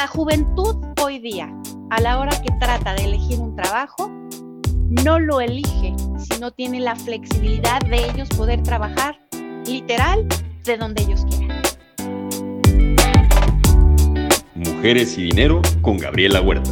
La 0.00 0.06
juventud 0.06 0.76
hoy 1.04 1.18
día, 1.18 1.54
a 1.90 2.00
la 2.00 2.18
hora 2.18 2.30
que 2.40 2.48
trata 2.58 2.94
de 2.94 3.04
elegir 3.04 3.38
un 3.38 3.54
trabajo, 3.54 4.10
no 5.04 5.18
lo 5.18 5.42
elige 5.42 5.94
si 6.16 6.40
no 6.40 6.52
tiene 6.52 6.80
la 6.80 6.96
flexibilidad 6.96 7.80
de 7.80 8.06
ellos 8.06 8.26
poder 8.30 8.62
trabajar 8.62 9.20
literal 9.66 10.26
de 10.64 10.78
donde 10.78 11.02
ellos 11.02 11.26
quieran. 11.26 11.60
Mujeres 14.54 15.18
y 15.18 15.24
Dinero 15.24 15.60
con 15.82 15.98
Gabriela 15.98 16.40
Huerta. 16.40 16.70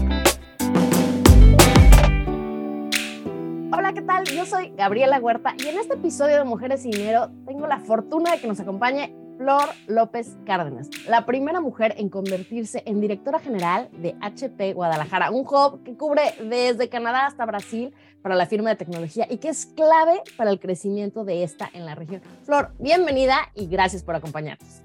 Hola, 3.70 3.92
¿qué 3.92 4.00
tal? 4.06 4.24
Yo 4.24 4.46
soy 4.46 4.72
Gabriela 4.74 5.18
Huerta 5.18 5.54
y 5.62 5.68
en 5.68 5.76
este 5.76 5.96
episodio 5.96 6.38
de 6.38 6.44
Mujeres 6.44 6.86
y 6.86 6.92
Dinero 6.92 7.28
tengo 7.46 7.66
la 7.66 7.80
fortuna 7.80 8.30
de 8.32 8.40
que 8.40 8.48
nos 8.48 8.58
acompañe 8.58 9.14
Flor 9.38 9.68
López 9.86 10.36
Cárdenas, 10.44 10.90
la 11.08 11.24
primera 11.24 11.60
mujer 11.60 11.94
en 11.96 12.08
convertirse 12.08 12.82
en 12.86 13.00
directora 13.00 13.38
general 13.38 13.88
de 13.92 14.16
HP 14.20 14.72
Guadalajara, 14.72 15.30
un 15.30 15.46
hub 15.46 15.84
que 15.84 15.96
cubre 15.96 16.22
desde 16.42 16.88
Canadá 16.88 17.26
hasta 17.26 17.46
Brasil 17.46 17.94
para 18.20 18.34
la 18.34 18.46
firma 18.46 18.70
de 18.70 18.76
tecnología 18.76 19.28
y 19.30 19.38
que 19.38 19.48
es 19.48 19.66
clave 19.66 20.22
para 20.36 20.50
el 20.50 20.58
crecimiento 20.58 21.24
de 21.24 21.44
esta 21.44 21.70
en 21.72 21.86
la 21.86 21.94
región. 21.94 22.20
Flor, 22.42 22.72
bienvenida 22.80 23.52
y 23.54 23.68
gracias 23.68 24.02
por 24.02 24.16
acompañarnos. 24.16 24.82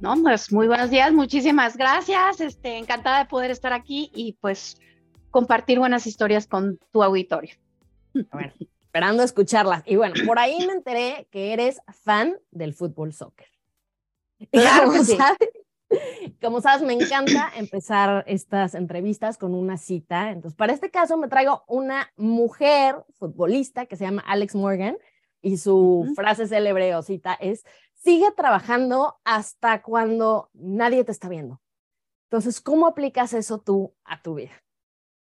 No, 0.00 0.20
pues 0.20 0.52
muy 0.52 0.66
buenos 0.66 0.90
días, 0.90 1.12
muchísimas 1.12 1.76
gracias. 1.76 2.40
Este, 2.40 2.78
encantada 2.78 3.20
de 3.20 3.26
poder 3.26 3.52
estar 3.52 3.72
aquí 3.72 4.10
y 4.12 4.32
pues 4.40 4.76
compartir 5.30 5.78
buenas 5.78 6.08
historias 6.08 6.48
con 6.48 6.80
tu 6.90 7.04
auditorio. 7.04 7.54
Bueno, 8.32 8.52
esperando 8.86 9.22
escucharlas. 9.22 9.84
Y 9.86 9.94
bueno, 9.94 10.14
por 10.26 10.40
ahí 10.40 10.66
me 10.66 10.72
enteré 10.72 11.28
que 11.30 11.52
eres 11.52 11.80
fan 12.02 12.36
del 12.50 12.74
fútbol 12.74 13.12
soccer. 13.12 13.53
Claro 14.50 14.88
como, 14.88 15.04
sí. 15.04 15.16
sabes, 15.16 15.38
como 16.40 16.60
sabes, 16.60 16.82
me 16.82 16.92
encanta 16.94 17.52
empezar 17.56 18.24
estas 18.26 18.74
entrevistas 18.74 19.38
con 19.38 19.54
una 19.54 19.76
cita. 19.76 20.30
Entonces, 20.30 20.56
para 20.56 20.72
este 20.72 20.90
caso 20.90 21.16
me 21.16 21.28
traigo 21.28 21.64
una 21.66 22.12
mujer 22.16 23.04
futbolista 23.18 23.86
que 23.86 23.96
se 23.96 24.04
llama 24.04 24.24
Alex 24.26 24.54
Morgan 24.54 24.96
y 25.42 25.58
su 25.58 26.12
frase 26.16 26.46
célebre 26.46 26.94
o 26.94 27.02
cita 27.02 27.34
es, 27.34 27.64
sigue 27.92 28.30
trabajando 28.32 29.16
hasta 29.24 29.82
cuando 29.82 30.50
nadie 30.54 31.04
te 31.04 31.12
está 31.12 31.28
viendo. 31.28 31.60
Entonces, 32.30 32.60
¿cómo 32.60 32.86
aplicas 32.86 33.32
eso 33.34 33.58
tú 33.58 33.94
a 34.04 34.20
tu 34.20 34.34
vida? 34.34 34.52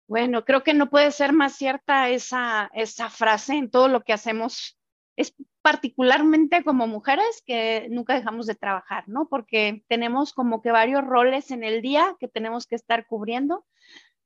Bueno, 0.07 0.45
creo 0.45 0.63
que 0.63 0.73
no 0.73 0.89
puede 0.89 1.11
ser 1.11 1.33
más 1.33 1.55
cierta 1.55 2.09
esa, 2.09 2.69
esa 2.73 3.09
frase 3.09 3.55
en 3.55 3.69
todo 3.69 3.87
lo 3.87 4.01
que 4.01 4.13
hacemos. 4.13 4.77
Es 5.17 5.35
particularmente 5.61 6.63
como 6.63 6.87
mujeres 6.87 7.43
que 7.45 7.87
nunca 7.89 8.13
dejamos 8.13 8.45
de 8.45 8.55
trabajar, 8.55 9.03
¿no? 9.07 9.27
Porque 9.27 9.83
tenemos 9.89 10.31
como 10.31 10.61
que 10.61 10.71
varios 10.71 11.03
roles 11.03 11.51
en 11.51 11.65
el 11.65 11.81
día 11.81 12.15
que 12.19 12.29
tenemos 12.29 12.67
que 12.67 12.75
estar 12.75 13.05
cubriendo. 13.05 13.65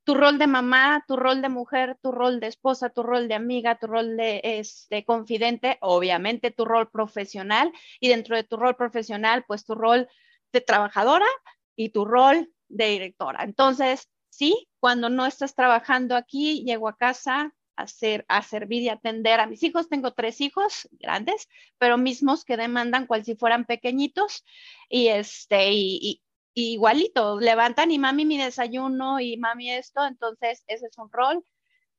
Tu 0.03 0.13
rol 0.13 0.37
de 0.37 0.45
mamá, 0.45 1.03
tu 1.07 1.15
rol 1.15 1.41
de 1.41 1.49
mujer, 1.49 1.97
tu 2.01 2.11
rol 2.11 2.39
de 2.39 2.47
esposa, 2.47 2.89
tu 2.89 3.01
rol 3.01 3.27
de 3.27 3.33
amiga, 3.33 3.79
tu 3.79 3.87
rol 3.87 4.17
de 4.17 4.41
este, 4.43 5.03
confidente, 5.03 5.77
obviamente 5.81 6.51
tu 6.51 6.65
rol 6.65 6.91
profesional 6.91 7.71
y 7.99 8.09
dentro 8.09 8.35
de 8.35 8.43
tu 8.43 8.57
rol 8.57 8.75
profesional, 8.75 9.43
pues 9.47 9.65
tu 9.65 9.73
rol 9.73 10.07
de 10.51 10.61
trabajadora 10.61 11.27
y 11.75 11.89
tu 11.89 12.05
rol 12.05 12.51
de 12.67 12.85
directora. 12.89 13.43
Entonces, 13.43 14.09
sí, 14.29 14.67
cuando 14.79 15.09
no 15.09 15.25
estás 15.25 15.55
trabajando 15.55 16.15
aquí, 16.15 16.63
llego 16.63 16.87
a 16.87 16.97
casa 16.97 17.53
hacer, 17.81 18.25
a 18.27 18.41
servir 18.41 18.83
y 18.83 18.89
atender 18.89 19.39
a 19.39 19.47
mis 19.47 19.63
hijos. 19.63 19.89
Tengo 19.89 20.13
tres 20.13 20.41
hijos 20.41 20.87
grandes, 20.93 21.47
pero 21.77 21.97
mismos 21.97 22.45
que 22.45 22.57
demandan 22.57 23.07
cual 23.07 23.25
si 23.25 23.35
fueran 23.35 23.65
pequeñitos 23.65 24.43
y 24.89 25.07
este, 25.09 25.71
y, 25.71 25.99
y- 26.01 26.21
y 26.53 26.73
igualito, 26.73 27.39
levantan 27.39 27.91
y 27.91 27.99
mami 27.99 28.25
mi 28.25 28.37
desayuno 28.37 29.19
y 29.21 29.37
mami 29.37 29.71
esto, 29.71 30.05
entonces 30.05 30.63
ese 30.67 30.87
es 30.87 30.97
un 30.97 31.09
rol. 31.11 31.45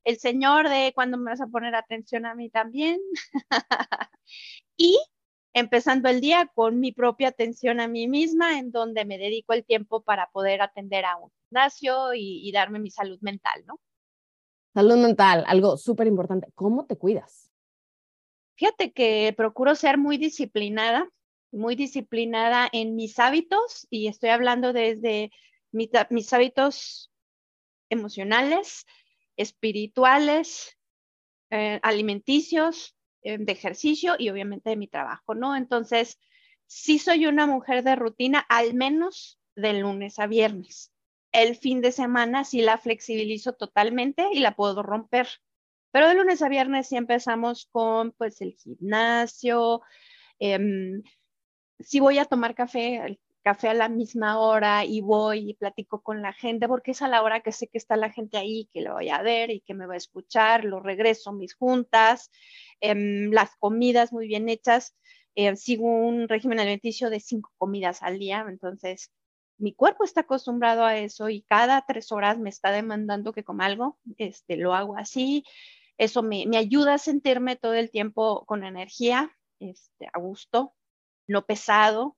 El 0.05 0.19
señor 0.19 0.69
de 0.69 0.93
cuando 0.95 1.19
me 1.19 1.31
vas 1.33 1.41
a 1.41 1.47
poner 1.49 1.75
atención 1.75 2.27
a 2.27 2.35
mí 2.35 2.51
también. 2.51 3.01
y 4.77 4.99
empezando 5.55 6.09
el 6.09 6.21
día 6.21 6.51
con 6.55 6.81
mi 6.81 6.93
propia 6.93 7.29
atención 7.29 7.81
a 7.81 7.89
mí 7.89 8.09
misma, 8.09 8.59
en 8.59 8.73
donde 8.73 9.05
me 9.05 9.19
dedico 9.19 9.53
el 9.53 9.65
tiempo 9.65 10.03
para 10.03 10.29
poder 10.31 10.63
atender 10.63 11.05
a 11.05 11.17
un 11.17 11.31
gimnasio 11.49 12.15
y, 12.15 12.47
y 12.49 12.53
darme 12.53 12.79
mi 12.79 12.91
salud 12.91 13.19
mental, 13.21 13.65
¿no? 13.67 13.81
Salud 14.75 14.97
mental, 14.97 15.45
algo 15.47 15.77
súper 15.77 16.07
importante. 16.07 16.49
¿Cómo 16.55 16.87
te 16.87 16.97
cuidas? 16.97 17.51
Fíjate 18.57 18.93
que 18.93 19.35
procuro 19.37 19.75
ser 19.75 19.99
muy 19.99 20.17
disciplinada, 20.17 21.09
muy 21.51 21.75
disciplinada 21.75 22.69
en 22.73 22.95
mis 22.95 23.19
hábitos 23.19 23.87
y 23.91 24.07
estoy 24.07 24.31
hablando 24.31 24.73
desde 24.73 25.31
mis 25.73 26.33
hábitos 26.33 27.11
emocionales, 27.91 28.87
espirituales, 29.37 30.79
eh, 31.51 31.81
alimenticios, 31.83 32.95
eh, 33.23 33.39
de 33.39 33.53
ejercicio 33.53 34.15
y 34.19 34.31
obviamente 34.31 34.71
de 34.71 34.77
mi 34.77 34.89
trabajo, 34.89 35.35
¿no? 35.35 35.55
Entonces, 35.57 36.19
sí 36.67 36.99
soy 36.99 37.27
una 37.27 37.47
mujer 37.47 37.83
de 37.85 37.97
rutina, 37.97 38.41
al 38.49 38.75
menos 38.75 39.39
de 39.55 39.75
lunes 39.75 40.19
a 40.19 40.27
viernes. 40.27 40.92
El 41.33 41.57
fin 41.57 41.81
de 41.81 41.93
semana 41.93 42.45
sí 42.45 42.61
la 42.63 42.79
flexibilizo 42.79 43.55
totalmente 43.55 44.27
y 44.33 44.41
la 44.41 44.55
puedo 44.55 44.83
romper. 44.83 45.29
Pero 45.91 46.09
de 46.09 46.15
lunes 46.15 46.43
a 46.43 46.49
viernes 46.49 46.89
sí 46.89 46.97
empezamos 46.97 47.67
con 47.73 48.13
pues 48.13 48.41
el 48.41 48.55
gimnasio. 48.55 49.83
em, 50.41 51.03
si 51.81 52.01
voy 52.01 52.19
a 52.19 52.25
tomar 52.27 52.55
café, 52.55 53.21
café 53.43 53.69
a 53.69 53.75
la 53.75 53.89
misma 53.89 54.39
hora 54.41 54.85
y 54.85 55.01
voy 55.01 55.51
y 55.51 55.55
platico 55.55 56.03
con 56.03 56.23
la 56.23 56.33
gente, 56.33 56.69
porque 56.69 56.93
es 56.93 57.03
a 57.03 57.09
la 57.09 57.23
hora 57.23 57.41
que 57.43 57.53
sé 57.53 57.69
que 57.69 57.79
está 57.79 57.97
la 57.97 58.11
gente 58.13 58.39
ahí, 58.39 58.69
que 58.73 58.83
lo 58.83 58.95
voy 58.95 59.11
a 59.11 59.23
ver 59.23 59.51
y 59.51 59.61
que 59.63 59.75
me 59.75 59.87
va 59.87 59.95
a 59.95 59.97
escuchar, 59.99 60.65
lo 60.65 60.81
regreso 60.81 61.33
mis 61.33 61.55
juntas, 61.55 62.31
em, 62.81 63.31
las 63.33 63.57
comidas 63.59 64.13
muy 64.13 64.27
bien 64.29 64.49
hechas. 64.49 64.97
eh, 65.35 65.57
sigo 65.57 65.87
un 65.87 66.29
régimen 66.29 66.61
alimenticio 66.61 67.09
de 67.11 67.21
cinco 67.21 67.53
comidas 67.59 68.03
al 68.03 68.19
día, 68.19 68.45
entonces 68.49 69.11
mi 69.63 69.73
cuerpo 69.73 70.03
está 70.03 70.23
acostumbrado 70.23 70.85
a 70.85 70.97
eso 70.97 71.29
y 71.29 71.43
cada 71.43 71.81
tres 71.87 72.11
horas 72.11 72.37
me 72.37 72.51
está 72.51 72.73
demandando 72.73 73.33
que 73.33 73.45
coma 73.45 73.67
algo, 73.67 73.97
este, 74.19 74.57
lo 74.57 74.75
hago 74.75 74.99
así. 74.99 75.45
Eso 75.99 76.25
me, 76.25 76.47
me 76.47 76.57
ayuda 76.57 76.95
a 76.95 76.99
sentirme 76.99 77.55
todo 77.55 77.75
el 77.75 77.89
tiempo 77.89 78.45
con 78.45 78.65
energía, 78.65 79.31
este, 79.61 80.09
a 80.13 80.19
gusto, 80.19 80.75
no 81.29 81.47
pesado. 81.47 82.17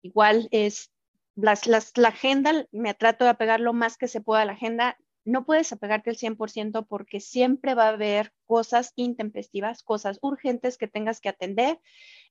Igual 0.00 0.48
es 0.50 0.90
las, 1.34 1.66
las, 1.66 1.92
la 1.98 2.08
agenda, 2.08 2.66
me 2.72 2.94
trato 2.94 3.24
de 3.24 3.30
apegar 3.30 3.60
lo 3.60 3.74
más 3.74 3.98
que 3.98 4.08
se 4.08 4.22
pueda 4.22 4.40
a 4.40 4.46
la 4.46 4.52
agenda. 4.52 4.96
No 5.26 5.44
puedes 5.44 5.72
apegarte 5.72 6.08
al 6.08 6.16
100% 6.16 6.86
porque 6.88 7.20
siempre 7.20 7.74
va 7.74 7.84
a 7.84 7.92
haber 7.92 8.32
cosas 8.46 8.94
intempestivas, 8.96 9.82
cosas 9.82 10.18
urgentes 10.22 10.78
que 10.78 10.88
tengas 10.88 11.20
que 11.20 11.28
atender. 11.28 11.80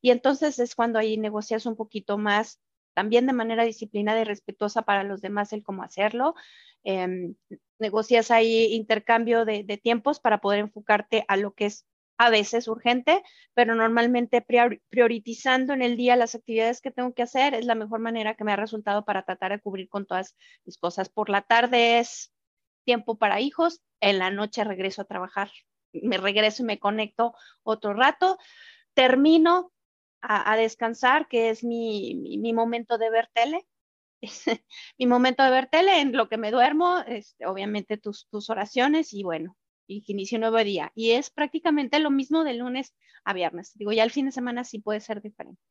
Y 0.01 0.09
entonces 0.09 0.57
es 0.57 0.73
cuando 0.73 0.97
ahí 0.97 1.19
negocias 1.19 1.67
un 1.67 1.75
poquito 1.75 2.17
más, 2.17 2.59
también 2.93 3.27
de 3.27 3.33
manera 3.33 3.63
disciplinada 3.63 4.21
y 4.21 4.23
respetuosa 4.25 4.83
para 4.83 5.03
los 5.03 5.21
demás 5.21 5.53
el 5.53 5.63
cómo 5.63 5.83
hacerlo. 5.83 6.35
Em, 6.83 7.35
negocias 7.79 8.31
ahí 8.31 8.73
intercambio 8.73 9.45
de, 9.45 9.63
de 9.63 9.77
tiempos 9.77 10.19
para 10.19 10.39
poder 10.39 10.59
enfocarte 10.59 11.25
a 11.27 11.37
lo 11.37 11.53
que 11.53 11.65
es 11.67 11.85
a 12.17 12.29
veces 12.29 12.67
urgente, 12.67 13.23
pero 13.55 13.73
normalmente 13.73 14.41
prior- 14.45 14.79
priorizando 14.89 15.73
en 15.73 15.81
el 15.81 15.97
día 15.97 16.15
las 16.15 16.35
actividades 16.35 16.79
que 16.81 16.91
tengo 16.91 17.13
que 17.13 17.23
hacer 17.23 17.55
es 17.55 17.65
la 17.65 17.73
mejor 17.75 17.99
manera 17.99 18.35
que 18.35 18.43
me 18.43 18.51
ha 18.53 18.55
resultado 18.57 19.03
para 19.05 19.23
tratar 19.23 19.51
de 19.51 19.59
cubrir 19.59 19.89
con 19.89 20.05
todas 20.05 20.35
mis 20.63 20.77
cosas. 20.77 21.09
Por 21.09 21.29
la 21.29 21.41
tarde 21.41 21.97
es 21.99 22.31
tiempo 22.85 23.17
para 23.17 23.39
hijos, 23.41 23.81
en 24.01 24.19
la 24.19 24.29
noche 24.31 24.63
regreso 24.63 25.01
a 25.01 25.05
trabajar, 25.05 25.49
me 25.93 26.17
regreso 26.17 26.63
y 26.63 26.65
me 26.65 26.79
conecto 26.79 27.33
otro 27.63 27.93
rato, 27.93 28.37
termino 28.93 29.71
a, 30.21 30.55
descansar, 30.55 31.27
que 31.27 31.49
es 31.49 31.63
mi, 31.63 32.15
mi, 32.15 32.37
mi 32.37 32.53
momento 32.53 32.97
de 32.97 33.09
ver 33.09 33.29
tele, 33.33 33.65
mi 34.97 35.05
momento 35.05 35.43
de 35.43 35.49
ver 35.49 35.67
tele, 35.67 35.99
en 35.99 36.13
lo 36.13 36.29
que 36.29 36.37
me 36.37 36.51
duermo, 36.51 36.99
este, 37.07 37.45
obviamente 37.45 37.97
tus, 37.97 38.27
tus 38.29 38.49
oraciones 38.49 39.13
y 39.13 39.23
bueno, 39.23 39.57
y 39.87 40.03
que 40.03 40.13
inicie 40.13 40.37
un 40.37 40.41
nuevo 40.41 40.57
día. 40.63 40.91
Y 40.95 41.11
es 41.11 41.29
prácticamente 41.29 41.99
lo 41.99 42.11
mismo 42.11 42.43
de 42.43 42.53
lunes 42.53 42.93
a 43.23 43.33
viernes. 43.33 43.71
Digo, 43.75 43.91
ya 43.91 44.03
el 44.03 44.11
fin 44.11 44.25
de 44.25 44.31
semana 44.31 44.63
sí 44.63 44.79
puede 44.79 44.99
ser 44.99 45.21
diferente. 45.21 45.61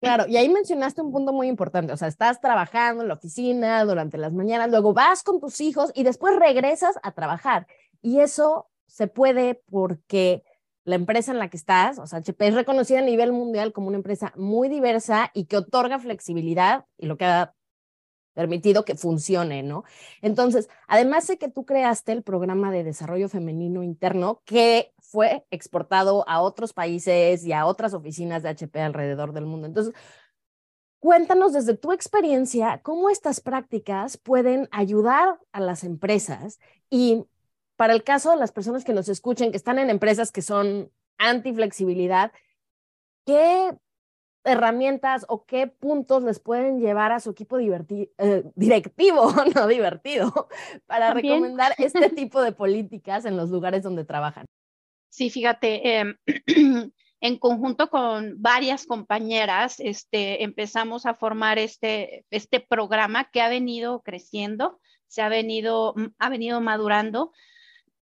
Claro, 0.00 0.26
y 0.26 0.36
ahí 0.36 0.48
mencionaste 0.48 1.00
un 1.00 1.12
punto 1.12 1.32
muy 1.32 1.46
importante, 1.46 1.92
o 1.92 1.96
sea, 1.96 2.08
estás 2.08 2.40
trabajando 2.40 3.02
en 3.02 3.08
la 3.08 3.14
oficina 3.14 3.84
durante 3.84 4.18
las 4.18 4.32
mañanas, 4.32 4.68
luego 4.68 4.92
vas 4.92 5.22
con 5.22 5.38
tus 5.38 5.60
hijos 5.60 5.92
y 5.94 6.02
después 6.02 6.34
regresas 6.34 6.98
a 7.04 7.12
trabajar. 7.12 7.68
Y 8.00 8.18
eso 8.18 8.68
se 8.88 9.06
puede 9.06 9.62
porque 9.70 10.42
la 10.84 10.96
empresa 10.96 11.32
en 11.32 11.38
la 11.38 11.48
que 11.48 11.56
estás, 11.56 11.98
o 11.98 12.06
sea, 12.06 12.18
HP 12.20 12.48
es 12.48 12.54
reconocida 12.54 12.98
a 12.98 13.02
nivel 13.02 13.32
mundial 13.32 13.72
como 13.72 13.88
una 13.88 13.96
empresa 13.96 14.32
muy 14.36 14.68
diversa 14.68 15.30
y 15.34 15.44
que 15.46 15.58
otorga 15.58 15.98
flexibilidad 15.98 16.86
y 16.98 17.06
lo 17.06 17.16
que 17.16 17.24
ha 17.24 17.54
permitido 18.34 18.84
que 18.84 18.94
funcione, 18.96 19.62
¿no? 19.62 19.84
Entonces, 20.22 20.68
además 20.88 21.24
sé 21.24 21.38
que 21.38 21.50
tú 21.50 21.66
creaste 21.66 22.12
el 22.12 22.22
programa 22.22 22.72
de 22.72 22.82
desarrollo 22.82 23.28
femenino 23.28 23.82
interno 23.82 24.40
que 24.44 24.92
fue 24.98 25.44
exportado 25.50 26.24
a 26.26 26.40
otros 26.40 26.72
países 26.72 27.44
y 27.44 27.52
a 27.52 27.66
otras 27.66 27.92
oficinas 27.94 28.42
de 28.42 28.48
HP 28.48 28.80
alrededor 28.80 29.32
del 29.34 29.46
mundo. 29.46 29.66
Entonces, 29.66 29.94
Cuéntanos 31.02 31.52
desde 31.52 31.76
tu 31.76 31.90
experiencia 31.90 32.80
cómo 32.80 33.10
estas 33.10 33.40
prácticas 33.40 34.18
pueden 34.18 34.68
ayudar 34.70 35.40
a 35.50 35.58
las 35.58 35.82
empresas 35.82 36.60
y 36.90 37.24
para 37.82 37.94
el 37.94 38.04
caso 38.04 38.30
de 38.30 38.36
las 38.36 38.52
personas 38.52 38.84
que 38.84 38.92
nos 38.92 39.08
escuchen, 39.08 39.50
que 39.50 39.56
están 39.56 39.80
en 39.80 39.90
empresas 39.90 40.30
que 40.30 40.40
son 40.40 40.92
anti-flexibilidad, 41.18 42.30
¿qué 43.26 43.76
herramientas 44.44 45.26
o 45.28 45.46
qué 45.46 45.66
puntos 45.66 46.22
les 46.22 46.38
pueden 46.38 46.78
llevar 46.78 47.10
a 47.10 47.18
su 47.18 47.30
equipo 47.30 47.58
eh, 47.58 48.44
directivo, 48.54 49.32
no 49.56 49.66
divertido, 49.66 50.48
para 50.86 51.12
recomendar 51.12 51.74
este 51.78 52.10
tipo 52.10 52.40
de 52.40 52.52
políticas 52.52 53.24
en 53.24 53.36
los 53.36 53.50
lugares 53.50 53.82
donde 53.82 54.04
trabajan? 54.04 54.46
Sí, 55.08 55.28
fíjate, 55.28 55.98
em, 55.98 56.16
en 57.20 57.38
conjunto 57.40 57.90
con 57.90 58.40
varias 58.40 58.86
compañeras, 58.86 59.80
este, 59.80 60.44
empezamos 60.44 61.04
a 61.04 61.14
formar 61.14 61.58
este, 61.58 62.26
este 62.30 62.60
programa 62.60 63.28
que 63.32 63.40
ha 63.40 63.48
venido 63.48 64.02
creciendo, 64.02 64.78
se 65.08 65.20
ha 65.20 65.28
venido, 65.28 65.94
mm, 65.96 66.14
ha 66.20 66.28
venido 66.28 66.60
madurando 66.60 67.32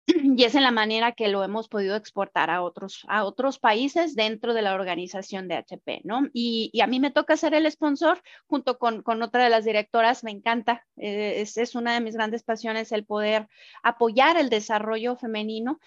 y 0.36 0.44
es 0.44 0.54
en 0.54 0.62
la 0.62 0.70
manera 0.70 1.12
que 1.12 1.28
lo 1.28 1.44
hemos 1.44 1.68
podido 1.68 1.96
exportar 1.96 2.50
a 2.50 2.62
otros, 2.62 3.04
a 3.08 3.24
otros 3.24 3.58
países 3.58 4.14
dentro 4.14 4.54
de 4.54 4.62
la 4.62 4.74
organización 4.74 5.48
de 5.48 5.56
HP, 5.56 6.00
¿no? 6.04 6.28
Y, 6.32 6.72
a 6.80 6.86
mí 6.86 7.00
me 7.00 7.10
toca 7.10 7.36
ser 7.36 7.54
el 7.54 7.70
sponsor 7.70 8.22
junto 8.46 8.78
con, 8.78 9.02
con 9.02 9.22
otra 9.22 9.44
de 9.44 9.50
las 9.50 9.64
directoras, 9.64 10.24
me 10.24 10.30
encanta, 10.30 10.86
eh, 10.96 11.40
es, 11.40 11.56
es 11.58 11.74
una 11.74 11.94
de 11.94 12.00
mis 12.00 12.14
grandes 12.14 12.42
pasiones 12.42 12.92
el 12.92 13.04
poder 13.04 13.48
apoyar 13.82 14.36
el 14.36 14.48
desarrollo 14.50 15.16
femenino 15.16 15.78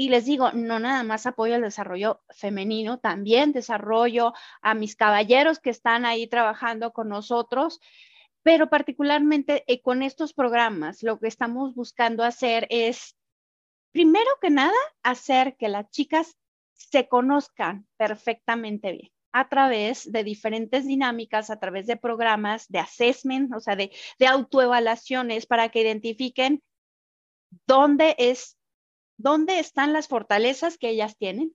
y 0.00 0.10
les 0.10 0.26
digo, 0.26 0.52
no 0.52 0.78
nada 0.78 1.02
más 1.02 1.26
apoyo 1.26 1.56
el 1.56 1.62
desarrollo 1.62 2.22
femenino, 2.30 3.00
también 3.00 3.50
desarrollo 3.50 4.32
a 4.62 4.74
mis 4.74 4.94
caballeros 4.94 5.58
que 5.58 5.70
están 5.70 6.06
ahí 6.06 6.28
trabajando 6.28 6.92
con 6.92 7.08
nosotros, 7.08 7.80
pero 8.44 8.70
particularmente 8.70 9.64
eh, 9.66 9.82
con 9.82 10.04
estos 10.04 10.32
programas, 10.32 11.02
lo 11.02 11.18
que 11.18 11.26
estamos 11.26 11.74
buscando 11.74 12.22
hacer 12.22 12.68
es, 12.70 13.17
primero 13.92 14.30
que 14.40 14.50
nada, 14.50 14.76
hacer 15.02 15.56
que 15.56 15.68
las 15.68 15.90
chicas 15.90 16.36
se 16.72 17.08
conozcan 17.08 17.86
perfectamente 17.96 18.92
bien 18.92 19.12
a 19.32 19.48
través 19.48 20.10
de 20.10 20.24
diferentes 20.24 20.86
dinámicas, 20.86 21.50
a 21.50 21.58
través 21.58 21.86
de 21.86 21.96
programas 21.96 22.66
de 22.68 22.78
assessment, 22.78 23.54
o 23.54 23.60
sea, 23.60 23.76
de, 23.76 23.90
autoevaluaciones 24.26 25.46
para 25.46 25.68
que 25.68 25.82
identifiquen 25.82 26.62
dónde 27.66 28.14
es 28.18 28.56
dónde 29.16 29.58
están 29.58 29.92
las 29.92 30.06
fortalezas 30.06 30.78
que 30.78 30.90
ellas 30.90 31.16
tienen, 31.16 31.54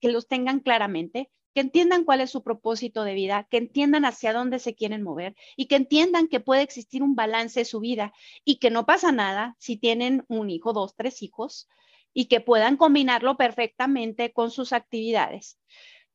que 0.00 0.08
los 0.08 0.26
tengan 0.26 0.60
claramente, 0.60 1.30
que 1.54 1.60
entiendan 1.60 2.04
cuál 2.04 2.20
es 2.20 2.30
su 2.30 2.42
propósito 2.42 3.04
de 3.04 3.14
vida, 3.14 3.46
que 3.50 3.58
entiendan 3.58 4.04
hacia 4.04 4.32
dónde 4.32 4.58
se 4.58 4.74
quieren 4.74 5.02
mover 5.02 5.36
y 5.56 5.66
que 5.66 5.76
entiendan 5.76 6.28
que 6.28 6.40
puede 6.40 6.62
existir 6.62 7.02
un 7.02 7.14
balance 7.14 7.60
en 7.60 7.66
su 7.66 7.80
vida 7.80 8.12
y 8.44 8.56
que 8.56 8.70
no 8.70 8.86
pasa 8.86 9.12
nada 9.12 9.56
si 9.58 9.76
tienen 9.76 10.24
un 10.28 10.50
hijo, 10.50 10.72
dos, 10.72 10.94
tres 10.96 11.22
hijos 11.22 11.68
y 12.12 12.26
que 12.26 12.40
puedan 12.40 12.76
combinarlo 12.76 13.36
perfectamente 13.36 14.32
con 14.32 14.50
sus 14.50 14.72
actividades. 14.72 15.58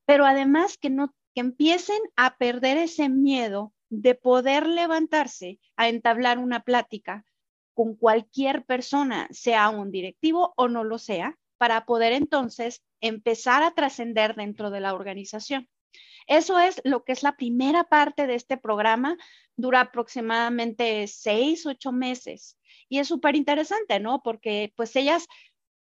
Pero 0.06 0.26
además 0.26 0.78
que 0.78 0.90
no 0.90 1.14
que 1.34 1.42
empiecen 1.42 2.00
a 2.16 2.38
perder 2.38 2.78
ese 2.78 3.08
miedo 3.08 3.74
de 3.90 4.16
poder 4.16 4.68
levantarse 4.68 5.60
a 5.76 5.90
entablar 5.90 6.40
una 6.40 6.64
plática 6.64 7.24
con 7.74 7.96
cualquier 7.96 8.66
persona, 8.66 9.28
sea 9.32 9.70
un 9.70 9.92
directivo 9.92 10.54
o 10.58 10.68
no 10.68 10.84
lo 10.84 10.98
sea, 10.98 11.38
para 11.60 11.86
poder 11.86 12.14
entonces 12.14 12.82
empezar 13.02 13.62
a 13.62 13.76
trascender 13.76 14.36
dentro 14.36 14.72
de 14.72 14.80
la 14.80 14.96
organización. 14.96 15.70
Eso 16.26 16.58
es 16.58 16.82
lo 16.86 17.04
que 17.04 17.12
es 17.12 17.22
la 17.22 17.36
primera 17.36 17.84
parte 17.84 18.28
de 18.28 18.36
este 18.36 18.58
programa. 18.58 19.18
Dura 19.58 19.82
aproximadamente 19.82 21.06
seis, 21.08 21.66
ocho 21.66 21.92
meses. 21.92 22.58
Y 22.88 23.00
es 23.00 23.08
súper 23.08 23.36
interesante, 23.36 24.00
¿no? 24.00 24.24
Porque 24.24 24.74
pues 24.76 24.96
ellas, 24.96 25.28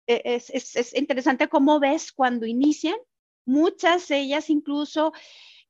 e, 0.07 0.21
es, 0.25 0.49
es, 0.49 0.75
es 0.75 0.95
interesante 0.95 1.49
cómo 1.49 1.79
ves 1.79 2.11
cuando 2.11 2.45
inician, 2.45 2.95
muchas 3.45 4.09
ellas 4.11 4.49
incluso 4.49 5.13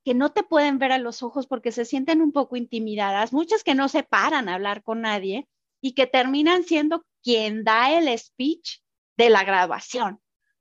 que 0.04 0.14
no 0.14 0.32
te 0.32 0.42
pueden 0.42 0.78
ver 0.78 0.92
a 0.92 0.98
los 0.98 1.22
ojos 1.22 1.46
porque 1.46 1.72
se 1.72 1.84
sienten 1.84 2.22
un 2.22 2.32
poco 2.32 2.56
intimidadas, 2.56 3.32
muchas 3.34 3.62
que 3.62 3.74
no 3.74 3.88
se 3.88 4.02
paran 4.02 4.48
a 4.48 4.54
hablar 4.54 4.82
con 4.82 5.02
nadie 5.02 5.46
y 5.82 5.92
que 5.92 6.06
terminan 6.06 6.62
siendo 6.62 7.04
quien 7.22 7.64
da 7.64 7.92
el 7.98 8.16
speech 8.18 8.80
de 9.20 9.28
la 9.28 9.44
graduación. 9.44 10.18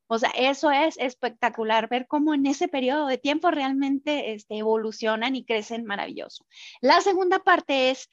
O 0.07 0.19
sea, 0.19 0.31
eso 0.31 0.69
es 0.69 0.97
espectacular, 0.97 1.87
ver 1.87 2.07
cómo 2.07 2.33
en 2.33 2.45
ese 2.45 2.67
periodo 2.67 3.07
de 3.07 3.17
tiempo 3.17 3.51
realmente 3.51 4.33
este, 4.33 4.57
evolucionan 4.57 5.35
y 5.37 5.45
crecen 5.45 5.85
maravilloso. 5.85 6.45
La 6.81 6.99
segunda 6.99 7.39
parte 7.39 7.89
es 7.89 8.09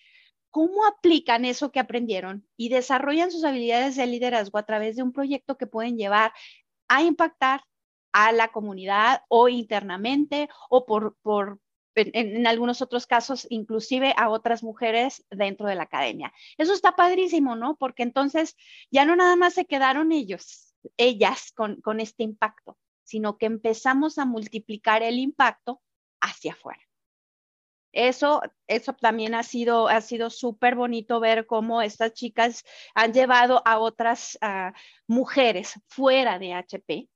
cómo 0.51 0.87
aplican 0.87 1.45
eso 1.45 1.73
que 1.73 1.81
aprendieron 1.81 2.47
y 2.57 2.69
desarrollan 2.69 3.33
sus 3.33 3.43
habilidades 3.43 3.97
de 3.97 4.07
liderazgo 4.07 4.59
a 4.59 4.63
través 4.63 4.95
de 4.95 5.03
un 5.03 5.13
proyecto 5.13 5.57
que 5.57 5.67
pueden 5.67 5.97
llevar 5.97 6.33
a 6.87 7.03
impactar 7.03 7.63
a 8.13 8.31
la 8.31 8.49
comunidad 8.49 9.23
o 9.29 9.49
internamente 9.49 10.49
o 10.71 10.87
por, 10.87 11.17
por 11.23 11.59
en, 11.97 12.47
algunos 12.47 12.83
otros 12.83 13.07
casos, 13.07 13.47
inclusive 13.51 14.15
a 14.17 14.29
otras 14.29 14.63
mujeres 14.63 15.25
dentro 15.31 15.67
de 15.67 15.75
la 15.75 15.85
academia. 15.85 16.33
Eso 16.59 16.73
está 16.73 16.95
padrísimo, 16.95 17.57
¿no? 17.57 17.77
Porque 17.77 18.03
entonces 18.03 18.57
ya 18.91 19.05
no 19.05 19.17
nada 19.17 19.37
más 19.37 19.55
se 19.55 19.65
quedaron 19.65 20.13
ellos, 20.13 20.75
ellas 20.97 21.53
con, 21.53 21.81
con 21.81 22.01
este 22.01 22.23
impacto, 22.23 22.79
sino 23.03 23.39
que 23.39 23.47
empezamos 23.47 24.19
a 24.19 24.27
multiplicar 24.27 25.03
el 25.03 25.19
impacto 25.19 25.83
hacia 26.21 26.53
afuera. 26.53 26.81
Eso, 27.93 28.43
eso 28.67 28.93
también 28.93 29.35
ha 29.35 29.43
sido, 29.43 29.89
ha 29.89 30.03
sido 30.03 30.29
súper 30.29 30.75
bonito 30.75 31.19
ver 31.19 31.47
cómo 31.47 31.81
estas 31.81 32.13
chicas 32.13 32.63
han 32.95 33.15
llevado 33.15 33.63
a 33.65 33.79
otras 33.79 34.39
uh, 34.43 34.71
mujeres 35.07 35.81
fuera 35.87 36.39
de 36.39 36.53
HP 36.53 37.09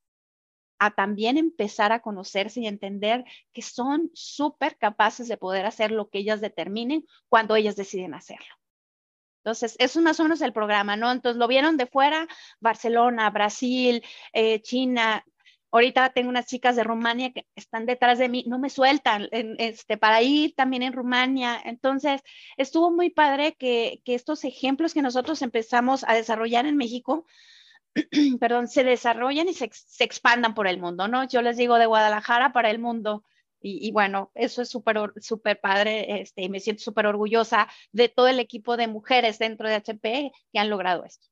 a 0.80 0.90
también 0.90 1.36
empezar 1.36 1.92
a 1.92 2.00
conocerse 2.00 2.60
y 2.60 2.66
entender 2.66 3.24
que 3.52 3.62
son 3.62 4.10
súper 4.14 4.78
capaces 4.78 5.28
de 5.28 5.36
poder 5.36 5.66
hacer 5.66 5.92
lo 5.92 6.08
que 6.08 6.18
ellas 6.18 6.40
determinen 6.40 7.06
cuando 7.28 7.54
ellas 7.54 7.76
deciden 7.76 8.14
hacerlo. 8.14 8.46
Entonces, 9.44 9.76
es 9.78 9.96
más 9.98 10.18
o 10.20 10.22
menos 10.22 10.40
el 10.40 10.54
programa, 10.54 10.96
¿no? 10.96 11.12
Entonces, 11.12 11.38
lo 11.38 11.48
vieron 11.48 11.76
de 11.76 11.86
fuera, 11.86 12.26
Barcelona, 12.60 13.28
Brasil, 13.30 14.02
eh, 14.32 14.60
China. 14.62 15.24
Ahorita 15.70 16.10
tengo 16.10 16.30
unas 16.30 16.46
chicas 16.46 16.76
de 16.76 16.84
Rumania 16.84 17.32
que 17.32 17.46
están 17.54 17.84
detrás 17.86 18.18
de 18.18 18.28
mí, 18.28 18.44
no 18.48 18.58
me 18.58 18.70
sueltan 18.70 19.28
este, 19.30 19.96
para 19.98 20.22
ir 20.22 20.54
también 20.54 20.82
en 20.82 20.94
Rumania. 20.94 21.60
Entonces, 21.62 22.22
estuvo 22.56 22.90
muy 22.90 23.10
padre 23.10 23.54
que, 23.54 24.00
que 24.04 24.14
estos 24.14 24.44
ejemplos 24.44 24.94
que 24.94 25.02
nosotros 25.02 25.42
empezamos 25.42 26.04
a 26.08 26.14
desarrollar 26.14 26.66
en 26.66 26.76
México, 26.76 27.26
perdón, 28.40 28.68
se 28.68 28.84
desarrollan 28.84 29.48
y 29.48 29.54
se, 29.54 29.70
se, 29.72 30.04
expandan 30.04 30.54
por 30.54 30.66
el 30.66 30.80
mundo, 30.80 31.08
¿no? 31.08 31.26
Yo 31.28 31.42
les 31.42 31.56
digo 31.56 31.78
de 31.78 31.86
Guadalajara 31.86 32.52
para 32.52 32.70
el 32.70 32.78
mundo. 32.78 33.24
Y, 33.62 33.92
bueno, 33.92 34.30
eso 34.34 34.62
es 34.62 34.70
súper, 34.70 34.96
súper 35.20 35.60
padre 35.60 36.22
este, 36.22 36.42
y 36.42 36.48
me 36.48 36.60
siento 36.60 36.82
súper 36.82 37.04
orgullosa 37.06 37.68
de 37.92 38.08
todo 38.08 38.26
el 38.26 38.40
equipo 38.40 38.78
de 38.78 38.88
mujeres 38.88 39.38
dentro 39.38 39.68
de 39.68 39.74
HP 39.74 40.32
que 40.50 40.58
han 40.58 40.70
logrado 40.70 41.04
esto. 41.04 41.28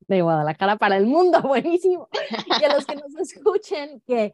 De 0.00 0.20
Guadalajara 0.20 0.76
para 0.76 0.96
el 0.96 1.06
mundo, 1.06 1.40
buenísimo. 1.42 2.08
Y 2.60 2.64
a 2.64 2.74
los 2.74 2.86
que 2.86 2.96
nos 2.96 3.14
escuchen, 3.14 4.02
que 4.04 4.32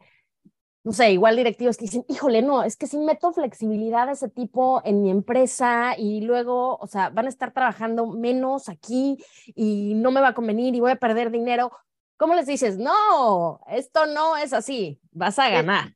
no 0.83 0.93
sé, 0.93 1.11
igual 1.11 1.35
directivos 1.35 1.77
que 1.77 1.85
dicen, 1.85 2.05
híjole, 2.07 2.41
no, 2.41 2.63
es 2.63 2.75
que 2.75 2.87
si 2.87 2.97
meto 2.97 3.31
flexibilidad 3.31 4.07
de 4.07 4.13
ese 4.13 4.29
tipo 4.29 4.81
en 4.83 5.03
mi 5.03 5.11
empresa 5.11 5.95
y 5.95 6.21
luego, 6.21 6.77
o 6.77 6.87
sea, 6.87 7.09
van 7.09 7.27
a 7.27 7.29
estar 7.29 7.53
trabajando 7.53 8.07
menos 8.07 8.67
aquí 8.67 9.23
y 9.55 9.93
no 9.95 10.09
me 10.09 10.21
va 10.21 10.29
a 10.29 10.33
convenir 10.33 10.73
y 10.73 10.79
voy 10.79 10.91
a 10.91 10.95
perder 10.95 11.29
dinero. 11.29 11.71
¿Cómo 12.17 12.33
les 12.33 12.47
dices? 12.47 12.77
No, 12.77 13.61
esto 13.67 14.07
no 14.07 14.37
es 14.37 14.53
así, 14.53 14.99
vas 15.11 15.37
a 15.37 15.49
ganar. 15.49 15.95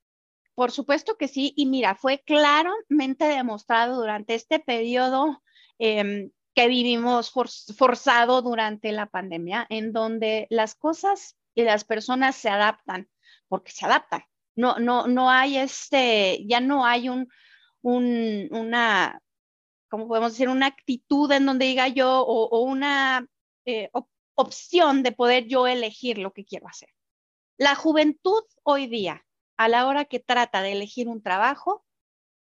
Por 0.54 0.72
supuesto 0.72 1.18
que 1.18 1.28
sí, 1.28 1.54
y 1.56 1.66
mira, 1.66 1.96
fue 1.96 2.20
claramente 2.20 3.26
demostrado 3.26 3.96
durante 3.96 4.36
este 4.36 4.60
periodo 4.60 5.42
em, 5.80 6.32
que 6.54 6.68
vivimos 6.68 7.32
forzado 7.32 8.42
durante 8.44 8.92
la 8.92 9.08
pandemia, 9.08 9.66
en 9.70 9.92
donde 9.92 10.46
las 10.52 10.76
cosas 10.76 11.36
y 11.56 11.64
las 11.64 11.84
personas 11.84 12.36
se 12.36 12.50
adaptan, 12.50 13.10
porque 13.50 13.72
se 13.72 13.86
adaptan 13.86 14.24
no, 14.56 14.80
no, 14.80 15.08
no 15.08 15.30
hay 15.30 15.58
este, 15.58 16.46
ya 16.48 16.60
no 16.60 16.86
hay 16.86 17.10
un, 17.10 17.28
un, 17.82 18.48
una, 18.52 19.22
¿cómo 19.90 20.08
podemos 20.08 20.32
decir? 20.32 20.50
Una 20.50 20.68
actitud 20.68 21.32
en 21.32 21.46
donde 21.46 21.66
diga 21.66 21.88
yo 21.88 22.22
o, 22.22 22.62
una 22.62 23.28
eh, 23.66 23.90
opción 24.36 25.04
de 25.04 25.12
poder 25.12 25.48
yo 25.48 25.68
elegir 25.68 26.18
lo 26.18 26.34
que 26.34 26.46
quiero 26.46 26.68
hacer. 26.68 26.90
La 27.58 27.76
juventud 27.76 28.44
hoy 28.64 28.88
día, 28.88 29.26
a 29.58 29.70
la 29.70 29.88
hora 29.88 30.06
que 30.06 30.20
trata 30.20 30.62
de 30.62 30.74
elegir 30.74 31.08
un 31.08 31.22
trabajo, 31.22 31.86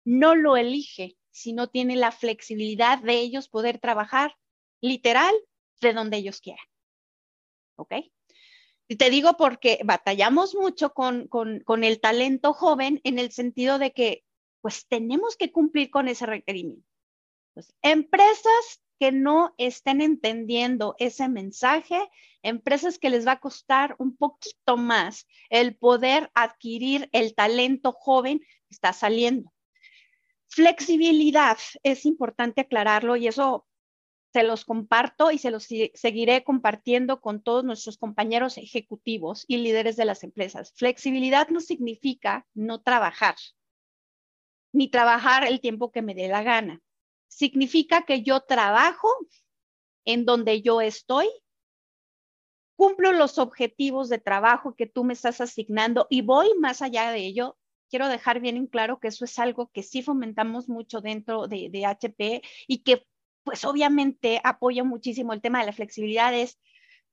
no 0.05 0.35
lo 0.35 0.57
elige 0.57 1.17
si 1.31 1.53
no 1.53 1.67
tiene 1.67 1.95
la 1.95 2.11
flexibilidad 2.11 2.99
de 2.99 3.19
ellos 3.19 3.49
poder 3.49 3.79
trabajar 3.79 4.35
literal 4.81 5.33
de 5.81 5.93
donde 5.93 6.17
ellos 6.17 6.41
quieran. 6.41 6.65
¿Ok? 7.75 7.93
Y 8.87 8.97
te 8.97 9.09
digo 9.09 9.37
porque 9.37 9.79
batallamos 9.83 10.55
mucho 10.55 10.93
con, 10.93 11.27
con, 11.27 11.83
el 11.83 11.99
talento 12.01 12.53
joven 12.53 12.99
en 13.03 13.17
el 13.17 13.31
sentido 13.31 13.79
de 13.79 13.91
que 13.91 14.23
pues 14.61 14.87
tenemos 14.87 15.35
que 15.35 15.51
cumplir 15.51 15.89
con 15.89 16.07
ese 16.07 16.25
requerimiento. 16.25 16.87
empresas 17.81 18.81
que 18.99 19.11
no 19.11 19.53
estén 19.57 20.01
entendiendo 20.01 20.95
ese 20.99 21.27
mensaje, 21.27 21.99
empresas 22.41 22.99
que 22.99 23.09
les 23.09 23.27
va 23.27 23.33
a 23.33 23.39
costar 23.39 23.95
un 23.99 24.15
poquito 24.15 24.77
más 24.77 25.27
el 25.49 25.75
poder 25.75 26.31
adquirir 26.35 27.09
el 27.11 27.35
talento 27.35 27.91
joven 27.91 28.39
que 28.39 28.47
está 28.69 28.93
saliendo. 28.93 29.51
Flexibilidad, 30.47 31.57
es 31.83 32.05
importante 32.05 32.61
aclararlo 32.61 33.15
y 33.15 33.27
eso 33.27 33.65
se 34.33 34.41
los 34.41 34.65
comparto 34.65 35.29
y 35.29 35.37
se 35.37 35.51
los 35.51 35.67
seguiré 35.93 36.43
compartiendo 36.43 37.21
con 37.21 37.43
todos 37.43 37.63
nuestros 37.63 37.99
compañeros 37.99 38.57
ejecutivos 38.57 39.45
y 39.47 39.57
líderes 39.57 39.95
de 39.95 40.05
las 40.05 40.23
empresas. 40.23 40.73
Flexibilidad 40.75 41.49
no 41.49 41.59
significa 41.59 42.47
no 42.55 42.81
trabajar, 42.81 43.35
ni 44.73 44.89
trabajar 44.89 45.45
el 45.45 45.61
tiempo 45.61 45.91
que 45.91 46.01
me 46.01 46.15
dé 46.15 46.29
la 46.29 46.41
gana. 46.41 46.81
Significa 47.27 48.05
que 48.05 48.23
yo 48.23 48.41
trabajo 48.41 49.07
en 50.03 50.25
donde 50.25 50.63
yo 50.63 50.81
estoy, 50.81 51.29
cumplo 52.75 53.11
los 53.11 53.37
objetivos 53.37 54.09
de 54.09 54.17
trabajo 54.17 54.75
que 54.75 54.87
tú 54.87 55.03
me 55.03 55.13
estás 55.13 55.41
asignando 55.41 56.07
y 56.09 56.23
voy 56.23 56.49
más 56.59 56.81
allá 56.81 57.11
de 57.11 57.19
ello. 57.19 57.55
Quiero 57.87 58.07
dejar 58.07 58.39
bien 58.39 58.57
en 58.57 58.65
claro 58.65 58.99
que 58.99 59.09
eso 59.09 59.25
es 59.25 59.37
algo 59.37 59.69
que 59.71 59.83
sí 59.83 60.01
fomentamos 60.01 60.69
mucho 60.69 61.01
dentro 61.01 61.47
de, 61.47 61.69
de 61.69 61.85
HP 61.85 62.41
y 62.65 62.79
que 62.79 63.05
pues 63.43 63.65
obviamente 63.65 64.41
apoya 64.43 64.83
muchísimo 64.83 65.33
el 65.33 65.41
tema 65.41 65.59
de 65.59 65.67
la 65.67 65.73
flexibilidad. 65.73 66.33
Es, 66.33 66.59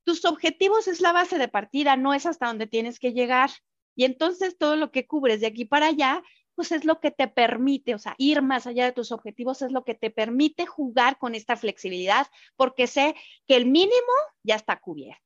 tus 0.05 0.25
objetivos 0.25 0.89
es 0.89 1.01
la 1.01 1.13
base 1.13 1.39
de 1.39 1.49
partida, 1.49 1.97
no 1.97 2.15
es 2.15 2.27
hasta 2.27 2.47
donde 2.47 2.67
tienes 2.67 2.99
que 2.99 3.13
llegar. 3.13 3.51
Y 3.95 4.05
entonces 4.05 4.57
todo 4.57 4.77
lo 4.77 4.91
que 4.91 5.07
cubres 5.07 5.41
de 5.41 5.47
aquí 5.47 5.65
para 5.65 5.89
allá 5.89 6.23
pues 6.55 6.73
es 6.73 6.85
lo 6.85 7.01
que 7.01 7.11
te 7.11 7.27
permite, 7.27 7.95
o 7.95 7.99
sea, 7.99 8.15
ir 8.19 8.43
más 8.43 8.67
allá 8.67 8.85
de 8.85 8.93
tus 8.93 9.13
objetivos 9.13 9.63
es 9.63 9.73
lo 9.73 9.83
que 9.83 9.95
te 9.95 10.11
permite 10.11 10.67
jugar 10.67 11.17
con 11.17 11.35
esta 11.35 11.57
flexibilidad, 11.57 12.27
porque 12.55 12.87
sé 12.87 13.15
que 13.47 13.57
el 13.57 13.65
mínimo 13.65 14.13
ya 14.43 14.57
está 14.57 14.79
cubierto. 14.79 15.25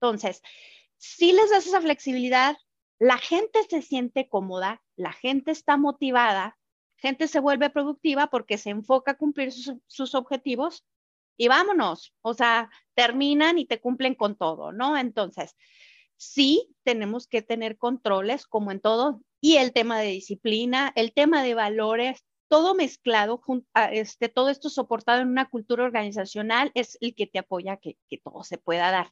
Entonces, 0.00 0.40
si 0.98 1.32
les 1.32 1.50
das 1.50 1.66
esa 1.66 1.80
flexibilidad, 1.80 2.56
la 3.00 3.18
gente 3.18 3.58
se 3.68 3.82
siente 3.82 4.28
cómoda, 4.28 4.80
la 4.94 5.12
gente 5.12 5.50
está 5.50 5.76
motivada, 5.76 6.56
gente 7.02 7.26
se 7.26 7.40
vuelve 7.40 7.68
productiva 7.68 8.28
porque 8.28 8.56
se 8.56 8.70
enfoca 8.70 9.12
a 9.12 9.16
cumplir 9.16 9.52
sus, 9.52 10.14
objetivos 10.14 10.84
y 11.36 11.48
vámonos, 11.48 12.14
o 12.22 12.32
sea, 12.32 12.70
terminan 12.94 13.58
y 13.58 13.66
te 13.66 13.80
cumplen 13.80 14.14
con 14.14 14.36
todo, 14.36 14.70
¿no? 14.70 14.96
Entonces, 14.96 15.56
sí 16.16 16.72
tenemos 16.84 17.26
que 17.26 17.42
tener 17.42 17.76
controles, 17.76 18.46
como 18.46 18.70
en 18.70 18.80
todo, 18.80 19.20
y 19.40 19.56
el 19.56 19.72
tema 19.72 19.98
de 19.98 20.08
disciplina, 20.08 20.92
el 20.94 21.12
tema 21.12 21.42
de 21.42 21.54
valores, 21.54 22.24
todo 22.48 22.74
mezclado, 22.76 23.42
este, 23.90 24.28
todo 24.28 24.48
esto 24.48 24.70
soportado 24.70 25.22
en 25.22 25.28
una 25.28 25.48
cultura 25.48 25.84
organizacional 25.84 26.70
es 26.74 26.96
el 27.00 27.16
que 27.16 27.26
te 27.26 27.40
apoya 27.40 27.78
que, 27.78 27.96
todo 28.22 28.44
se 28.44 28.58
pueda 28.58 28.92
dar. 28.92 29.10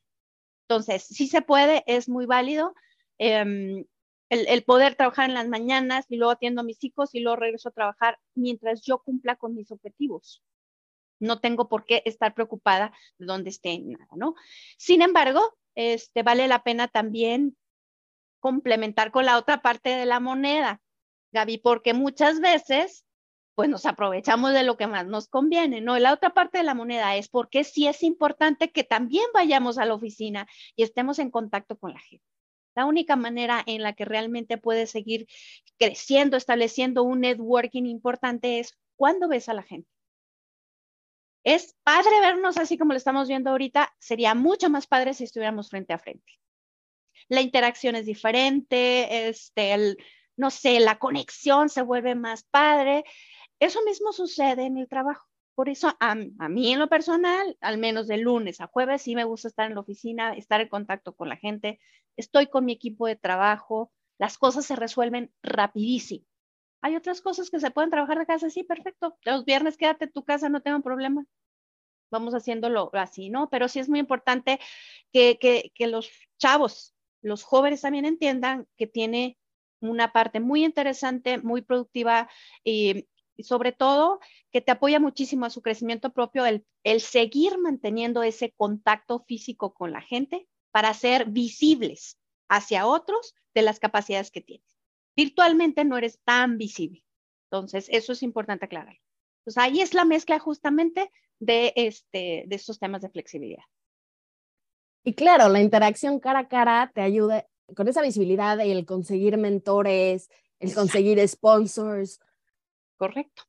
Entonces, 0.68 1.02
si 1.02 1.26
se 1.26 1.42
puede, 1.42 1.82
es 1.86 2.08
muy 2.08 2.26
válido. 2.26 2.72
Em, 3.18 3.84
el, 4.30 4.62
poder 4.62 4.94
trabajar 4.94 5.28
en 5.28 5.34
las 5.34 5.48
mañanas 5.48 6.06
y 6.08 6.16
luego 6.16 6.30
atiendo 6.30 6.60
a 6.60 6.64
mis 6.64 6.82
hijos 6.84 7.14
y 7.14 7.20
luego 7.20 7.36
regreso 7.36 7.68
a 7.68 7.72
trabajar 7.72 8.18
mientras 8.34 8.80
yo 8.82 8.98
cumpla 8.98 9.36
con 9.36 9.54
mis 9.54 9.70
objetivos. 9.72 10.42
No 11.18 11.40
tengo 11.40 11.68
por 11.68 11.84
qué 11.84 12.02
estar 12.06 12.32
preocupada 12.32 12.92
de 13.18 13.26
dónde 13.26 13.50
esté 13.50 13.78
nada, 13.80 14.08
¿no? 14.16 14.34
Sin 14.78 15.02
embargo, 15.02 15.58
este, 15.74 16.22
vale 16.22 16.48
la 16.48 16.62
pena 16.62 16.88
también 16.88 17.56
complementar 18.38 19.10
con 19.10 19.26
la 19.26 19.36
otra 19.36 19.60
parte 19.60 19.90
de 19.90 20.06
la 20.06 20.20
moneda, 20.20 20.80
Gaby, 21.32 21.58
porque 21.58 21.92
muchas 21.92 22.40
veces 22.40 23.04
pues 23.56 23.68
nos 23.68 23.84
aprovechamos 23.84 24.54
de 24.54 24.62
lo 24.62 24.78
que 24.78 24.86
más 24.86 25.06
nos 25.06 25.28
conviene, 25.28 25.82
¿no? 25.82 25.98
la 25.98 26.14
otra 26.14 26.30
parte 26.32 26.58
de 26.58 26.64
la 26.64 26.72
moneda 26.72 27.16
es 27.16 27.28
porque 27.28 27.64
sí 27.64 27.86
es 27.86 28.02
importante 28.02 28.70
que 28.70 28.84
también 28.84 29.26
vayamos 29.34 29.76
a 29.76 29.84
la 29.84 29.92
oficina 29.92 30.46
y 30.76 30.82
estemos 30.82 31.18
en 31.18 31.30
contacto 31.30 31.76
con 31.76 31.92
la 31.92 31.98
gente. 31.98 32.29
La 32.74 32.86
única 32.86 33.16
manera 33.16 33.62
en 33.66 33.82
la 33.82 33.92
que 33.94 34.04
realmente 34.04 34.58
puedes 34.58 34.90
seguir 34.90 35.26
creciendo, 35.78 36.36
estableciendo 36.36 37.02
un 37.02 37.20
networking 37.20 37.84
importante 37.84 38.60
es 38.60 38.78
cuando 38.96 39.28
ves 39.28 39.48
a 39.48 39.54
la 39.54 39.62
gente. 39.62 39.88
Es 41.44 41.74
padre 41.82 42.20
vernos 42.20 42.58
así 42.58 42.76
como 42.76 42.92
lo 42.92 42.98
estamos 42.98 43.28
viendo 43.28 43.50
ahorita, 43.50 43.94
sería 43.98 44.34
mucho 44.34 44.68
más 44.68 44.86
padre 44.86 45.14
si 45.14 45.24
estuviéramos 45.24 45.70
frente 45.70 45.92
a 45.92 45.98
frente 45.98 46.40
la 47.30 47.40
interacción 47.40 47.94
es 47.94 48.06
diferente, 48.06 49.28
este, 49.28 49.72
el, 49.72 49.96
no 50.36 50.50
sé, 50.50 50.80
la 50.80 50.98
conexión 50.98 51.68
se 51.68 51.82
vuelve 51.82 52.14
más 52.16 52.42
padre. 52.42 53.04
Eso 53.60 53.82
mismo 53.84 54.12
sucede 54.12 54.64
en 54.64 54.76
el 54.76 54.88
trabajo. 54.88 55.26
Por 55.54 55.68
eso 55.68 55.94
a, 56.00 56.14
mí 56.14 56.72
en 56.72 56.78
lo 56.78 56.88
personal, 56.88 57.56
al 57.60 57.78
menos 57.78 58.06
de 58.06 58.18
lunes 58.18 58.60
a 58.60 58.66
jueves, 58.66 59.02
sí 59.02 59.14
me 59.14 59.24
gusta 59.24 59.48
estar 59.48 59.66
en 59.66 59.74
la 59.74 59.80
oficina, 59.80 60.32
estar 60.34 60.60
en 60.60 60.68
contacto 60.68 61.14
con 61.14 61.28
la 61.28 61.36
gente. 61.36 61.78
Estoy 62.16 62.46
con 62.46 62.64
mi 62.64 62.72
equipo 62.72 63.06
de 63.06 63.16
trabajo, 63.16 63.92
las 64.18 64.38
cosas 64.38 64.64
se 64.64 64.76
resuelven 64.76 65.32
rapidísimo. 65.42 66.24
Hay 66.82 66.96
otras 66.96 67.20
cosas 67.20 67.50
que 67.50 67.60
se 67.60 67.70
pueden 67.70 67.90
trabajar 67.90 68.18
de 68.18 68.26
casa, 68.26 68.48
sí, 68.48 68.62
perfecto. 68.62 69.16
Los 69.24 69.44
viernes 69.44 69.76
quédate 69.76 70.06
en 70.06 70.12
tu 70.12 70.24
casa, 70.24 70.48
no 70.48 70.62
tengo 70.62 70.80
problema. 70.80 71.26
Vamos 72.10 72.34
haciéndolo 72.34 72.90
así, 72.94 73.28
¿no? 73.28 73.50
Pero 73.50 73.68
sí 73.68 73.80
es 73.80 73.88
muy 73.88 73.98
importante 73.98 74.58
que, 75.12 75.38
que, 75.38 75.72
que 75.74 75.86
los 75.86 76.10
chavos 76.38 76.94
los 77.22 77.42
jóvenes 77.42 77.82
también 77.82 78.04
entiendan 78.04 78.66
que 78.76 78.86
tiene 78.86 79.38
una 79.80 80.12
parte 80.12 80.40
muy 80.40 80.64
interesante, 80.64 81.38
muy 81.38 81.62
productiva 81.62 82.28
y, 82.64 83.06
sobre 83.42 83.72
todo 83.72 84.20
que 84.50 84.60
te 84.60 84.72
apoya 84.72 85.00
muchísimo 85.00 85.46
a 85.46 85.50
su 85.50 85.62
crecimiento 85.62 86.12
propio 86.12 86.46
el, 86.46 86.64
el 86.84 87.00
seguir 87.00 87.58
manteniendo 87.58 88.22
ese 88.22 88.52
contacto 88.52 89.24
físico 89.26 89.74
con 89.74 89.92
la 89.92 90.00
gente 90.00 90.48
para 90.70 90.94
ser 90.94 91.26
visibles 91.26 92.18
hacia 92.48 92.86
otros 92.86 93.34
de 93.54 93.62
las 93.62 93.78
capacidades 93.78 94.30
que 94.30 94.40
tienes. 94.40 94.66
Virtualmente 95.16 95.84
no 95.84 95.96
eres 95.96 96.20
tan 96.24 96.58
visible. 96.58 97.04
Entonces, 97.50 97.88
eso 97.90 98.12
es 98.12 98.22
importante 98.22 98.66
aclarar. 98.66 98.96
Pues 99.44 99.58
ahí 99.58 99.80
es 99.80 99.94
la 99.94 100.04
mezcla 100.04 100.38
justamente 100.38 101.10
de, 101.40 101.72
este, 101.74 102.44
de 102.46 102.56
estos 102.56 102.78
temas 102.78 103.02
de 103.02 103.10
flexibilidad. 103.10 103.64
Y 105.02 105.14
claro, 105.14 105.48
la 105.48 105.60
interacción 105.60 106.20
cara 106.20 106.40
a 106.40 106.48
cara 106.48 106.92
te 106.94 107.00
ayuda 107.00 107.46
con 107.74 107.88
esa 107.88 108.02
visibilidad, 108.02 108.60
el 108.60 108.84
conseguir 108.84 109.36
mentores, 109.38 110.28
el 110.58 110.74
conseguir 110.74 111.26
sponsors. 111.26 112.20
Correcto. 113.00 113.44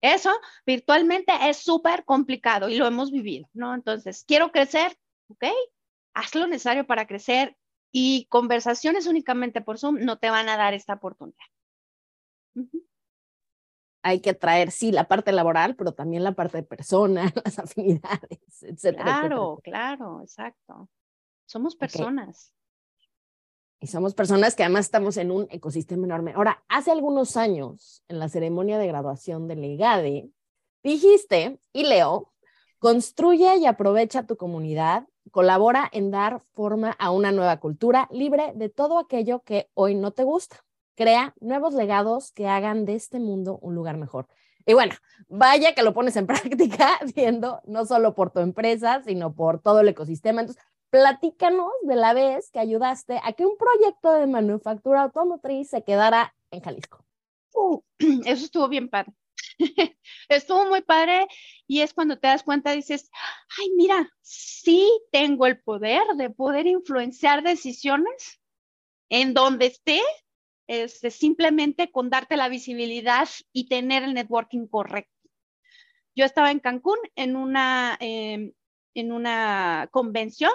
Eso 0.00 0.30
virtualmente 0.66 1.32
es 1.42 1.58
súper 1.58 2.04
complicado 2.04 2.70
y 2.70 2.76
lo 2.76 2.86
hemos 2.86 3.12
vivido, 3.12 3.48
¿no? 3.52 3.74
Entonces, 3.74 4.24
quiero 4.26 4.50
crecer, 4.50 4.96
¿ok? 5.28 5.44
Haz 6.14 6.34
lo 6.34 6.46
necesario 6.46 6.86
para 6.86 7.06
crecer 7.06 7.56
y 7.92 8.26
conversaciones 8.30 9.06
únicamente 9.06 9.60
por 9.60 9.78
Zoom 9.78 9.98
no 10.00 10.16
te 10.18 10.30
van 10.30 10.48
a 10.48 10.56
dar 10.56 10.72
esta 10.72 10.94
oportunidad 10.94 11.44
hay 14.02 14.20
que 14.20 14.34
traer, 14.34 14.70
sí, 14.70 14.90
la 14.90 15.06
parte 15.06 15.32
laboral, 15.32 15.76
pero 15.76 15.92
también 15.92 16.24
la 16.24 16.32
parte 16.32 16.58
de 16.58 16.62
persona, 16.64 17.32
las 17.44 17.58
afinidades, 17.58 18.62
etcétera. 18.62 19.04
Claro, 19.04 19.60
claro, 19.62 20.20
exacto. 20.22 20.88
Somos 21.46 21.76
personas. 21.76 22.52
Y 23.82 23.88
somos 23.88 24.14
personas 24.14 24.54
que 24.54 24.62
además 24.62 24.86
estamos 24.86 25.16
en 25.16 25.30
un 25.30 25.48
ecosistema 25.50 26.06
enorme. 26.06 26.32
Ahora, 26.34 26.62
hace 26.68 26.90
algunos 26.92 27.36
años, 27.36 28.02
en 28.08 28.18
la 28.20 28.28
ceremonia 28.28 28.78
de 28.78 28.86
graduación 28.86 29.48
de 29.48 29.56
Legade, 29.56 30.30
dijiste, 30.82 31.58
y 31.72 31.82
leo, 31.82 32.32
construye 32.78 33.56
y 33.56 33.66
aprovecha 33.66 34.26
tu 34.26 34.36
comunidad, 34.36 35.08
colabora 35.32 35.88
en 35.92 36.10
dar 36.12 36.40
forma 36.54 36.92
a 36.92 37.10
una 37.10 37.32
nueva 37.32 37.58
cultura 37.58 38.08
libre 38.12 38.52
de 38.54 38.68
todo 38.68 38.98
aquello 38.98 39.40
que 39.40 39.68
hoy 39.74 39.96
no 39.96 40.12
te 40.12 40.22
gusta 40.22 40.64
crea 40.94 41.34
nuevos 41.40 41.74
legados 41.74 42.32
que 42.32 42.48
hagan 42.48 42.84
de 42.84 42.94
este 42.94 43.18
mundo 43.18 43.58
un 43.60 43.74
lugar 43.74 43.96
mejor. 43.96 44.28
Y 44.66 44.74
bueno, 44.74 44.94
vaya 45.28 45.74
que 45.74 45.82
lo 45.82 45.92
pones 45.92 46.16
en 46.16 46.26
práctica, 46.28 46.98
viendo 47.14 47.60
no 47.64 47.84
solo 47.86 48.14
por 48.14 48.30
tu 48.30 48.40
empresa, 48.40 49.02
sino 49.04 49.34
por 49.34 49.60
todo 49.60 49.80
el 49.80 49.88
ecosistema. 49.88 50.40
Entonces, 50.40 50.62
platícanos 50.92 51.72
de 51.84 51.96
la 51.96 52.12
vez 52.12 52.50
que 52.50 52.58
ayudaste 52.58 53.18
a 53.24 53.32
que 53.32 53.46
un 53.46 53.56
proyecto 53.56 54.12
de 54.12 54.26
manufactura 54.26 55.00
automotriz 55.00 55.70
se 55.70 55.82
quedara 55.82 56.34
en 56.50 56.60
Jalisco. 56.60 57.02
Uh, 57.54 57.80
eso 58.26 58.44
estuvo 58.44 58.68
bien 58.68 58.90
padre. 58.90 59.14
estuvo 60.28 60.66
muy 60.66 60.82
padre 60.82 61.26
y 61.66 61.80
es 61.80 61.94
cuando 61.94 62.18
te 62.18 62.26
das 62.26 62.42
cuenta, 62.42 62.72
dices, 62.72 63.10
ay, 63.58 63.70
mira, 63.74 64.06
sí 64.20 64.86
tengo 65.10 65.46
el 65.46 65.62
poder 65.62 66.02
de 66.18 66.28
poder 66.28 66.66
influenciar 66.66 67.42
decisiones 67.42 68.42
en 69.08 69.32
donde 69.32 69.66
esté 69.66 70.02
es 70.66 71.00
simplemente 71.08 71.90
con 71.90 72.10
darte 72.10 72.36
la 72.36 72.50
visibilidad 72.50 73.28
y 73.50 73.66
tener 73.66 74.02
el 74.02 74.12
networking 74.12 74.66
correcto. 74.66 75.10
Yo 76.14 76.26
estaba 76.26 76.50
en 76.50 76.60
Cancún 76.60 76.98
en 77.16 77.34
una, 77.34 77.96
em, 77.98 78.52
en 78.94 79.12
una 79.12 79.88
convención 79.90 80.52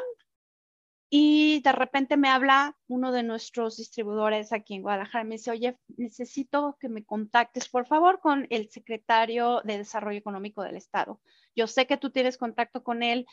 y 1.09 1.61
de 1.61 1.71
repente 1.71 2.17
me 2.17 2.27
habla 2.27 2.77
uno 2.87 3.13
de 3.13 3.23
nuestros 3.23 3.77
distribuidores 3.77 4.51
aquí 4.51 4.75
en 4.75 4.81
Guadalajara. 4.81 5.23
Me 5.23 5.35
dice, 5.35 5.51
oye, 5.51 5.77
necesito 5.95 6.77
que 6.79 6.89
me 6.89 7.05
contactes, 7.05 7.69
por 7.69 7.85
favor, 7.85 8.19
con 8.19 8.45
el 8.49 8.69
secretario 8.69 9.61
de 9.63 9.77
Desarrollo 9.77 10.17
Económico 10.17 10.63
del 10.63 10.75
Estado. 10.75 11.21
Yo 11.55 11.67
sé 11.67 11.87
que 11.87 11.97
tú 11.97 12.09
tienes 12.09 12.37
contacto 12.37 12.83
con 12.83 13.03
él 13.03 13.25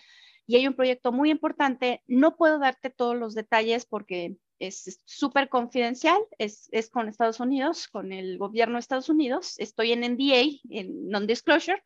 y 0.47 0.57
hay 0.57 0.69
un 0.69 0.75
proyecto 0.75 1.11
muy 1.11 1.31
importante. 1.31 2.02
No 2.07 2.37
puedo 2.37 2.61
darte 2.61 2.90
todos 2.90 3.16
los 3.16 3.35
detalles 3.35 3.87
porque 3.87 4.37
es 4.61 5.00
súper 5.04 5.49
confidencial, 5.49 6.19
es, 6.38 6.69
es, 6.71 6.90
con 6.90 7.09
Estados 7.09 7.40
Unidos, 7.40 7.88
con 7.88 8.12
el 8.12 8.38
gobierno 8.38 8.75
de 8.75 8.81
Estados 8.81 9.09
Unidos. 9.09 9.59
Estoy 9.59 9.93
en 9.93 10.00
NDA, 10.00 10.61
en 10.71 11.09
non-disclosure, 11.09 11.83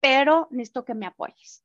pero 0.00 0.48
necesito 0.50 0.84
que 0.84 0.94
me 0.94 1.06
apoyes. 1.06 1.62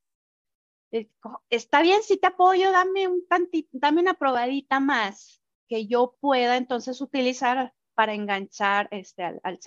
Está 1.50 1.82
bien 1.82 2.02
si 2.02 2.16
te 2.16 2.28
apoyo, 2.28 2.70
dame, 2.70 3.08
un 3.08 3.24
dame 3.72 4.00
una 4.00 4.14
probadita 4.14 4.80
más 4.80 5.42
que 5.68 5.86
yo 5.86 6.16
pueda 6.20 6.56
entonces 6.56 7.00
utilizar 7.00 7.74
para 7.94 8.14
enganchar 8.14 8.88
este, 8.90 9.22
al, 9.22 9.60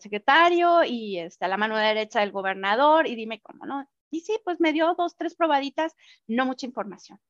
secretario 0.00 0.84
y 0.84 1.18
este, 1.18 1.44
a 1.44 1.48
la 1.48 1.56
mano 1.56 1.76
derecha 1.76 2.20
del 2.20 2.32
gobernador 2.32 3.06
y 3.06 3.14
dime 3.14 3.40
cómo, 3.40 3.64
¿no? 3.64 3.88
Y 4.10 4.20
sí, 4.20 4.38
pues 4.44 4.60
me 4.60 4.72
dio 4.72 4.94
dos, 4.94 5.16
tres 5.16 5.34
probaditas, 5.34 5.94
no 6.26 6.46
mucha 6.46 6.66
información. 6.66 7.20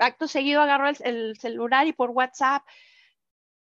Acto 0.00 0.26
seguido 0.26 0.62
agarro 0.62 0.88
el, 0.88 0.96
el 1.04 1.38
celular 1.38 1.86
y 1.86 1.92
por 1.92 2.10
WhatsApp, 2.10 2.62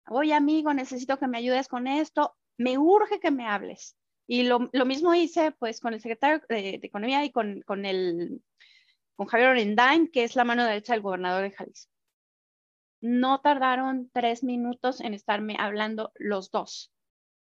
oye 0.07 0.33
amigo, 0.33 0.73
necesito 0.73 1.19
que 1.19 1.27
me 1.27 1.37
ayudes 1.37 1.67
con 1.67 1.87
esto, 1.87 2.35
me 2.57 2.77
urge 2.77 3.19
que 3.19 3.31
me 3.31 3.45
hables. 3.45 3.95
Y 4.31 4.43
lo, 4.43 4.59
mismo 4.85 5.15
hice 5.15 5.53
pues 5.53 5.79
con 5.79 5.95
el 5.95 6.01
secretario 6.01 6.39
de, 6.47 6.77
de 6.77 6.79
Economía 6.83 7.25
y 7.25 7.31
con, 7.31 7.61
con, 7.63 7.83
el, 7.83 8.43
con 9.15 9.25
Javier 9.25 9.49
Orendain, 9.49 10.07
que 10.07 10.23
es 10.23 10.35
la 10.35 10.43
mano 10.43 10.65
derecha 10.65 10.93
del 10.93 11.01
gobernador 11.01 11.41
de 11.41 11.51
Jalisco. 11.51 11.91
No 13.01 13.41
tardaron 13.41 14.11
tres 14.13 14.43
minutos 14.43 15.01
en 15.01 15.15
estarme 15.15 15.55
hablando 15.57 16.11
los 16.13 16.51
dos. 16.51 16.93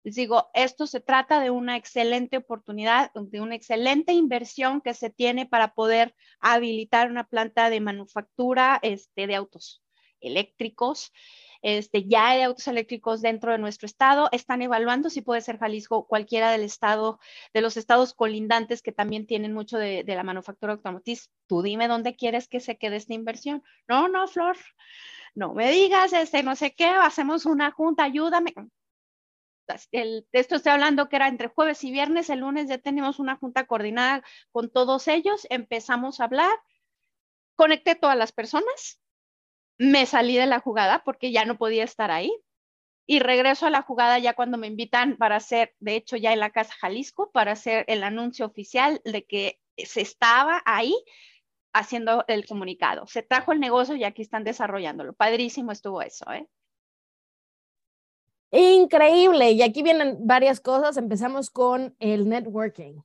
Les 0.04 0.14
digo, 0.14 0.48
esto 0.54 0.86
se 0.86 1.00
trata 1.00 1.40
de 1.40 1.50
una 1.50 1.76
excelente 1.76 2.36
oportunidad, 2.36 3.10
de 3.14 3.40
una 3.40 3.56
excelente 3.56 4.12
inversión 4.12 4.80
que 4.80 4.94
se 4.94 5.10
tiene 5.10 5.44
para 5.44 5.74
poder 5.74 6.14
habilitar 6.38 7.10
una 7.10 7.26
planta 7.26 7.68
de 7.68 7.80
manufactura 7.80 8.78
este, 8.82 9.26
de 9.26 9.34
autos 9.34 9.82
eléctricos 10.20 11.12
este, 11.62 12.04
ya 12.04 12.28
hay 12.28 12.42
autos 12.42 12.66
eléctricos 12.68 13.22
dentro 13.22 13.52
de 13.52 13.58
nuestro 13.58 13.86
estado. 13.86 14.28
Están 14.32 14.62
evaluando 14.62 15.10
si 15.10 15.22
puede 15.22 15.40
ser 15.40 15.58
Jalisco 15.58 16.06
cualquiera 16.06 16.50
del 16.50 16.62
estado, 16.62 17.18
de 17.54 17.60
los 17.60 17.76
estados 17.76 18.14
colindantes 18.14 18.82
que 18.82 18.92
también 18.92 19.26
tienen 19.26 19.52
mucho 19.52 19.78
de, 19.78 20.04
la 20.06 20.22
manufactura 20.22 20.74
automotriz. 20.74 21.30
Tú 21.46 21.62
dime 21.62 21.88
dónde 21.88 22.16
quieres 22.16 22.48
que 22.48 22.60
se 22.60 22.78
quede 22.78 22.96
esta 22.96 23.14
inversión. 23.14 23.62
No, 23.88 24.08
no, 24.08 24.26
Flor, 24.28 24.56
no 25.34 25.54
me 25.54 25.70
digas, 25.70 26.12
este, 26.12 26.42
no 26.42 26.56
sé 26.56 26.74
qué, 26.74 26.86
hacemos 26.86 27.46
una 27.46 27.70
junta, 27.70 28.04
ayúdame. 28.04 28.54
Esto 30.32 30.56
estoy 30.56 30.72
hablando 30.72 31.08
que 31.08 31.16
era 31.16 31.28
entre 31.28 31.48
jueves 31.48 31.82
y 31.84 31.90
viernes, 31.90 32.30
el 32.30 32.40
lunes 32.40 32.68
ya 32.68 32.78
tenemos 32.78 33.18
una 33.18 33.36
junta 33.36 33.66
coordinada 33.66 34.22
con 34.52 34.70
todos 34.70 35.08
ellos, 35.08 35.46
empezamos 35.50 36.20
a 36.20 36.24
hablar, 36.24 36.56
conecté 37.56 37.96
todas 37.96 38.16
las 38.16 38.32
personas, 38.32 39.00
me 39.78 40.06
salí 40.06 40.36
de 40.36 40.46
la 40.46 40.60
jugada 40.60 41.02
porque 41.04 41.32
ya 41.32 41.44
no 41.44 41.58
podía 41.58 41.84
estar 41.84 42.10
ahí 42.10 42.32
y 43.06 43.20
regreso 43.20 43.66
a 43.66 43.70
la 43.70 43.82
jugada 43.82 44.18
ya 44.18 44.34
cuando 44.34 44.58
me 44.58 44.66
invitan 44.66 45.16
para 45.16 45.36
hacer, 45.36 45.74
de 45.78 45.94
hecho 45.94 46.16
ya 46.16 46.32
en 46.32 46.40
la 46.40 46.50
Casa 46.50 46.74
Jalisco, 46.80 47.30
para 47.30 47.52
hacer 47.52 47.84
el 47.88 48.02
anuncio 48.02 48.44
oficial 48.44 49.00
de 49.04 49.24
que 49.24 49.60
se 49.76 50.00
estaba 50.00 50.60
ahí 50.66 50.94
haciendo 51.72 52.24
el 52.26 52.46
comunicado. 52.46 53.06
Se 53.06 53.22
trajo 53.22 53.52
el 53.52 53.60
negocio 53.60 53.94
y 53.94 54.02
aquí 54.02 54.22
están 54.22 54.42
desarrollándolo. 54.42 55.12
Padrísimo 55.12 55.70
estuvo 55.70 56.02
eso, 56.02 56.30
¿eh? 56.32 56.48
Increíble. 58.50 59.52
Y 59.52 59.62
aquí 59.62 59.82
vienen 59.82 60.26
varias 60.26 60.60
cosas. 60.60 60.96
Empezamos 60.96 61.50
con 61.50 61.94
el 62.00 62.28
networking. 62.28 63.02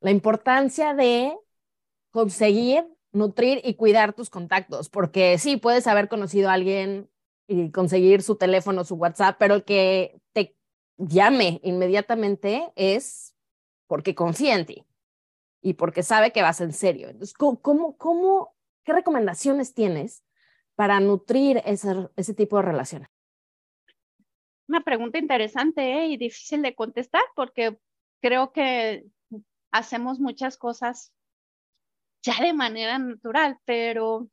La 0.00 0.10
importancia 0.10 0.94
de 0.94 1.36
conseguir 2.10 2.86
nutrir 3.12 3.60
y 3.64 3.74
cuidar 3.74 4.14
tus 4.14 4.30
contactos, 4.30 4.88
porque 4.88 5.38
sí, 5.38 5.56
puedes 5.56 5.86
haber 5.86 6.08
conocido 6.08 6.48
a 6.48 6.54
alguien 6.54 7.10
y 7.46 7.70
conseguir 7.70 8.22
su 8.22 8.36
teléfono, 8.36 8.84
su 8.84 8.94
WhatsApp, 8.94 9.36
pero 9.38 9.54
el 9.54 9.64
que 9.64 10.20
te 10.32 10.56
llame 10.96 11.60
inmediatamente 11.62 12.72
es 12.76 13.34
porque 13.86 14.14
confía 14.14 14.54
en 14.54 14.66
ti 14.66 14.86
y 15.60 15.74
porque 15.74 16.02
sabe 16.02 16.32
que 16.32 16.42
vas 16.42 16.60
en 16.60 16.72
serio. 16.72 17.08
Entonces, 17.08 17.34
¿cómo, 17.34 17.96
cómo, 17.96 18.54
qué 18.84 18.92
recomendaciones 18.92 19.74
tienes 19.74 20.24
para 20.74 20.98
nutrir 21.00 21.62
ese, 21.66 22.08
ese 22.16 22.34
tipo 22.34 22.56
de 22.56 22.62
relaciones? 22.62 23.08
Una 24.68 24.82
pregunta 24.82 25.18
interesante 25.18 25.82
¿eh? 25.82 26.06
y 26.06 26.16
difícil 26.16 26.62
de 26.62 26.74
contestar 26.74 27.22
porque 27.36 27.78
creo 28.22 28.52
que 28.52 29.04
hacemos 29.70 30.18
muchas 30.18 30.56
cosas 30.56 31.12
ya 32.22 32.34
de 32.40 32.52
manera 32.52 32.98
natural, 32.98 33.58
pero 33.64 34.28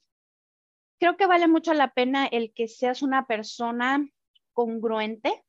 creo 0.99 1.17
que 1.17 1.25
vale 1.25 1.47
mucho 1.47 1.73
la 1.73 1.93
pena 1.93 2.25
el 2.27 2.53
que 2.53 2.67
seas 2.67 3.01
una 3.01 3.25
persona 3.25 4.07
congruente, 4.53 5.43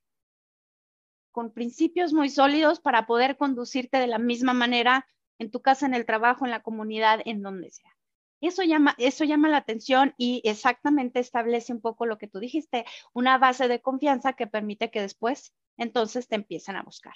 con 1.32 1.52
principios 1.52 2.12
muy 2.12 2.28
sólidos 2.28 2.80
para 2.80 3.06
poder 3.06 3.36
conducirte 3.36 3.98
de 3.98 4.06
la 4.06 4.18
misma 4.18 4.52
manera 4.52 5.06
en 5.38 5.50
tu 5.50 5.62
casa, 5.62 5.86
en 5.86 5.94
el 5.94 6.06
trabajo, 6.06 6.44
en 6.44 6.50
la 6.50 6.62
comunidad, 6.62 7.20
en 7.24 7.42
donde 7.42 7.70
sea. 7.70 7.96
Eso 8.40 8.62
llama, 8.62 8.94
eso 8.98 9.24
llama 9.24 9.48
la 9.48 9.58
atención 9.58 10.14
y 10.16 10.40
exactamente 10.44 11.20
establece 11.20 11.72
un 11.72 11.80
poco 11.80 12.06
lo 12.06 12.18
que 12.18 12.26
tú 12.26 12.38
dijiste, 12.40 12.84
una 13.12 13.38
base 13.38 13.68
de 13.68 13.82
confianza 13.82 14.32
que 14.32 14.46
permite 14.46 14.90
que 14.90 15.02
después 15.02 15.54
entonces 15.76 16.26
te 16.26 16.36
empiecen 16.36 16.76
a 16.76 16.82
buscar. 16.82 17.14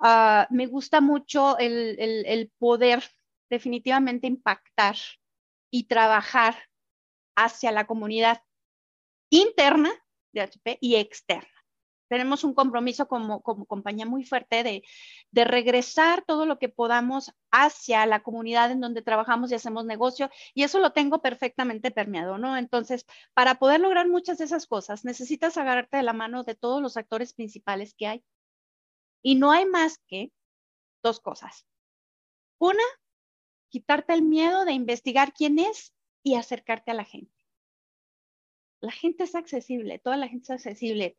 Uh, 0.00 0.52
me 0.52 0.66
gusta 0.66 1.02
mucho 1.02 1.58
el, 1.58 1.96
el, 1.98 2.24
el 2.26 2.50
poder 2.58 3.02
definitivamente 3.50 4.26
impactar 4.26 4.96
y 5.70 5.84
trabajar 5.84 6.56
hacia 7.36 7.72
la 7.72 7.86
comunidad 7.86 8.42
interna 9.30 9.90
de 10.32 10.42
HP 10.42 10.78
y 10.80 10.96
externa. 10.96 11.48
Tenemos 12.08 12.42
un 12.42 12.54
compromiso 12.54 13.06
como, 13.06 13.40
como 13.40 13.66
compañía 13.66 14.04
muy 14.04 14.24
fuerte 14.24 14.64
de, 14.64 14.82
de 15.30 15.44
regresar 15.44 16.24
todo 16.26 16.44
lo 16.44 16.58
que 16.58 16.68
podamos 16.68 17.32
hacia 17.52 18.04
la 18.04 18.20
comunidad 18.24 18.72
en 18.72 18.80
donde 18.80 19.00
trabajamos 19.00 19.52
y 19.52 19.54
hacemos 19.54 19.84
negocio, 19.84 20.28
y 20.52 20.64
eso 20.64 20.80
lo 20.80 20.92
tengo 20.92 21.22
perfectamente 21.22 21.92
permeado, 21.92 22.36
¿no? 22.36 22.56
Entonces, 22.56 23.06
para 23.32 23.60
poder 23.60 23.80
lograr 23.80 24.08
muchas 24.08 24.38
de 24.38 24.46
esas 24.46 24.66
cosas, 24.66 25.04
necesitas 25.04 25.56
agarrarte 25.56 25.98
de 25.98 26.02
la 26.02 26.12
mano 26.12 26.42
de 26.42 26.56
todos 26.56 26.82
los 26.82 26.96
actores 26.96 27.32
principales 27.32 27.94
que 27.94 28.08
hay. 28.08 28.24
Y 29.22 29.36
no 29.36 29.52
hay 29.52 29.66
más 29.66 29.98
que 30.08 30.32
dos 31.04 31.20
cosas. 31.20 31.64
Una, 32.58 32.82
quitarte 33.70 34.12
el 34.12 34.22
miedo 34.22 34.64
de 34.64 34.72
investigar 34.72 35.32
quién 35.32 35.58
es 35.58 35.94
y 36.22 36.34
acercarte 36.34 36.90
a 36.90 36.94
la 36.94 37.04
gente. 37.04 37.34
La 38.80 38.92
gente 38.92 39.24
es 39.24 39.34
accesible, 39.34 39.98
toda 39.98 40.16
la 40.16 40.28
gente 40.28 40.44
es 40.44 40.50
accesible. 40.50 41.14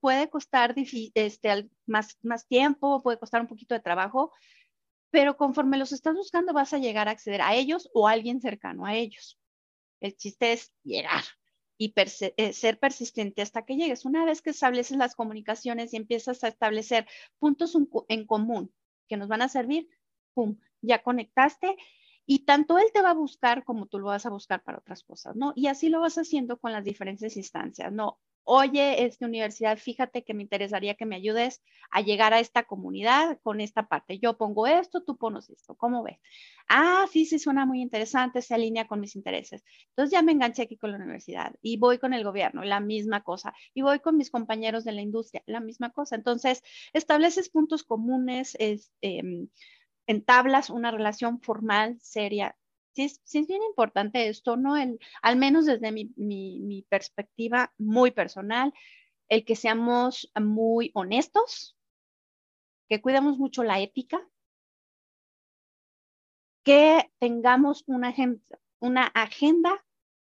puede 0.00 0.28
costar 0.30 0.74
este, 0.76 1.68
más, 1.86 2.18
más 2.22 2.46
tiempo, 2.46 3.02
puede 3.02 3.18
costar 3.18 3.40
un 3.40 3.48
poquito 3.48 3.74
de 3.74 3.80
trabajo, 3.80 4.32
pero 5.10 5.36
conforme 5.36 5.76
los 5.76 5.92
estás 5.92 6.14
buscando 6.14 6.52
vas 6.52 6.72
a 6.72 6.78
llegar 6.78 7.08
a 7.08 7.12
acceder 7.12 7.42
a 7.42 7.54
ellos 7.54 7.90
o 7.94 8.06
a 8.06 8.12
alguien 8.12 8.40
cercano 8.40 8.86
a 8.86 8.94
ellos. 8.94 9.38
El 10.00 10.16
chiste 10.16 10.52
es 10.52 10.72
llegar 10.84 11.24
y 11.76 11.92
eh, 11.96 12.52
ser 12.52 12.78
persistente 12.78 13.42
hasta 13.42 13.64
que 13.64 13.76
llegues. 13.76 14.04
Una 14.04 14.24
vez 14.24 14.40
que 14.40 14.50
estableces 14.50 14.96
las 14.96 15.14
comunicaciones 15.14 15.92
y 15.92 15.96
empiezas 15.96 16.44
a 16.44 16.48
establecer 16.48 17.06
puntos 17.38 17.76
en 18.08 18.26
común 18.26 18.72
que 19.08 19.16
nos 19.16 19.28
van 19.28 19.42
a 19.42 19.48
servir, 19.48 19.88
¡pum! 20.34 20.58
Ya 20.82 21.02
conectaste 21.02 21.76
y 22.26 22.44
tanto 22.44 22.78
él 22.78 22.86
te 22.92 23.02
va 23.02 23.10
a 23.10 23.14
buscar 23.14 23.64
como 23.64 23.86
tú 23.86 23.98
lo 23.98 24.06
vas 24.06 24.26
a 24.26 24.30
buscar 24.30 24.62
para 24.62 24.78
otras 24.78 25.02
cosas, 25.02 25.34
¿no? 25.36 25.52
Y 25.56 25.66
así 25.66 25.88
lo 25.88 26.00
vas 26.00 26.16
haciendo 26.16 26.58
con 26.58 26.72
las 26.72 26.84
diferentes 26.84 27.36
instancias, 27.36 27.92
¿no? 27.92 28.20
Oye, 28.44 29.04
esta 29.04 29.26
universidad, 29.26 29.78
fíjate 29.78 30.24
que 30.24 30.34
me 30.34 30.42
interesaría 30.42 30.94
que 30.94 31.06
me 31.06 31.16
ayudes 31.16 31.62
a 31.90 32.00
llegar 32.00 32.32
a 32.32 32.40
esta 32.40 32.64
comunidad 32.64 33.38
con 33.42 33.60
esta 33.60 33.86
parte. 33.86 34.18
Yo 34.18 34.36
pongo 34.38 34.66
esto, 34.66 35.02
tú 35.02 35.16
pones 35.16 35.50
esto. 35.50 35.74
¿Cómo 35.76 36.02
ves? 36.02 36.18
Ah, 36.68 37.06
sí, 37.12 37.26
sí, 37.26 37.38
suena 37.38 37.66
muy 37.66 37.82
interesante, 37.82 38.42
se 38.42 38.54
alinea 38.54 38.86
con 38.86 39.00
mis 39.00 39.14
intereses. 39.14 39.62
Entonces 39.90 40.12
ya 40.12 40.22
me 40.22 40.32
enganché 40.32 40.62
aquí 40.62 40.76
con 40.76 40.90
la 40.90 40.96
universidad 40.96 41.54
y 41.62 41.78
voy 41.78 41.98
con 41.98 42.14
el 42.14 42.24
gobierno, 42.24 42.64
la 42.64 42.80
misma 42.80 43.22
cosa. 43.22 43.52
Y 43.74 43.82
voy 43.82 44.00
con 44.00 44.16
mis 44.16 44.30
compañeros 44.30 44.84
de 44.84 44.92
la 44.92 45.02
industria, 45.02 45.42
la 45.46 45.60
misma 45.60 45.90
cosa. 45.90 46.16
Entonces, 46.16 46.62
estableces 46.92 47.50
puntos 47.50 47.82
comunes, 47.84 48.56
este 48.58 49.48
entablas 50.10 50.70
una 50.70 50.90
relación 50.90 51.40
formal, 51.40 51.98
seria. 52.00 52.56
Sí 52.92 53.02
es, 53.04 53.46
bien 53.46 53.62
importante 53.62 54.28
esto, 54.28 54.56
¿no? 54.56 54.76
El, 54.76 54.98
al 55.22 55.36
menos 55.36 55.66
desde 55.66 55.92
mi, 55.92 56.12
mi 56.16 56.84
perspectiva 56.88 57.72
muy 57.78 58.10
personal, 58.10 58.72
el 59.28 59.44
que 59.44 59.54
seamos 59.54 60.30
muy 60.40 60.90
honestos, 60.94 61.76
que 62.88 63.00
cuidemos 63.00 63.38
mucho 63.38 63.62
la 63.62 63.78
ética, 63.80 64.28
que 66.64 67.10
tengamos 67.20 67.84
una 67.86 68.08
agenda, 68.08 68.58
una 68.80 69.06
agenda 69.06 69.84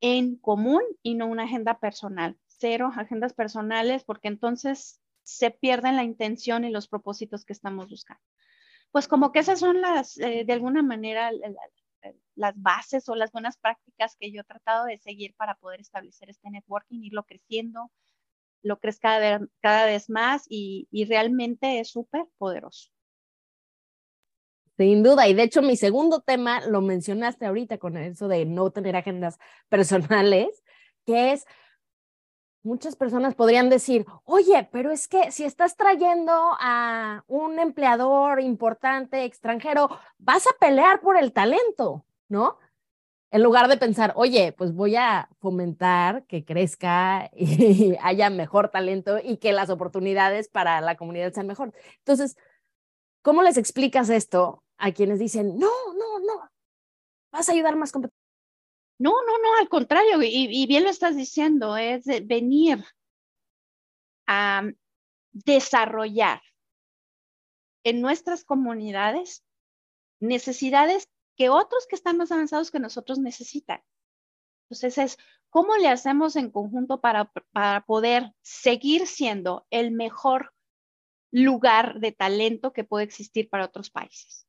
en 0.03 0.37
común 0.37 0.83
y 1.03 1.15
no 1.15 1.27
una 1.27 1.45
agenda 1.45 1.81
personal. 1.81 2.39
Cero 2.47 2.93
agendas 2.95 3.33
personales 3.33 4.05
porque 4.05 4.29
entonces 4.29 5.01
se 5.23 5.51
pierden 5.51 5.97
la 5.97 6.05
intención 6.05 6.65
y 6.65 6.71
los 6.71 6.89
propósitos 6.89 7.45
que 7.47 7.55
estamos 7.55 7.89
buscando. 7.89 8.23
Pues 8.92 9.09
como 9.09 9.33
que 9.33 9.40
esas 9.40 9.59
son 9.59 9.81
las, 9.81 10.18
eh, 10.18 10.44
de 10.46 10.52
alguna 10.52 10.83
manera, 10.83 11.31
las 12.35 12.55
bases 12.61 13.09
o 13.09 13.14
las 13.14 13.33
buenas 13.33 13.57
prácticas 13.57 14.16
que 14.16 14.31
yo 14.31 14.42
he 14.42 14.44
tratado 14.44 14.85
de 14.85 14.98
seguir 14.98 15.35
para 15.35 15.55
poder 15.55 15.81
establecer 15.81 16.31
este 16.31 16.50
networking, 16.50 17.00
irlo 17.02 17.24
creciendo, 17.24 17.90
lo 18.62 18.78
vez, 18.78 19.40
cada 19.61 19.87
vez 19.87 20.11
más 20.11 20.44
y, 20.48 20.88
y 20.90 21.07
realmente 21.07 21.81
es 21.81 21.90
súper 21.90 22.26
poderoso. 22.38 22.90
Sin 24.76 25.02
duda, 25.02 25.28
y 25.28 25.35
de 25.35 25.42
hecho 25.42 25.62
mi 25.62 25.76
segundo 25.76 26.20
tema 26.20 26.61
lo 26.66 26.81
mencionaste 26.81 27.46
ahorita 27.46 27.78
con 27.78 27.96
eso 27.96 28.28
de 28.28 28.46
no 28.46 28.70
tener 28.70 28.96
agendas 28.96 29.38
personales, 29.68 30.62
que 31.07 31.33
es 31.33 31.46
muchas 32.62 32.96
personas 32.96 33.35
podrían 33.35 33.68
decir, 33.68 34.07
oye, 34.25 34.68
pero 34.72 34.90
es 34.90 35.09
que 35.09 35.31
si 35.31 35.44
estás 35.44 35.77
trayendo 35.77 36.33
a 36.33 37.25
un 37.27 37.59
empleador 37.59 38.40
importante 38.40 39.25
extranjero, 39.25 39.90
vas 40.18 40.46
a 40.46 40.57
pelear 40.59 41.01
por 41.01 41.16
el 41.16 41.33
talento, 41.33 42.05
¿no? 42.29 42.59
En 43.31 43.42
lugar 43.42 43.68
de 43.68 43.79
pensar, 43.79 44.12
oye, 44.16 44.53
pues 44.53 44.75
voy 44.75 44.96
a 44.96 45.29
fomentar 45.40 46.25
que 46.27 46.44
crezca 46.44 47.31
y 47.35 47.96
haya 48.03 48.31
mejor 48.31 48.68
talento 48.68 49.18
y 49.22 49.38
que 49.38 49.53
las 49.53 49.70
oportunidades 49.70 50.48
para 50.48 50.81
la 50.81 50.96
comunidad 50.96 51.33
sean 51.33 51.46
mejor. 51.46 51.72
Entonces, 51.98 52.37
¿cómo 53.22 53.42
les 53.42 53.57
explicas 53.57 54.11
esto 54.11 54.62
a 54.77 54.92
quienes 54.92 55.18
dicen, 55.18 55.59
no, 55.59 55.70
no, 55.94 56.18
no, 56.20 56.51
vas 57.33 57.48
a 57.48 57.53
ayudar 57.53 57.77
más 57.77 57.92
competentes? 57.92 58.22
No, 59.03 59.11
no, 59.11 59.38
no, 59.38 59.57
al 59.59 59.69
contrario, 59.69 60.23
y, 60.23 60.65
bien 60.69 60.85
lo 60.85 60.91
estás 60.91 61.17
diciendo, 61.17 61.77
es 61.77 62.05
venir 62.25 62.85
a 64.29 64.62
desarrollar 65.33 66.41
en 67.83 68.01
nuestras 68.01 68.45
comunidades 68.45 69.45
necesidades 70.21 71.09
que 71.37 71.49
otros 71.49 71.88
que 71.88 71.97
están 71.97 72.17
más 72.17 72.31
avanzados 72.31 72.71
que 72.71 72.79
nosotros 72.79 73.19
necesitan. 73.19 73.83
Entonces 74.67 74.99
es, 74.99 75.19
¿cómo 75.51 75.77
le 75.79 75.88
hacemos 75.88 76.37
en 76.37 76.53
conjunto 76.53 77.01
para, 77.01 77.25
para 77.51 77.85
poder 77.85 78.33
seguir 78.41 79.09
siendo 79.09 79.67
el 79.71 79.91
mejor 79.91 80.55
lugar 81.33 81.99
de 81.99 82.12
talento 82.12 82.73
que 82.73 82.85
puede 82.85 83.05
existir 83.05 83.51
para 83.51 83.65
otros 83.65 83.91
países? 83.91 84.47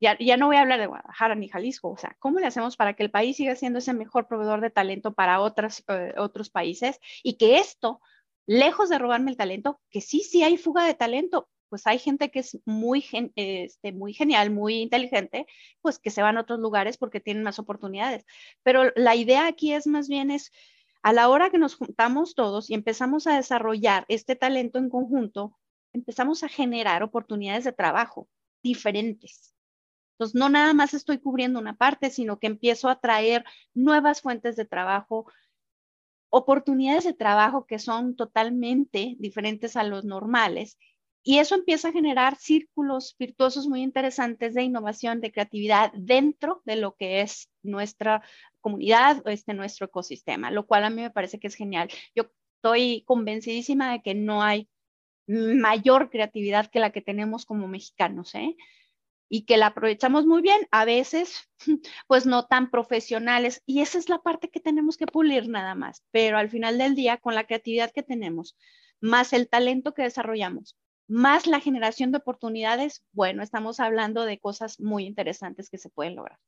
Ya, 0.00 0.36
no 0.36 0.46
voy 0.46 0.56
a 0.56 0.62
hablar 0.62 0.80
de 0.80 0.86
Guadalajara 0.86 1.34
ni 1.34 1.48
Jalisco, 1.48 1.90
o 1.90 1.96
sea, 1.96 2.16
¿cómo 2.18 2.40
le 2.40 2.46
hacemos 2.46 2.76
para 2.76 2.94
que 2.94 3.02
el 3.02 3.10
país 3.10 3.36
siga 3.36 3.54
siendo 3.54 3.80
ese 3.80 3.92
mejor 3.92 4.26
proveedor 4.26 4.60
de 4.60 4.70
talento 4.70 5.12
para 5.12 5.40
otras, 5.40 5.84
eh, 5.88 6.14
otros 6.16 6.50
países 6.50 6.98
y 7.22 7.34
que 7.34 7.58
esto, 7.58 8.00
lejos 8.46 8.88
de 8.88 8.98
robarme 8.98 9.30
el 9.30 9.36
talento, 9.36 9.80
que 9.90 10.00
sí, 10.00 10.20
sí 10.20 10.42
hay 10.42 10.56
fuga 10.56 10.84
de 10.84 10.94
talento, 10.94 11.48
pues 11.68 11.86
hay 11.86 11.98
gente 11.98 12.30
que 12.30 12.40
es 12.40 12.58
muy, 12.64 13.04
este, 13.36 13.92
muy 13.92 14.12
genial, 14.14 14.50
muy 14.50 14.80
inteligente, 14.80 15.46
pues 15.82 15.98
que 15.98 16.10
se 16.10 16.22
van 16.22 16.36
a 16.36 16.40
otros 16.42 16.58
lugares 16.58 16.98
porque 16.98 17.20
tienen 17.20 17.44
más 17.44 17.58
oportunidades. 17.58 18.24
Pero 18.62 18.92
la 18.96 19.14
idea 19.14 19.46
aquí 19.46 19.72
es 19.72 19.86
más 19.86 20.08
bien 20.08 20.30
es, 20.30 20.50
a 21.02 21.12
la 21.12 21.28
hora 21.28 21.50
que 21.50 21.58
nos 21.58 21.76
juntamos 21.76 22.34
todos 22.34 22.70
y 22.70 22.74
empezamos 22.74 23.26
a 23.26 23.36
desarrollar 23.36 24.04
este 24.08 24.34
talento 24.34 24.78
en 24.78 24.90
conjunto, 24.90 25.56
empezamos 25.92 26.42
a 26.42 26.48
generar 26.48 27.02
oportunidades 27.02 27.64
de 27.64 27.72
trabajo 27.72 28.28
diferentes. 28.62 29.54
Entonces, 30.20 30.38
no 30.38 30.50
nada 30.50 30.74
más 30.74 30.92
estoy 30.92 31.16
cubriendo 31.16 31.58
una 31.58 31.78
parte, 31.78 32.10
sino 32.10 32.38
que 32.38 32.46
empiezo 32.46 32.90
a 32.90 33.00
traer 33.00 33.42
nuevas 33.72 34.20
fuentes 34.20 34.54
de 34.54 34.66
trabajo, 34.66 35.32
oportunidades 36.28 37.04
de 37.04 37.14
trabajo 37.14 37.64
que 37.64 37.78
son 37.78 38.16
totalmente 38.16 39.16
diferentes 39.18 39.76
a 39.76 39.82
los 39.82 40.04
normales. 40.04 40.78
Y 41.22 41.38
eso 41.38 41.54
empieza 41.54 41.88
a 41.88 41.92
generar 41.92 42.36
círculos 42.36 43.16
virtuosos 43.18 43.66
muy 43.66 43.80
interesantes 43.80 44.52
de 44.52 44.62
innovación, 44.62 45.22
de 45.22 45.32
creatividad 45.32 45.90
dentro 45.94 46.60
de 46.66 46.76
lo 46.76 46.96
que 46.96 47.22
es 47.22 47.48
nuestra 47.62 48.22
comunidad, 48.60 49.26
este 49.26 49.54
nuestro 49.54 49.86
ecosistema, 49.86 50.50
lo 50.50 50.66
cual 50.66 50.84
a 50.84 50.90
mí 50.90 51.00
me 51.00 51.10
parece 51.10 51.40
que 51.40 51.46
es 51.46 51.54
genial. 51.54 51.88
Yo 52.14 52.24
estoy 52.56 53.04
convencidísima 53.06 53.90
de 53.90 54.02
que 54.02 54.14
no 54.14 54.42
hay 54.42 54.68
mayor 55.26 56.10
creatividad 56.10 56.70
que 56.70 56.78
la 56.78 56.90
que 56.90 57.00
tenemos 57.00 57.46
como 57.46 57.68
mexicanos, 57.68 58.34
¿eh? 58.34 58.54
Y 59.32 59.44
que 59.44 59.56
la 59.56 59.66
aprovechamos 59.66 60.26
muy 60.26 60.42
bien, 60.42 60.66
a 60.72 60.84
veces 60.84 61.48
pues 62.08 62.26
no 62.26 62.46
tan 62.46 62.70
profesionales 62.70 63.62
y 63.64 63.80
esa 63.80 63.96
es 63.96 64.08
la 64.10 64.18
parte 64.18 64.50
que 64.50 64.60
tenemos 64.60 64.98
que 64.98 65.06
pulir 65.06 65.48
nada 65.48 65.74
más, 65.74 66.02
pero 66.10 66.36
al 66.36 66.50
final 66.50 66.76
del 66.76 66.94
día 66.94 67.16
con 67.16 67.34
la 67.34 67.44
creatividad 67.44 67.92
que 67.92 68.02
tenemos, 68.02 68.58
más 69.00 69.32
el 69.32 69.48
talento 69.48 69.94
que 69.94 70.02
desarrollamos, 70.02 70.76
más 71.08 71.46
la 71.46 71.60
generación 71.60 72.10
de 72.10 72.18
oportunidades, 72.18 73.04
bueno, 73.12 73.42
estamos 73.42 73.78
hablando 73.78 74.24
de 74.24 74.40
cosas 74.40 74.80
muy 74.80 75.06
interesantes 75.06 75.70
que 75.70 75.78
se 75.78 75.90
pueden 75.90 76.16
lograr. 76.16 76.38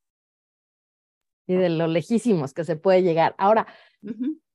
Y 1.47 1.55
de 1.55 1.69
lo 1.69 1.87
lejísimos 1.87 2.53
que 2.53 2.65
se 2.65 2.77
puede 2.77 3.03
llegar. 3.03 3.35
Ahora, 3.39 3.67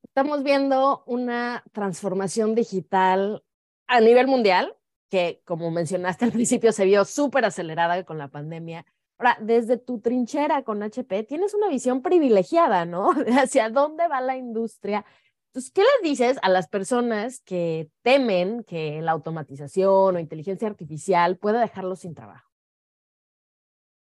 estamos 0.04 0.44
viendo 0.44 1.04
una 1.06 1.64
transformación 1.72 2.56
digital 2.56 3.44
a 3.88 4.00
nivel 4.00 4.28
mundial, 4.28 4.76
que, 5.10 5.42
como 5.46 5.72
mencionaste 5.72 6.26
al 6.26 6.32
principio, 6.34 6.72
se 6.72 6.86
vio 6.86 7.06
súper 7.06 7.46
acelerada 7.46 8.04
con 8.04 8.18
la 8.18 8.30
pandemia. 8.30 8.86
Ahora, 9.18 9.38
desde 9.42 9.78
tu 9.78 10.00
trinchera 10.00 10.64
con 10.64 10.84
HP, 10.84 11.24
tienes 11.24 11.54
una 11.54 11.70
visión 11.70 12.02
privilegiada, 12.02 12.86
¿no? 12.86 13.12
Hacia 13.42 13.70
dónde 13.70 14.08
va 14.08 14.22
la 14.22 14.38
industria. 14.38 15.06
Entonces, 15.48 15.72
¿qué 15.72 15.82
les 15.82 16.12
dices 16.12 16.38
a 16.44 16.50
las 16.50 16.68
personas 16.68 17.42
que 17.42 17.90
temen 18.04 18.64
que 18.64 19.02
la 19.02 19.14
automatización 19.14 20.16
o 20.16 20.20
inteligencia 20.20 20.68
artificial 20.68 21.38
pueda 21.38 21.62
dejarlos 21.62 22.02
sin 22.02 22.14
trabajo? 22.14 22.48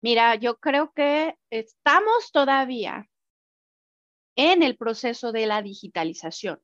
Mira, 0.02 0.34
yo 0.34 0.58
creo 0.58 0.92
que 0.92 1.36
estamos 1.50 2.30
todavía 2.32 3.08
en 4.36 4.62
el 4.62 4.76
proceso 4.76 5.32
de 5.32 5.46
la 5.46 5.62
digitalización. 5.62 6.60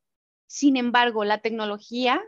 Sin 0.47 0.77
embargo, 0.77 1.25
la 1.25 1.41
tecnología 1.41 2.23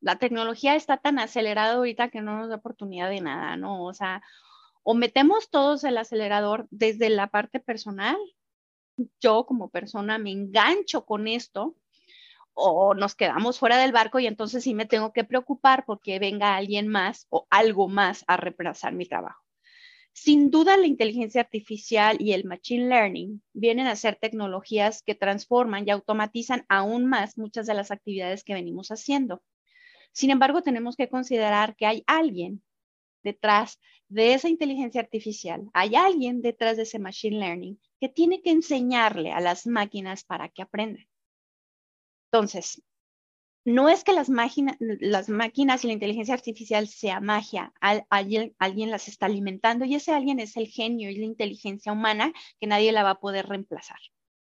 la 0.00 0.16
tecnología 0.16 0.74
está 0.74 0.96
tan 0.98 1.18
acelerada 1.18 1.74
ahorita 1.74 2.10
que 2.10 2.20
no 2.20 2.38
nos 2.38 2.48
da 2.48 2.56
oportunidad 2.56 3.08
de 3.10 3.20
nada, 3.20 3.56
¿no? 3.56 3.84
O 3.84 3.94
sea, 3.94 4.22
o 4.82 4.94
metemos 4.94 5.50
todos 5.50 5.84
el 5.84 5.98
acelerador 5.98 6.66
desde 6.70 7.08
la 7.10 7.28
parte 7.28 7.60
personal, 7.60 8.16
yo 9.20 9.44
como 9.46 9.68
persona 9.68 10.18
me 10.18 10.30
engancho 10.30 11.04
con 11.04 11.28
esto, 11.28 11.76
o 12.54 12.94
nos 12.94 13.14
quedamos 13.14 13.58
fuera 13.58 13.76
del 13.76 13.92
barco 13.92 14.18
y 14.18 14.26
entonces 14.26 14.64
sí 14.64 14.74
me 14.74 14.86
tengo 14.86 15.12
que 15.12 15.24
preocupar 15.24 15.84
porque 15.84 16.18
venga 16.18 16.56
alguien 16.56 16.88
más 16.88 17.26
o 17.28 17.46
algo 17.50 17.88
más 17.88 18.24
a 18.26 18.38
reemplazar 18.38 18.94
mi 18.94 19.04
trabajo. 19.04 19.42
Sin 20.14 20.50
duda, 20.50 20.78
la 20.78 20.86
inteligencia 20.86 21.42
artificial 21.42 22.16
y 22.18 22.32
el 22.32 22.44
machine 22.44 22.88
learning 22.88 23.42
vienen 23.52 23.86
a 23.86 23.96
ser 23.96 24.16
tecnologías 24.16 25.02
que 25.02 25.14
transforman 25.14 25.86
y 25.86 25.90
automatizan 25.90 26.64
aún 26.70 27.04
más 27.04 27.36
muchas 27.36 27.66
de 27.66 27.74
las 27.74 27.90
actividades 27.90 28.42
que 28.42 28.54
venimos 28.54 28.88
haciendo. 28.88 29.42
Sin 30.16 30.30
embargo, 30.30 30.62
tenemos 30.62 30.96
que 30.96 31.10
considerar 31.10 31.76
que 31.76 31.84
hay 31.84 32.02
alguien 32.06 32.62
detrás 33.22 33.78
de 34.08 34.32
esa 34.32 34.48
inteligencia 34.48 35.02
artificial, 35.02 35.68
hay 35.74 35.94
alguien 35.94 36.40
detrás 36.40 36.78
de 36.78 36.84
ese 36.84 36.98
machine 36.98 37.38
learning 37.38 37.78
que 38.00 38.08
tiene 38.08 38.40
que 38.40 38.50
enseñarle 38.50 39.32
a 39.32 39.40
las 39.40 39.66
máquinas 39.66 40.24
para 40.24 40.48
que 40.48 40.62
aprendan. 40.62 41.06
Entonces, 42.32 42.82
no 43.66 43.90
es 43.90 44.04
que 44.04 44.14
las, 44.14 44.30
las 44.78 45.28
máquinas 45.28 45.84
y 45.84 45.86
la 45.86 45.92
inteligencia 45.92 46.32
artificial 46.32 46.88
sea 46.88 47.20
magia, 47.20 47.74
alguien 47.80 48.90
las 48.90 49.08
está 49.08 49.26
alimentando 49.26 49.84
y 49.84 49.96
ese 49.96 50.12
alguien 50.12 50.40
es 50.40 50.56
el 50.56 50.68
genio 50.68 51.10
y 51.10 51.16
la 51.16 51.26
inteligencia 51.26 51.92
humana 51.92 52.32
que 52.58 52.66
nadie 52.66 52.90
la 52.90 53.02
va 53.02 53.10
a 53.10 53.20
poder 53.20 53.48
reemplazar. 53.48 53.98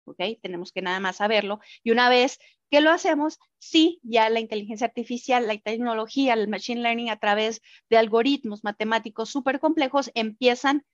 ¿Ok? 0.09 0.41
Tenemos 0.43 0.73
que 0.73 0.83
nada 0.83 1.01
más 1.01 1.17
saberlo. 1.17 1.61
Y 1.83 1.91
una 1.91 2.09
vez 2.09 2.39
que 2.71 2.81
lo 2.81 2.91
hacemos, 2.91 3.39
sí, 3.59 4.01
ya 4.03 4.29
la 4.31 4.41
inteligencia 4.41 4.87
artificial, 4.87 5.47
la 5.47 5.57
tecnología, 5.59 6.35
el 6.35 6.49
machine 6.49 6.83
learning 6.83 7.11
a 7.11 7.19
través 7.19 7.63
de 7.89 7.97
algoritmos 7.97 8.65
matemáticos 8.65 9.31
súper 9.31 9.59
complejos 9.61 10.11
empiezan 10.15 10.85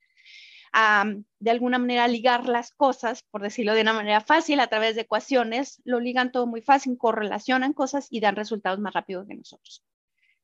a, 0.72 1.05
de 1.38 1.50
alguna 1.50 1.79
manera, 1.79 2.09
ligar 2.09 2.48
las 2.48 2.72
cosas, 2.72 3.22
por 3.31 3.42
decirlo 3.42 3.74
de 3.74 3.83
una 3.83 3.92
manera 3.92 4.20
fácil, 4.20 4.59
a 4.59 4.66
través 4.66 4.96
de 4.96 5.03
ecuaciones, 5.03 5.81
lo 5.85 6.00
ligan 6.00 6.33
todo 6.33 6.46
muy 6.46 6.62
fácil, 6.62 6.98
correlacionan 6.98 7.72
cosas 7.72 8.09
y 8.11 8.20
dan 8.20 8.35
resultados 8.35 8.81
más 8.81 8.92
rápidos 8.92 9.27
que 9.29 9.37
nosotros. 9.37 9.85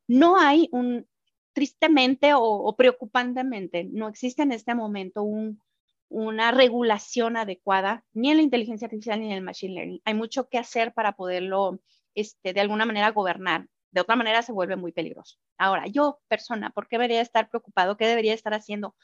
No 0.07 0.39
hay 0.39 0.69
un, 0.71 1.09
tristemente 1.53 2.33
o, 2.35 2.43
o 2.43 2.77
preocupantemente, 2.77 3.85
no 3.85 4.09
existe 4.09 4.43
en 4.43 4.53
este 4.53 4.75
momento 4.75 5.23
un 5.25 5.61
una 6.11 6.51
regulación 6.51 7.37
adecuada 7.37 8.05
ni 8.12 8.31
en 8.31 8.38
la 8.38 8.42
inteligencia 8.42 8.87
artificial 8.87 9.20
ni 9.20 9.27
en 9.27 9.33
el 9.33 9.42
machine 9.42 9.75
learning. 9.75 10.03
Hay 10.05 10.14
mucho 10.14 10.49
que 10.49 10.59
hacer 10.59 10.92
para 10.92 11.12
poderlo, 11.12 11.81
este, 12.14 12.53
de 12.53 12.61
alguna 12.61 12.85
manera, 12.85 13.11
gobernar. 13.12 13.68
De 13.92 14.01
otra 14.01 14.16
manera, 14.16 14.42
se 14.42 14.53
vuelve 14.53 14.77
muy 14.77 14.92
peligroso. 14.92 15.38
Ahora, 15.57 15.87
yo, 15.87 16.20
persona, 16.29 16.70
¿por 16.70 16.88
qué 16.88 16.96
debería 16.96 17.20
estar 17.20 17.49
preocupado? 17.49 17.96
¿Qué 17.96 18.07
debería 18.07 18.35
estar 18.35 18.55
haciendo? 18.55 18.96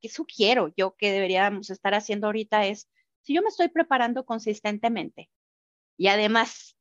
¿Qué 0.00 0.08
sugiero 0.08 0.72
yo 0.76 0.94
que 0.96 1.12
deberíamos 1.12 1.68
estar 1.70 1.94
haciendo 1.94 2.28
ahorita? 2.28 2.64
Es 2.66 2.88
Si 3.22 3.34
yo 3.34 3.42
me 3.42 3.48
estoy 3.48 3.68
preparando 3.68 4.24
consistentemente 4.24 5.30
y 5.96 6.08
además 6.08 6.76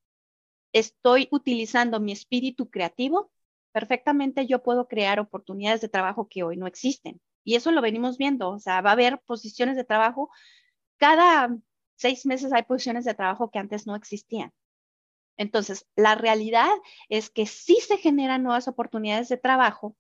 estoy 0.73 1.27
utilizando 1.31 1.99
mi 1.99 2.11
espíritu 2.11 2.69
creativo, 2.69 3.31
perfectamente 3.71 4.47
yo 4.47 4.63
puedo 4.63 4.87
crear 4.87 5.19
oportunidades 5.19 5.81
de 5.81 5.89
trabajo 5.89 6.27
que 6.29 6.43
hoy 6.43 6.57
no 6.57 6.67
existen. 6.67 7.19
Y 7.43 7.55
eso 7.55 7.71
lo 7.71 7.81
venimos 7.81 8.17
viendo, 8.17 8.49
o 8.49 8.59
sea, 8.59 8.81
va 8.81 8.91
a 8.91 8.93
haber 8.93 9.19
posiciones 9.25 9.75
de 9.75 9.83
trabajo, 9.83 10.29
cada 10.97 11.55
seis 11.95 12.25
meses 12.25 12.53
hay 12.53 12.63
posiciones 12.63 13.05
de 13.05 13.13
trabajo 13.13 13.51
que 13.51 13.59
antes 13.59 13.87
no 13.87 13.95
existían. 13.95 14.51
Entonces, 15.37 15.87
la 15.95 16.15
realidad 16.15 16.69
es 17.09 17.29
que 17.29 17.45
sí 17.45 17.77
se 17.81 17.97
generan 17.97 18.43
nuevas 18.43 18.67
oportunidades 18.67 19.29
de 19.29 19.37
trabajo 19.37 19.95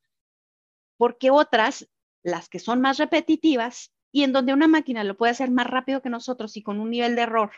porque 0.97 1.31
otras, 1.31 1.89
las 2.21 2.47
que 2.47 2.59
son 2.59 2.79
más 2.79 2.99
repetitivas 2.99 3.91
y 4.11 4.23
en 4.23 4.33
donde 4.33 4.53
una 4.53 4.67
máquina 4.67 5.03
lo 5.03 5.17
puede 5.17 5.31
hacer 5.31 5.49
más 5.49 5.65
rápido 5.65 6.01
que 6.01 6.09
nosotros 6.09 6.55
y 6.57 6.63
con 6.63 6.79
un 6.79 6.91
nivel 6.91 7.15
de 7.15 7.23
error 7.23 7.51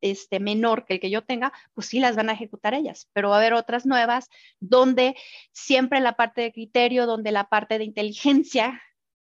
este, 0.00 0.38
menor 0.38 0.84
que 0.84 0.94
el 0.94 1.00
que 1.00 1.10
yo 1.10 1.24
tenga, 1.24 1.52
pues 1.72 1.88
sí 1.88 1.98
las 1.98 2.14
van 2.14 2.28
a 2.28 2.34
ejecutar 2.34 2.74
ellas, 2.74 3.08
pero 3.12 3.30
va 3.30 3.36
a 3.36 3.38
haber 3.38 3.54
otras 3.54 3.86
nuevas 3.86 4.28
donde 4.60 5.16
siempre 5.50 5.98
la 6.00 6.14
parte 6.14 6.42
de 6.42 6.52
criterio, 6.52 7.06
donde 7.06 7.32
la 7.32 7.48
parte 7.48 7.78
de 7.78 7.84
inteligencia 7.84 8.80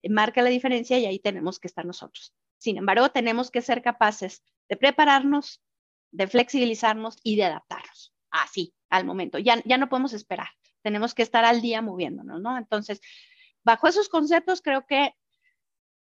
marca 0.07 0.41
la 0.41 0.49
diferencia 0.49 0.97
y 0.97 1.05
ahí 1.05 1.19
tenemos 1.19 1.59
que 1.59 1.67
estar 1.67 1.85
nosotros. 1.85 2.33
Sin 2.57 2.77
embargo, 2.77 3.09
tenemos 3.09 3.51
que 3.51 3.62
ser 3.62 3.81
capaces 3.81 4.43
de 4.69 4.77
prepararnos, 4.77 5.62
de 6.12 6.27
flexibilizarnos 6.27 7.17
y 7.23 7.35
de 7.35 7.45
adaptarnos 7.45 8.13
así 8.31 8.73
al 8.89 9.05
momento. 9.05 9.39
Ya, 9.39 9.62
ya 9.65 9.77
no 9.77 9.89
podemos 9.89 10.13
esperar, 10.13 10.49
tenemos 10.81 11.13
que 11.13 11.23
estar 11.23 11.45
al 11.45 11.62
día 11.62 11.81
moviéndonos, 11.81 12.41
¿no? 12.41 12.57
Entonces, 12.57 13.01
bajo 13.63 13.88
esos 13.88 14.09
conceptos, 14.09 14.62
creo 14.62 14.85
que 14.85 15.13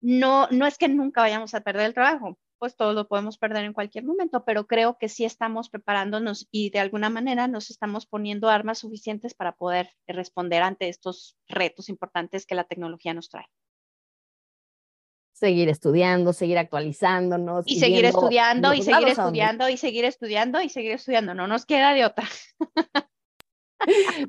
no, 0.01 0.47
no 0.51 0.65
es 0.65 0.77
que 0.77 0.87
nunca 0.87 1.21
vayamos 1.21 1.53
a 1.53 1.61
perder 1.61 1.87
el 1.87 1.93
trabajo, 1.93 2.37
pues 2.59 2.75
todo 2.75 2.93
lo 2.93 3.07
podemos 3.07 3.37
perder 3.37 3.65
en 3.65 3.73
cualquier 3.73 4.03
momento, 4.03 4.43
pero 4.45 4.67
creo 4.67 4.97
que 4.97 5.09
sí 5.09 5.25
estamos 5.25 5.69
preparándonos 5.69 6.47
y 6.51 6.69
de 6.69 6.79
alguna 6.79 7.09
manera 7.09 7.47
nos 7.47 7.69
estamos 7.69 8.05
poniendo 8.05 8.49
armas 8.49 8.79
suficientes 8.79 9.33
para 9.33 9.53
poder 9.53 9.91
responder 10.07 10.63
ante 10.63 10.89
estos 10.89 11.37
retos 11.47 11.89
importantes 11.89 12.45
que 12.45 12.55
la 12.55 12.63
tecnología 12.63 13.13
nos 13.13 13.29
trae. 13.29 13.45
Seguir 15.37 15.69
estudiando, 15.69 16.33
seguir 16.33 16.57
actualizándonos. 16.57 17.63
Y, 17.67 17.79
seguir 17.79 18.05
estudiando, 18.05 18.73
y 18.73 18.81
seguir 18.81 19.09
estudiando, 19.09 19.69
y 19.69 19.77
seguir 19.77 20.05
estudiando, 20.05 20.61
y 20.61 20.69
seguir 20.69 20.93
estudiando. 20.93 21.35
No 21.35 21.45
nos 21.45 21.67
queda 21.67 21.93
de 21.93 22.05
otra. 22.05 22.27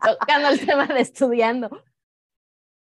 Tocando 0.04 0.50
el 0.50 0.66
tema 0.66 0.86
de 0.86 1.00
estudiando. 1.00 1.70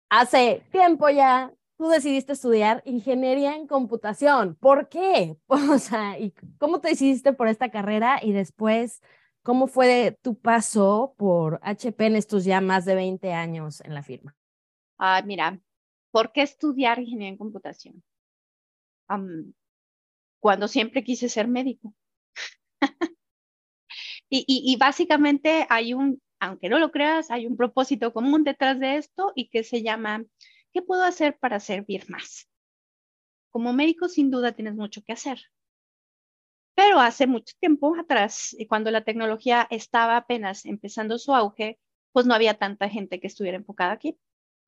Hace 0.10 0.62
tiempo 0.70 1.10
ya 1.10 1.54
tú 1.78 1.88
decidiste 1.88 2.34
estudiar 2.34 2.84
ingeniería 2.84 3.56
en 3.56 3.68
computación. 3.68 4.56
¿Por 4.56 4.90
qué? 4.90 5.38
O 5.48 5.78
sea, 5.78 6.20
¿y 6.20 6.34
cómo 6.58 6.82
te 6.82 6.90
decidiste 6.90 7.32
por 7.32 7.48
esta 7.48 7.72
carrera 7.72 8.20
y 8.22 8.34
después 8.34 9.02
cómo 9.44 9.68
fue 9.68 10.20
tu 10.22 10.38
paso 10.38 11.16
por 11.16 11.62
HP 11.64 12.08
en 12.08 12.18
estos 12.18 12.44
ya 12.44 12.60
más 12.60 12.84
de 12.84 12.96
20 12.96 13.32
años 13.32 13.80
en 13.80 13.94
la 13.94 14.04
firma? 14.04 14.36
Ah, 14.98 15.24
mira, 15.26 15.62
¿por 16.12 16.32
qué 16.32 16.42
estudiar 16.42 17.00
ingeniería 17.00 17.30
en 17.30 17.38
computación? 17.38 18.04
cuando 20.40 20.68
siempre 20.68 21.04
quise 21.04 21.30
ser 21.30 21.48
médico. 21.48 21.96
y, 24.30 24.46
y 24.48 24.78
básicamente 24.78 25.66
hay 25.70 25.94
un, 25.94 26.22
aunque 26.40 26.70
no 26.70 26.80
lo 26.80 26.92
creas, 26.92 27.32
hay 27.32 27.48
un 27.48 27.58
propósito 27.58 28.14
común 28.14 28.44
detrás 28.44 28.80
de 28.80 28.98
esto 28.98 29.32
y 29.36 29.50
que 29.50 29.64
se 29.64 29.82
llama 29.82 30.24
¿Qué 30.72 30.82
puedo 30.82 31.04
hacer 31.04 31.38
para 31.40 31.60
servir 31.60 32.10
más? 32.10 32.48
Como 33.52 33.74
médico, 33.74 34.08
sin 34.08 34.30
duda, 34.32 34.52
tienes 34.54 34.76
mucho 34.76 35.02
que 35.04 35.14
hacer. 35.14 35.40
Pero 36.76 37.00
hace 37.00 37.28
mucho 37.28 37.54
tiempo 37.60 37.96
atrás, 38.00 38.56
cuando 38.68 38.90
la 38.92 39.04
tecnología 39.04 39.68
estaba 39.70 40.18
apenas 40.18 40.66
empezando 40.66 41.18
su 41.20 41.34
auge, 41.36 41.80
pues 42.12 42.26
no 42.26 42.34
había 42.34 42.54
tanta 42.58 42.90
gente 42.90 43.20
que 43.20 43.28
estuviera 43.28 43.58
enfocada 43.58 43.92
aquí. 43.94 44.18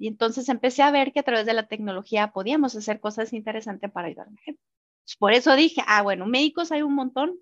Y 0.02 0.08
entonces 0.08 0.50
empecé 0.50 0.82
a 0.82 0.90
ver 0.90 1.14
que 1.14 1.20
a 1.20 1.24
través 1.24 1.46
de 1.46 1.54
la 1.54 1.68
tecnología 1.68 2.32
podíamos 2.32 2.76
hacer 2.76 3.00
cosas 3.00 3.34
interesantes 3.34 3.92
para 3.92 4.08
ayudar 4.08 4.30
a 4.30 4.32
la 4.32 4.42
gente. 4.42 4.62
Por 5.20 5.32
eso 5.32 5.56
dije, 5.56 5.84
ah, 5.86 6.02
bueno, 6.02 6.26
médicos 6.26 6.72
hay 6.72 6.82
un 6.82 6.96
montón, 6.96 7.38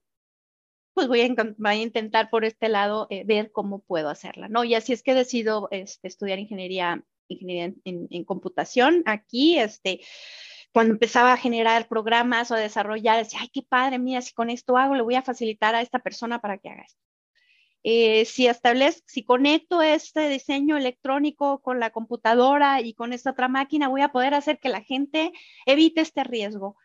pues 0.94 1.08
voy 1.08 1.22
a, 1.22 1.76
intentar 1.76 2.30
por 2.30 2.44
este 2.44 2.68
lado 2.68 3.08
eh, 3.12 3.24
ver 3.24 3.54
cómo 3.54 3.80
puedo 3.80 4.10
hacerla, 4.10 4.50
¿no? 4.50 4.66
Y 4.66 4.76
así 4.76 4.92
es 4.92 5.04
que 5.04 5.14
decido 5.14 5.70
este, 5.72 6.10
estudiar 6.10 6.38
ingeniería 6.40 7.02
ingeniería 7.30 7.74
en, 7.86 8.24
computación 8.26 9.04
aquí, 9.06 9.58
este, 9.58 10.02
cuando 10.74 10.96
empezaba 10.96 11.32
a 11.32 11.38
generar 11.38 11.88
programas 11.88 12.52
o 12.52 12.56
a 12.56 12.60
desarrollar, 12.60 13.24
decía, 13.24 13.40
ay, 13.42 13.50
qué 13.54 13.62
padre, 13.62 14.00
mira, 14.00 14.22
si 14.22 14.34
con 14.34 14.50
esto 14.50 14.76
hago, 14.76 14.96
le 14.96 15.04
voy 15.04 15.16
a 15.16 15.22
facilitar 15.22 15.76
a 15.76 15.82
esta 15.82 16.00
persona 16.00 16.40
para 16.40 16.58
que 16.58 16.70
haga 16.70 16.82
esto. 16.82 17.09
Eh, 17.84 18.26
si 18.26 18.48
establezco, 18.48 19.04
si 19.08 19.24
conecto 19.24 19.82
este 19.82 20.28
diseño 20.30 20.78
electrónico 20.78 21.62
con 21.62 21.80
la 21.80 21.92
computadora 21.92 22.82
y 22.82 22.94
con 22.94 23.14
esta 23.14 23.32
otra 23.32 23.48
máquina, 23.48 23.88
voy 23.88 24.02
a 24.02 24.12
poder 24.12 24.34
hacer 24.34 24.60
que 24.60 24.70
la 24.70 24.82
gente 24.82 25.32
evite 25.66 26.02
este 26.02 26.24
riesgo. 26.24 26.78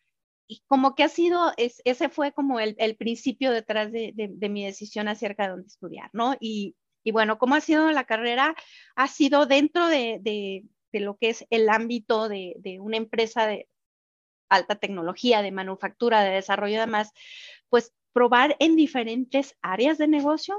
Y 0.47 0.63
como 0.67 0.95
que 0.95 1.05
ha 1.05 1.09
sido, 1.09 1.53
ese 1.57 2.09
fue 2.11 2.33
como 2.33 2.61
el, 2.61 2.97
principio 2.97 3.51
detrás 3.51 3.91
de, 3.93 4.13
de, 4.15 4.49
mi 4.49 4.65
decisión 4.65 5.09
acerca 5.09 5.45
de 5.45 5.51
dónde 5.51 5.69
estudiar, 5.69 6.11
¿no? 6.13 6.37
Y 6.39 6.77
y 7.05 7.13
bueno, 7.13 7.39
¿cómo 7.39 7.55
ha 7.55 7.61
sido 7.61 7.91
la 7.93 8.05
carrera? 8.05 8.57
Ha 8.97 9.09
sido 9.09 9.47
dentro 9.47 9.87
de, 9.89 10.65
lo 10.93 11.17
que 11.19 11.29
es 11.29 11.47
el 11.51 11.69
ámbito 11.69 12.29
de, 12.29 12.79
una 12.81 12.97
empresa 12.97 13.47
de 13.47 13.69
alta 14.49 14.77
tecnología, 14.77 15.43
de 15.43 15.53
manufactura, 15.53 16.23
de 16.23 16.31
desarrollo 16.31 16.77
y 16.77 16.79
demás, 16.79 17.13
pues 17.69 17.93
probar 18.13 18.57
en 18.59 18.75
diferentes 18.75 19.57
áreas 19.61 19.99
de 19.99 20.09
negocio, 20.09 20.57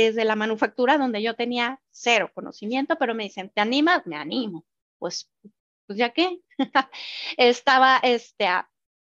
desde 0.00 0.24
la 0.24 0.36
manufactura 0.36 0.98
donde 0.98 1.22
yo 1.22 1.34
tenía 1.34 1.80
cero 1.90 2.30
conocimiento, 2.34 2.96
pero 2.98 3.14
me 3.14 3.24
dicen, 3.24 3.50
¿te 3.54 3.60
animas? 3.60 4.06
Me 4.06 4.16
animo. 4.16 4.64
Pues, 4.98 5.30
pues 5.86 5.98
ya 5.98 6.10
que 6.10 6.40
estaba 7.36 7.98
este, 8.02 8.48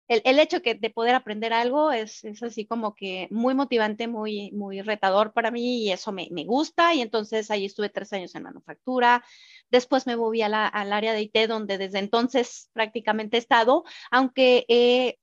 el, 0.08 0.39
hecho 0.39 0.62
que, 0.62 0.75
de 0.75 0.89
poder 0.89 1.15
aprender 1.15 1.54
algo 1.54 1.93
es, 1.93 2.25
es, 2.25 2.43
así 2.43 2.65
como 2.65 2.93
que 2.93 3.30
muy 3.32 3.56
motivante, 3.56 4.10
muy, 4.10 4.51
muy 4.51 4.82
retador 4.82 5.32
para 5.32 5.49
mí 5.49 5.84
y 5.84 5.91
eso 5.91 6.12
me, 6.12 6.27
me, 6.32 6.43
gusta. 6.43 6.93
Y 6.93 7.01
entonces 7.01 7.49
ahí 7.51 7.65
estuve 7.65 7.89
tres 7.89 8.12
años 8.12 8.36
en 8.36 8.43
manufactura. 8.43 9.23
Después 9.69 10.06
me 10.08 10.17
moví 10.17 10.41
al 10.41 10.54
área 10.54 11.13
de 11.13 11.21
IT, 11.21 11.47
donde 11.47 11.77
desde 11.77 11.99
entonces 11.99 12.69
prácticamente 12.73 13.38
he 13.38 13.39
estado, 13.39 13.86
aunque 14.12 14.65
he 14.67 15.17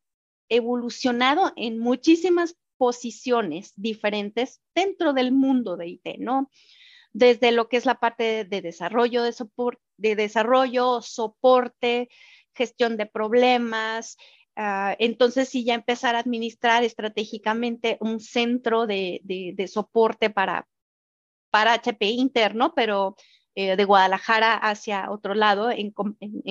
evolucionado 0.49 1.53
en 1.57 1.79
muchísimas 1.79 2.57
posiciones 2.79 3.73
diferentes 3.77 4.63
dentro 4.75 5.13
del 5.13 5.33
mundo 5.33 5.77
de 5.77 5.89
IT, 5.89 6.19
¿no? 6.19 6.51
Desde 7.13 7.53
lo 7.53 7.69
que 7.69 7.77
es 7.77 7.87
la 7.87 8.01
parte 8.01 8.45
de, 8.45 8.63
desarrollo, 8.63 9.23
de, 9.23 9.33
soporte, 9.33 9.83
de 9.97 10.17
desarrollo, 10.17 11.03
soporte, 11.03 12.09
gestión 12.55 12.97
de 12.97 13.07
problemas, 13.07 14.17
Ah, 14.61 14.97
entonces, 14.99 15.49
sí, 15.49 15.65
ya 15.65 15.75
empezar 15.75 16.17
a 16.17 16.19
administrar 16.19 16.83
estratégicamente 16.83 17.97
un 18.01 18.19
centro 18.19 18.89
de, 18.89 19.71
soporte 19.73 20.31
para, 20.31 20.67
para 21.51 21.75
HP 21.75 22.07
interno, 22.07 22.75
pero 22.75 23.15
eh, 23.55 23.77
de 23.77 23.85
Guadalajara 23.85 24.55
hacia 24.55 25.13
otro 25.13 25.35
lado, 25.35 25.71
en, 25.71 25.93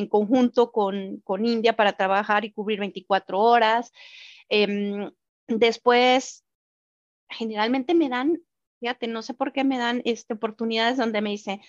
conjunto 0.08 0.72
con, 0.72 1.22
India 1.46 1.76
para 1.76 1.98
trabajar 1.98 2.46
y 2.46 2.54
cubrir 2.54 2.80
24 2.80 3.40
horas. 3.42 3.92
Em, 4.48 5.12
después, 5.48 6.44
generalmente 7.30 7.94
me 7.94 8.10
dan, 8.10 8.42
fíjate, 8.80 9.08
no 9.08 9.22
sé 9.22 9.34
por 9.34 9.54
qué 9.54 9.64
me 9.64 9.78
dan 9.78 10.02
este, 10.06 10.34
oportunidades 10.34 10.98
donde 10.98 11.22
me 11.22 11.32
dice, 11.32 11.62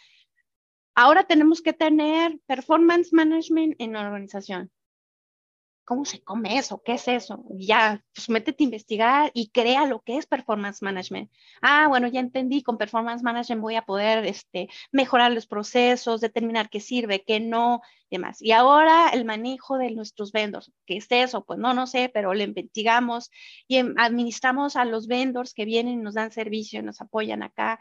ahora 0.94 1.24
tenemos 1.24 1.62
que 1.62 1.72
tener 1.72 2.38
performance 2.46 3.12
management 3.12 3.76
en 3.78 3.92
la 3.92 4.02
organización. 4.02 4.70
¿Cómo 5.88 6.04
se 6.04 6.20
come 6.22 6.58
eso? 6.58 6.82
¿Qué 6.84 6.92
es 6.92 7.08
eso? 7.08 7.42
ya, 7.48 8.04
pues 8.14 8.28
métete 8.28 8.62
a 8.62 8.66
investigar 8.66 9.30
y 9.32 9.48
crea 9.48 9.86
lo 9.86 10.02
que 10.02 10.18
es 10.18 10.26
performance 10.26 10.82
management. 10.82 11.30
Ah, 11.62 11.86
bueno, 11.88 12.08
ya 12.08 12.20
entendí, 12.20 12.62
con 12.62 12.76
performance 12.76 13.22
management 13.22 13.62
voy 13.62 13.76
a 13.76 13.86
poder 13.86 14.26
este, 14.26 14.68
mejorar 14.92 15.32
los 15.32 15.46
procesos, 15.46 16.20
determinar 16.20 16.68
qué 16.68 16.80
sirve, 16.80 17.24
qué 17.24 17.40
no, 17.40 17.80
demás. 18.10 18.42
Y 18.42 18.52
ahora 18.52 19.08
el 19.14 19.24
manejo 19.24 19.78
de 19.78 19.90
nuestros 19.92 20.30
vendors, 20.30 20.70
¿qué 20.84 20.98
es 20.98 21.06
eso? 21.08 21.46
Pues 21.46 21.58
no, 21.58 21.72
no 21.72 21.86
sé, 21.86 22.10
pero 22.12 22.34
le 22.34 22.44
investigamos 22.44 23.30
y 23.66 23.78
em, 23.78 23.94
administramos 23.96 24.76
a 24.76 24.84
los 24.84 25.06
vendors 25.06 25.54
que 25.54 25.64
vienen 25.64 25.94
y 25.94 26.02
nos 26.02 26.16
dan 26.16 26.32
servicio, 26.32 26.82
nos 26.82 27.00
apoyan 27.00 27.42
acá. 27.42 27.80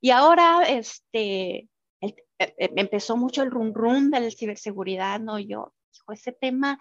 Y 0.00 0.08
ahora, 0.08 0.62
este, 0.66 1.68
e, 2.00 2.14
e, 2.38 2.54
empezó 2.76 3.18
mucho 3.18 3.42
el 3.42 3.50
run 3.50 3.74
run 3.74 4.10
de 4.10 4.20
la 4.20 4.30
ciberseguridad, 4.30 5.20
¿no? 5.20 5.38
Yo, 5.38 5.74
dijo, 5.92 6.12
ese 6.12 6.32
tema 6.32 6.78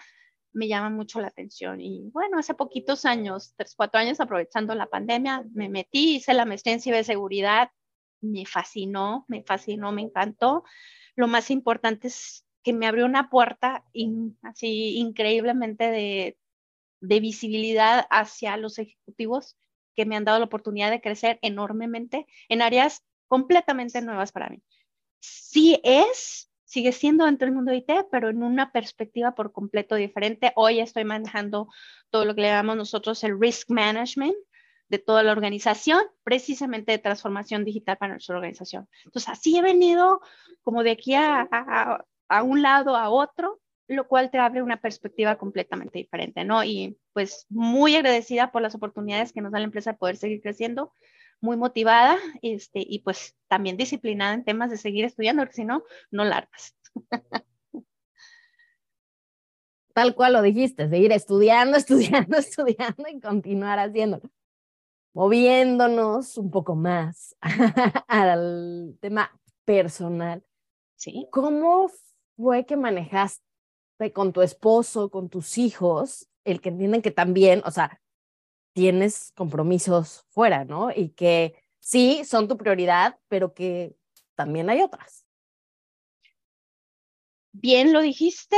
me 0.53 0.67
llama 0.67 0.89
mucho 0.89 1.21
la 1.21 1.27
atención. 1.27 1.81
Y 1.81 2.09
bueno, 2.12 2.39
hace 2.39 2.53
poquitos 2.53 3.05
años, 3.05 3.53
tres, 3.55 3.75
cuatro 3.75 3.99
años, 3.99 4.19
aprovechando 4.19 4.75
la 4.75 4.88
pandemia, 4.88 5.43
me 5.53 5.69
metí, 5.69 6.15
hice 6.15 6.33
la 6.33 6.45
maestría 6.45 6.73
en 6.75 6.81
ciberseguridad, 6.81 7.71
me 8.21 8.45
fascinó, 8.45 9.25
me 9.27 9.43
fascinó, 9.43 9.91
me 9.91 10.01
encantó. 10.01 10.63
Lo 11.15 11.27
más 11.27 11.51
importante 11.51 12.07
es 12.07 12.45
que 12.63 12.73
me 12.73 12.88
abrió 12.88 13.05
una 13.05 13.29
puerta 13.29 13.85
así 14.43 14.97
increíblemente 14.97 15.89
de 15.91 16.38
de 17.01 17.19
visibilidad 17.19 18.05
hacia 18.09 18.57
los 18.57 18.77
ejecutivos 18.79 19.57
que 19.95 20.05
me 20.05 20.15
han 20.15 20.25
dado 20.25 20.39
la 20.39 20.45
oportunidad 20.45 20.91
de 20.91 21.01
crecer 21.01 21.39
enormemente 21.41 22.25
en 22.47 22.62
áreas 22.62 23.03
completamente 23.27 24.01
nuevas 24.01 24.31
para 24.31 24.49
mí. 24.49 24.62
Sí 25.19 25.79
es, 25.83 26.48
sigue 26.69 26.91
siendo 26.91 27.25
dentro 27.25 27.47
del 27.47 27.55
mundo 27.55 27.71
de 27.71 27.77
IT, 27.77 27.91
pero 28.12 28.29
en 28.29 28.43
una 28.43 28.71
perspectiva 28.71 29.34
por 29.34 29.51
completo 29.51 29.95
diferente. 29.95 30.53
Hoy 30.55 30.79
estoy 30.79 31.03
manejando 31.03 31.67
todo 32.12 32.25
lo 32.25 32.36
que 32.36 32.41
le 32.41 32.49
llamamos 32.49 32.77
nosotros 32.77 33.23
el 33.23 33.39
risk 33.39 33.71
management 33.71 34.36
de 34.88 34.99
toda 34.99 35.23
la 35.23 35.32
organización, 35.32 35.99
precisamente 36.23 36.91
de 36.91 36.99
transformación 36.99 37.65
digital 37.65 37.97
para 37.97 38.13
nuestra 38.13 38.36
organización. 38.36 38.88
Entonces, 39.03 39.29
así 39.29 39.58
he 39.58 39.63
venido 39.63 40.21
como 40.62 40.84
de 40.84 40.91
aquí 40.91 41.15
a, 41.15 41.47
a, 42.29 42.43
un 42.43 42.62
lado 42.62 42.95
a 42.95 43.10
otro, 43.10 43.60
lo 43.88 44.08
cual 44.08 44.29
te 44.29 44.38
abre 44.38 44.62
una 44.62 44.77
perspectiva 44.77 45.39
completamente 45.39 45.97
diferente, 45.97 46.45
¿no? 46.45 46.63
Y 46.63 46.99
pues 47.13 47.47
muy 47.49 47.95
agradecida 47.95 48.51
por 48.51 48.62
las 48.62 48.75
oportunidades 48.75 49.34
que 49.34 49.41
nos 49.41 49.51
da 49.51 49.58
la 49.58 49.65
empresa 49.65 49.93
de 49.93 49.97
poder 49.97 50.17
seguir 50.17 50.39
creciendo, 50.39 50.93
muy 51.41 51.58
motivada 51.58 52.17
este, 52.41 52.84
y 52.86 52.99
pues 52.99 53.36
también 53.47 53.78
disciplinada 53.78 54.34
en 54.34 54.43
temas 54.43 54.69
de 54.69 54.78
seguir 54.78 55.06
estudiando, 55.06 55.41
porque 55.41 55.56
si 55.56 55.65
no, 55.65 55.84
no 56.12 56.25
largas. 56.25 56.75
Tal 59.93 60.15
cual 60.15 60.34
lo 60.34 60.41
dijiste, 60.41 60.89
seguir 60.89 61.12
estudiando, 61.12 61.78
estudiando, 61.78 62.38
estudiando 62.38 63.04
y 63.12 63.19
continuar 63.19 63.80
haciéndolo. 63.80 64.30
Moviéndonos 65.13 66.38
un 66.38 66.52
poco 66.52 66.75
más 66.75 67.36
al 68.08 68.97
tema 69.02 69.32
personal. 69.65 70.43
Sí. 70.95 71.28
¿Cómo 71.32 71.89
fue 72.38 72.65
que 72.65 72.78
manejaste 72.78 73.43
con 74.13 74.32
tu 74.32 74.41
esposo, 74.41 75.10
con 75.10 75.30
tus 75.30 75.58
hijos, 75.58 76.30
el 76.45 76.62
que 76.62 76.69
entienden 76.69 77.02
que 77.02 77.12
también, 77.12 77.62
o 77.65 77.71
sea, 77.71 77.99
tienes 78.73 79.32
compromisos 79.36 80.25
fuera, 80.29 80.65
¿no? 80.65 80.91
Y 80.91 81.10
que 81.10 81.62
sí 81.79 82.23
son 82.25 82.47
tu 82.47 82.58
prioridad, 82.58 83.19
pero 83.27 83.53
que 83.53 83.95
también 84.36 84.69
hay 84.69 84.82
otras. 84.82 85.25
Bien 87.51 87.93
lo 87.93 88.01
dijiste, 88.01 88.58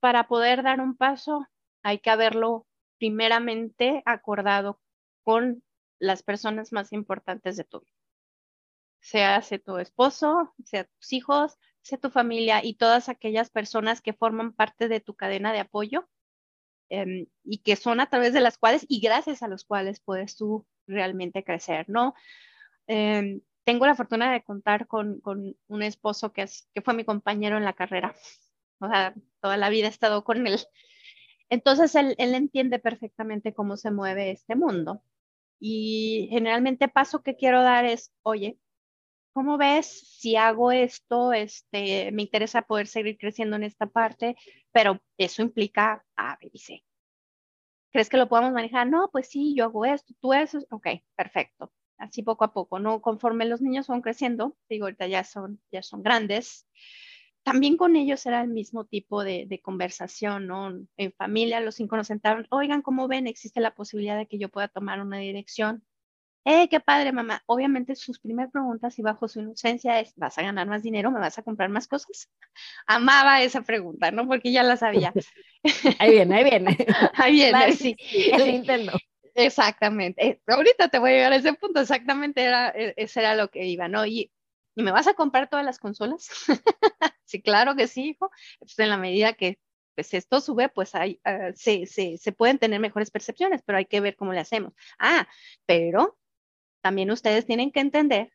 para 0.00 0.28
poder 0.28 0.62
dar 0.62 0.80
un 0.80 0.96
paso 0.96 1.46
hay 1.82 1.98
que 1.98 2.10
haberlo 2.10 2.66
primeramente 2.98 4.02
acordado 4.04 4.80
con 5.24 5.64
las 5.98 6.22
personas 6.22 6.72
más 6.72 6.92
importantes 6.92 7.56
de 7.56 7.64
tu 7.64 7.80
vida. 7.80 7.92
Sea, 9.00 9.42
sea 9.42 9.58
tu 9.58 9.78
esposo, 9.78 10.54
sea 10.64 10.84
tus 10.84 11.12
hijos, 11.12 11.58
sea 11.80 11.98
tu 11.98 12.10
familia 12.10 12.64
y 12.64 12.74
todas 12.74 13.08
aquellas 13.08 13.50
personas 13.50 14.00
que 14.00 14.12
forman 14.12 14.52
parte 14.52 14.88
de 14.88 15.00
tu 15.00 15.14
cadena 15.14 15.52
de 15.52 15.60
apoyo 15.60 16.08
em, 16.92 17.26
y 17.44 17.58
que 17.58 17.76
son 17.76 18.00
a 18.00 18.08
través 18.08 18.32
de 18.34 18.40
las 18.40 18.58
cuales 18.58 18.84
y 18.88 19.00
gracias 19.00 19.42
a 19.42 19.48
los 19.48 19.64
cuales 19.64 20.00
puedes 20.00 20.36
tú 20.36 20.66
realmente 20.86 21.44
crecer, 21.44 21.88
¿no? 21.88 22.14
Em, 22.86 23.40
tengo 23.64 23.86
la 23.86 23.94
fortuna 23.94 24.32
de 24.32 24.42
contar 24.44 24.86
con, 24.86 25.20
con 25.20 25.56
un 25.68 25.82
esposo 25.82 26.32
que, 26.32 26.42
es, 26.42 26.68
que 26.74 26.82
fue 26.82 26.94
mi 26.94 27.04
compañero 27.04 27.56
en 27.56 27.64
la 27.64 27.74
carrera, 27.74 28.14
o 28.80 28.88
sea, 28.88 29.14
toda 29.40 29.56
la 29.56 29.70
vida 29.70 29.86
he 29.86 29.90
estado 29.90 30.24
con 30.24 30.46
él. 30.46 30.58
Entonces, 31.50 31.94
él, 31.94 32.14
él 32.18 32.34
entiende 32.34 32.78
perfectamente 32.78 33.54
cómo 33.54 33.76
se 33.76 33.90
mueve 33.90 34.30
este 34.30 34.56
mundo. 34.56 35.02
Y 35.60 36.28
generalmente 36.30 36.88
paso 36.88 37.22
que 37.22 37.36
quiero 37.36 37.62
dar 37.62 37.84
es, 37.84 38.12
oye, 38.22 38.58
¿cómo 39.32 39.58
ves 39.58 39.86
si 40.18 40.36
hago 40.36 40.72
esto? 40.72 41.32
Este, 41.32 42.10
me 42.12 42.22
interesa 42.22 42.62
poder 42.62 42.86
seguir 42.86 43.18
creciendo 43.18 43.56
en 43.56 43.64
esta 43.64 43.86
parte, 43.86 44.36
pero 44.72 45.00
eso 45.18 45.42
implica 45.42 46.04
A, 46.16 46.38
B 46.40 46.50
y 46.52 46.58
C. 46.58 46.84
¿Crees 47.90 48.08
que 48.08 48.16
lo 48.16 48.28
podamos 48.28 48.52
manejar? 48.52 48.88
No, 48.88 49.10
pues 49.12 49.28
sí, 49.28 49.54
yo 49.54 49.64
hago 49.64 49.84
esto, 49.84 50.14
tú 50.20 50.32
eso. 50.32 50.58
Ok, 50.70 50.88
perfecto. 51.14 51.72
Así 51.98 52.22
poco 52.22 52.44
a 52.44 52.52
poco, 52.52 52.78
¿no? 52.78 53.00
Conforme 53.02 53.44
los 53.44 53.60
niños 53.60 53.86
van 53.86 54.02
creciendo, 54.02 54.56
digo, 54.68 54.86
ahorita 54.86 55.06
ya 55.06 55.24
son, 55.24 55.60
ya 55.70 55.82
son 55.82 56.02
grandes, 56.02 56.66
también 57.42 57.76
con 57.76 57.96
ellos 57.96 58.24
era 58.26 58.42
el 58.42 58.48
mismo 58.48 58.84
tipo 58.84 59.24
de, 59.24 59.60
conversación, 59.62 60.46
¿no? 60.46 60.86
En 60.96 61.12
familia, 61.12 61.60
los 61.60 61.74
cinco 61.74 61.96
nos 61.96 62.06
sentaron, 62.06 62.46
oigan, 62.50 62.82
¿cómo 62.82 63.08
ven? 63.08 63.26
Existe 63.26 63.60
la 63.60 63.74
posibilidad 63.74 64.16
de 64.16 64.26
que 64.26 64.38
yo 64.38 64.48
pueda 64.48 64.68
tomar 64.68 65.00
una 65.00 65.18
dirección 65.18 65.84
¡eh, 66.44 66.68
qué 66.68 66.80
padre, 66.80 67.12
mamá! 67.12 67.42
Obviamente 67.46 67.94
sus 67.94 68.18
primeras 68.18 68.50
preguntas 68.52 68.98
y 68.98 69.02
bajo 69.02 69.28
su 69.28 69.40
inocencia 69.40 70.00
es, 70.00 70.12
¿vas 70.16 70.36
a 70.38 70.42
ganar 70.42 70.66
más 70.66 70.82
dinero? 70.82 71.10
¿Me 71.10 71.20
vas 71.20 71.38
a 71.38 71.42
comprar 71.42 71.68
más 71.70 71.86
cosas? 71.86 72.28
Amaba 72.86 73.42
esa 73.42 73.62
pregunta, 73.62 74.10
¿no? 74.10 74.26
Porque 74.26 74.52
ya 74.52 74.62
la 74.62 74.76
sabía. 74.76 75.12
Ahí 75.98 76.10
viene, 76.10 76.34
ahí 76.36 76.44
viene. 76.44 76.76
ahí 77.14 77.32
viene, 77.32 77.72
sí. 77.72 77.96
El 78.32 78.46
Nintendo. 78.46 78.92
Exactamente. 79.34 80.26
Eh, 80.26 80.40
ahorita 80.46 80.88
te 80.88 80.98
voy 80.98 81.10
a 81.10 81.14
llegar 81.14 81.32
a 81.32 81.36
ese 81.36 81.52
punto, 81.54 81.80
exactamente 81.80 82.42
era, 82.42 82.70
e, 82.70 82.94
ese 82.96 83.20
era 83.20 83.34
lo 83.34 83.48
que 83.48 83.64
iba, 83.64 83.88
¿no? 83.88 84.04
Y, 84.04 84.30
¿y 84.74 84.82
me 84.82 84.90
vas 84.90 85.06
a 85.06 85.14
comprar 85.14 85.48
todas 85.48 85.64
las 85.64 85.78
consolas? 85.78 86.28
sí, 87.24 87.40
claro 87.40 87.76
que 87.76 87.86
sí, 87.86 88.10
hijo. 88.10 88.30
Pues 88.58 88.78
en 88.78 88.90
la 88.90 88.96
medida 88.96 89.32
que 89.32 89.58
pues 89.94 90.14
esto 90.14 90.40
sube, 90.40 90.68
pues 90.68 90.94
hay, 90.94 91.20
uh, 91.26 91.52
se, 91.54 91.86
se, 91.86 92.16
se, 92.16 92.32
pueden 92.32 92.58
tener 92.58 92.80
mejores 92.80 93.10
percepciones, 93.10 93.62
pero 93.64 93.78
hay 93.78 93.84
que 93.84 94.00
ver 94.00 94.16
cómo 94.16 94.32
le 94.32 94.40
hacemos. 94.40 94.72
Ah, 94.98 95.28
pero 95.66 96.18
también 96.82 97.10
ustedes 97.10 97.46
tienen 97.46 97.70
que 97.72 97.80
entender 97.80 98.32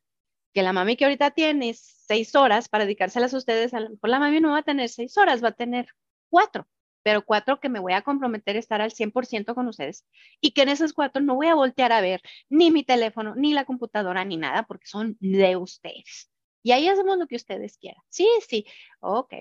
que 0.53 0.63
la 0.63 0.73
mami 0.73 0.95
que 0.95 1.05
ahorita 1.05 1.31
tiene 1.31 1.73
seis 1.75 2.33
horas 2.35 2.69
para 2.69 2.85
dedicárselas 2.85 3.33
a 3.33 3.37
ustedes, 3.37 3.73
a 3.73 3.81
lo 3.81 3.89
la 4.01 4.19
mami 4.19 4.39
no 4.39 4.51
va 4.51 4.59
a 4.59 4.63
tener 4.63 4.89
seis 4.89 5.17
horas, 5.17 5.43
va 5.43 5.49
a 5.49 5.51
tener 5.51 5.87
cuatro, 6.29 6.67
pero 7.03 7.23
cuatro 7.23 7.59
que 7.59 7.69
me 7.69 7.79
voy 7.79 7.93
a 7.93 8.01
comprometer 8.01 8.55
a 8.55 8.59
estar 8.59 8.81
al 8.81 8.91
100% 8.91 9.53
con 9.53 9.67
ustedes 9.67 10.05
y 10.41 10.51
que 10.51 10.63
en 10.63 10.69
esas 10.69 10.93
cuatro 10.93 11.21
no 11.21 11.35
voy 11.35 11.47
a 11.47 11.55
voltear 11.55 11.91
a 11.91 12.01
ver 12.01 12.21
ni 12.49 12.71
mi 12.71 12.83
teléfono, 12.83 13.35
ni 13.35 13.53
la 13.53 13.65
computadora, 13.65 14.25
ni 14.25 14.37
nada, 14.37 14.63
porque 14.63 14.87
son 14.87 15.17
de 15.19 15.57
ustedes. 15.57 16.31
Y 16.63 16.71
ahí 16.71 16.87
hacemos 16.87 17.17
lo 17.17 17.27
que 17.27 17.35
ustedes 17.35 17.77
quieran. 17.77 18.03
Sí, 18.09 18.27
sí, 18.47 18.65
ok. 18.99 19.33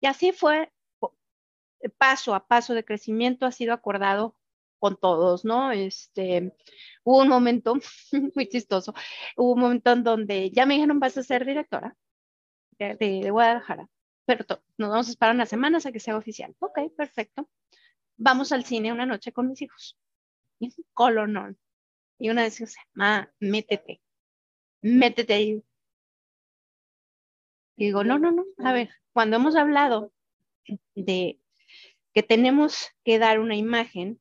Y 0.00 0.06
así 0.06 0.32
fue, 0.32 0.70
paso 1.98 2.34
a 2.34 2.46
paso 2.46 2.74
de 2.74 2.84
crecimiento 2.84 3.46
ha 3.46 3.52
sido 3.52 3.72
acordado 3.72 4.36
con 4.84 4.98
todos, 4.98 5.46
¿no? 5.46 5.72
Este, 5.72 6.54
hubo 7.04 7.22
un 7.22 7.28
momento 7.28 7.74
muy 8.34 8.46
chistoso, 8.50 8.92
hubo 9.34 9.54
un 9.54 9.60
momento 9.60 9.92
en 9.92 10.04
donde 10.04 10.50
ya 10.50 10.66
me 10.66 10.74
dijeron, 10.74 11.00
vas 11.00 11.16
a 11.16 11.22
ser 11.22 11.46
directora 11.46 11.96
de, 12.72 12.94
de, 12.96 13.30
Guadalajara, 13.30 13.88
pero 14.26 14.44
nos 14.76 14.90
vamos 14.90 15.08
a 15.08 15.10
esperar 15.12 15.34
unas 15.34 15.48
semanas 15.48 15.86
a 15.86 15.92
que 15.92 16.00
sea 16.00 16.18
oficial. 16.18 16.54
Ok, 16.58 16.80
perfecto. 16.94 17.48
Vamos 18.18 18.52
al 18.52 18.66
cine 18.66 18.92
una 18.92 19.06
noche 19.06 19.32
con 19.32 19.48
mis 19.48 19.62
hijos. 19.62 19.96
Y 20.58 20.66
un 20.66 20.84
colonón. 20.92 21.58
Y 22.18 22.28
una 22.28 22.42
vez 22.42 22.58
dice, 22.58 22.78
ma, 22.92 23.32
métete, 23.40 24.02
métete 24.82 25.32
ahí. 25.32 25.62
Y 27.76 27.86
digo, 27.86 28.04
no, 28.04 28.18
no, 28.18 28.32
no, 28.32 28.44
a 28.58 28.74
ver, 28.74 28.90
cuando 29.14 29.36
hemos 29.36 29.56
hablado 29.56 30.12
de 30.94 31.40
que 32.12 32.22
tenemos 32.22 32.90
que 33.02 33.18
dar 33.18 33.40
una 33.40 33.56
imagen 33.56 34.20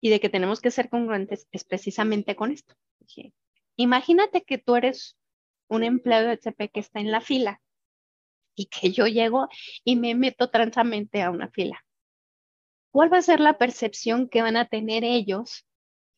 y 0.00 0.10
de 0.10 0.20
que 0.20 0.28
tenemos 0.28 0.60
que 0.60 0.70
ser 0.70 0.88
congruentes 0.88 1.46
es 1.52 1.64
precisamente 1.64 2.36
con 2.36 2.52
esto. 2.52 2.74
Dije, 2.98 3.32
imagínate 3.76 4.42
que 4.42 4.58
tú 4.58 4.76
eres 4.76 5.16
un 5.68 5.84
empleado 5.84 6.26
de 6.26 6.32
HP 6.32 6.70
que 6.70 6.80
está 6.80 7.00
en 7.00 7.10
la 7.10 7.20
fila 7.20 7.60
y 8.54 8.66
que 8.66 8.90
yo 8.90 9.06
llego 9.06 9.48
y 9.84 9.96
me 9.96 10.14
meto 10.14 10.50
transamente 10.50 11.22
a 11.22 11.30
una 11.30 11.50
fila. 11.50 11.84
¿Cuál 12.92 13.12
va 13.12 13.18
a 13.18 13.22
ser 13.22 13.40
la 13.40 13.56
percepción 13.58 14.28
que 14.28 14.42
van 14.42 14.56
a 14.56 14.66
tener 14.66 15.04
ellos 15.04 15.64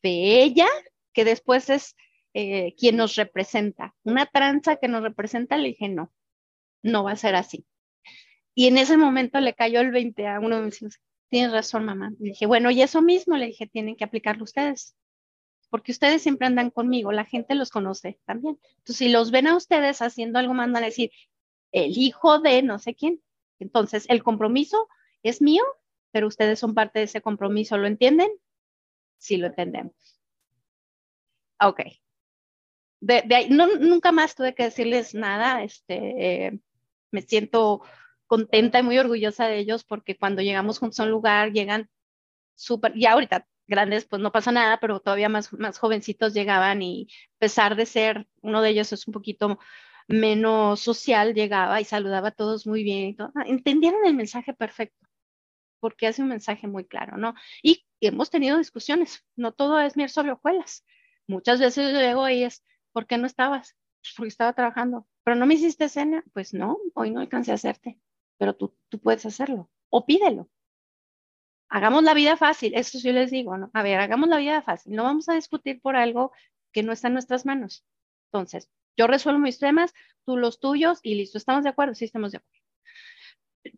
de 0.01 0.41
ella, 0.41 0.67
que 1.13 1.23
después 1.23 1.69
es 1.69 1.95
eh, 2.33 2.73
quien 2.77 2.97
nos 2.97 3.15
representa? 3.15 3.93
Una 4.03 4.25
tranza 4.25 4.77
que 4.77 4.87
nos 4.87 5.03
representa, 5.03 5.57
le 5.57 5.69
dije, 5.69 5.87
no, 5.87 6.11
no 6.81 7.03
va 7.03 7.11
a 7.11 7.15
ser 7.15 7.35
así. 7.35 7.65
Y 8.55 8.67
en 8.67 8.77
ese 8.77 8.97
momento 8.97 9.39
le 9.39 9.53
cayó 9.53 9.81
el 9.81 9.91
20 9.91 10.27
a 10.27 10.39
uno 10.39 10.57
de 10.57 10.65
mis 10.65 10.81
hijos 10.81 10.99
tienes 11.33 11.51
razón, 11.51 11.85
mamá. 11.85 12.11
Le 12.19 12.29
dije, 12.29 12.45
bueno, 12.45 12.69
y 12.69 12.83
eso 12.83 13.01
mismo 13.01 13.37
le 13.37 13.47
dije, 13.47 13.65
tienen 13.65 13.95
que 13.95 14.03
aplicarlo 14.03 14.43
ustedes, 14.43 14.95
porque 15.71 15.91
ustedes 15.91 16.21
siempre 16.21 16.45
andan 16.45 16.69
conmigo, 16.69 17.11
la 17.11 17.25
gente 17.25 17.55
los 17.55 17.71
conoce 17.71 18.19
también. 18.25 18.59
Entonces, 18.77 18.97
si 18.97 19.09
los 19.09 19.31
ven 19.31 19.47
a 19.47 19.55
ustedes 19.55 20.03
haciendo 20.03 20.37
algo, 20.37 20.53
mandan 20.53 20.83
a 20.83 20.85
decir, 20.85 21.09
el 21.71 21.97
hijo 21.97 22.37
de 22.37 22.61
no 22.61 22.77
sé 22.77 22.93
quién. 22.93 23.19
Entonces, 23.57 24.05
el 24.09 24.21
compromiso 24.21 24.87
es 25.23 25.41
mío, 25.41 25.63
pero 26.11 26.27
ustedes 26.27 26.59
son 26.59 26.75
parte 26.75 26.99
de 26.99 27.05
ese 27.05 27.21
compromiso, 27.21 27.79
¿lo 27.79 27.87
entienden? 27.87 28.29
Sí, 29.17 29.37
lo 29.37 29.47
entendemos. 29.47 29.95
Ok. 31.59 31.79
De, 33.01 33.23
ahí, 33.35 33.49
nunca 33.49 34.11
más 34.11 34.35
tuve 34.35 34.53
que 34.53 34.65
decirles 34.65 35.15
nada, 35.15 35.63
este, 35.63 36.45
eh, 36.45 36.59
me 37.09 37.23
siento 37.23 37.81
contenta 38.27 38.79
y 38.79 38.83
muy 38.83 38.97
orgullosa 38.99 39.47
de 39.47 39.59
ellos 39.59 39.83
porque 39.83 40.17
cuando 40.17 40.41
llegamos 40.41 40.79
juntos 40.79 40.99
a 40.99 41.03
un 41.03 41.11
lugar 41.11 41.51
llegan 41.53 41.89
súper, 42.55 42.93
ya 42.95 43.13
ahorita 43.13 43.47
grandes 43.67 44.05
pues 44.05 44.21
no 44.21 44.31
pasa 44.31 44.51
nada, 44.51 44.79
pero 44.79 44.99
todavía 44.99 45.29
más, 45.29 45.53
más 45.53 45.79
jovencitos 45.79 46.33
llegaban 46.33 46.81
y 46.81 47.07
a 47.37 47.39
pesar 47.39 47.75
de 47.75 47.85
ser, 47.85 48.27
uno 48.41 48.61
de 48.61 48.69
ellos 48.71 48.91
es 48.93 49.07
un 49.07 49.13
poquito 49.13 49.59
menos 50.07 50.81
social, 50.81 51.33
llegaba 51.33 51.79
y 51.81 51.85
saludaba 51.85 52.29
a 52.29 52.31
todos 52.31 52.67
muy 52.67 52.83
bien. 52.83 53.15
Ah, 53.19 53.43
entendieron 53.45 54.05
el 54.05 54.15
mensaje 54.15 54.53
perfecto. 54.53 55.07
porque 55.79 56.07
hace 56.07 56.21
un 56.21 56.29
mensaje 56.29 56.67
muy 56.67 56.85
claro, 56.85 57.17
¿no? 57.17 57.33
Y 57.61 57.85
hemos 58.01 58.29
tenido 58.29 58.57
discusiones, 58.57 59.25
no 59.35 59.51
todo 59.53 59.79
es 59.81 59.97
miel 59.97 60.09
sobre 60.09 60.31
hojuelas. 60.31 60.85
Muchas 61.27 61.59
veces 61.59 61.91
yo 61.93 61.99
llego 61.99 62.27
y 62.29 62.43
es, 62.43 62.63
¿por 62.91 63.07
qué 63.07 63.17
no 63.17 63.27
estabas? 63.27 63.75
Pues 64.01 64.13
porque 64.15 64.29
estaba 64.29 64.53
trabajando. 64.53 65.07
¿Pero 65.23 65.35
no 65.35 65.45
me 65.45 65.55
hiciste 65.55 65.89
cena? 65.89 66.23
Pues 66.33 66.53
no, 66.53 66.77
hoy 66.95 67.11
no 67.11 67.19
alcancé 67.21 67.51
a 67.51 67.55
hacerte, 67.55 67.99
pero 68.43 68.57
tú, 68.57 68.75
tú 68.89 68.99
puedes 68.99 69.25
hacerlo 69.25 69.69
o 69.89 70.05
pídelo. 70.05 70.49
Hagamos 71.69 72.03
la 72.03 72.13
vida 72.13 72.35
fácil, 72.35 72.73
eso 72.75 72.99
sí 72.99 73.13
les 73.13 73.31
digo, 73.31 73.55
¿no? 73.57 73.71
A 73.73 73.83
ver, 73.83 74.01
hagamos 74.01 74.27
la 74.27 74.35
vida 74.35 74.61
fácil, 74.61 74.93
no 74.93 75.03
vamos 75.03 75.29
a 75.29 75.35
discutir 75.35 75.79
por 75.79 75.95
algo 75.95 76.33
que 76.73 76.83
no 76.83 76.91
está 76.91 77.07
en 77.07 77.13
nuestras 77.13 77.45
manos. 77.45 77.85
Entonces, 78.33 78.69
yo 78.97 79.07
resuelvo 79.07 79.39
mis 79.39 79.59
temas, 79.59 79.93
tú 80.25 80.35
los 80.35 80.59
tuyos 80.59 80.99
y 81.03 81.15
listo, 81.15 81.37
¿estamos 81.37 81.63
de 81.63 81.69
acuerdo? 81.69 81.95
Sí, 81.95 82.03
estamos 82.03 82.33
de 82.33 82.39
acuerdo. 82.39 82.59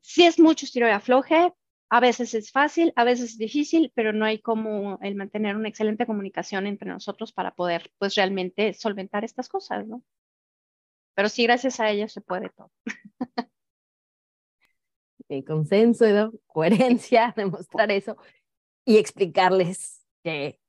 Si 0.02 0.24
es 0.24 0.40
mucho 0.40 0.66
estiro 0.66 0.88
y 0.88 0.92
afloje, 0.92 1.54
a 1.92 2.00
veces 2.00 2.34
es 2.34 2.52
fácil, 2.52 2.92
a 2.96 3.04
veces 3.04 3.34
es 3.34 3.38
difícil, 3.38 3.92
pero 3.94 4.14
no 4.14 4.26
hay 4.26 4.40
como 4.40 4.98
el 5.04 5.14
mantener 5.14 5.56
una 5.56 5.70
excelente 5.70 6.08
comunicación 6.08 6.66
entre 6.66 6.90
nosotros 6.90 7.32
para 7.34 7.54
poder, 7.54 7.92
pues, 8.00 8.16
realmente 8.16 8.74
solventar 8.74 9.24
estas 9.24 9.48
cosas, 9.48 9.86
¿no? 9.86 10.04
Pero 11.14 11.30
sí, 11.30 11.44
gracias 11.44 11.80
a 11.80 11.92
ellos 11.92 12.12
se 12.12 12.22
puede 12.22 12.50
todo. 12.50 12.72
consenso, 15.46 16.06
coherencia, 16.48 17.34
demostrar 17.38 17.92
eso 17.92 18.18
y 18.86 18.98
explicarles 18.98 20.06
que 20.24 20.60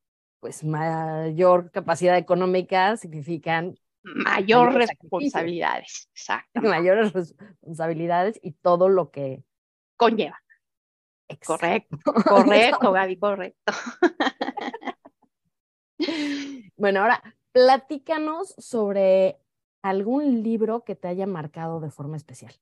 pues 0.40 0.64
mayor 0.64 1.70
capacidad 1.70 2.16
económica 2.16 2.96
significan 2.96 3.78
mayor 4.02 4.74
responsabilidades, 4.74 6.08
exacto. 6.14 6.60
Mayores 6.60 7.12
responsabilidades 7.12 8.38
y 8.42 8.52
todo 8.52 8.88
lo 8.88 9.10
que 9.10 9.42
conlleva. 9.96 10.40
Correcto, 11.44 11.98
correcto, 12.24 12.92
Gaby, 12.92 13.18
correcto. 13.18 13.72
bueno, 16.76 17.00
ahora 17.00 17.22
platícanos 17.50 18.54
sobre 18.58 19.40
algún 19.82 20.42
libro 20.42 20.84
que 20.84 20.94
te 20.94 21.08
haya 21.08 21.26
marcado 21.26 21.80
de 21.80 21.90
forma 21.90 22.16
especial. 22.16 22.54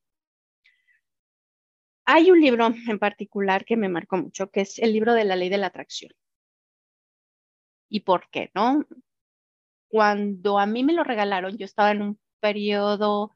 Hay 2.07 2.31
un 2.31 2.41
libro 2.41 2.67
en 2.67 2.99
particular 2.99 3.65
que 3.65 3.77
me 3.77 3.89
marcó 3.89 4.17
mucho, 4.17 4.51
que 4.51 4.63
es 4.63 4.79
el 4.79 4.93
libro 4.93 5.15
de 5.15 5.25
la 5.25 5.37
ley 5.37 5.49
de 5.49 5.59
la 5.59 5.69
atracción. 5.69 6.13
¿Y 7.89 8.01
por 8.01 8.29
qué? 8.31 8.51
¿No? 8.55 8.87
Cuando 9.89 10.59
a 10.59 10.67
mí 10.67 10.85
me 10.85 10.93
lo 10.93 11.05
regalaron, 11.05 11.57
yo 11.57 11.65
estaba 11.65 11.93
en 11.93 12.03
un 12.03 12.21
periodo 12.41 13.35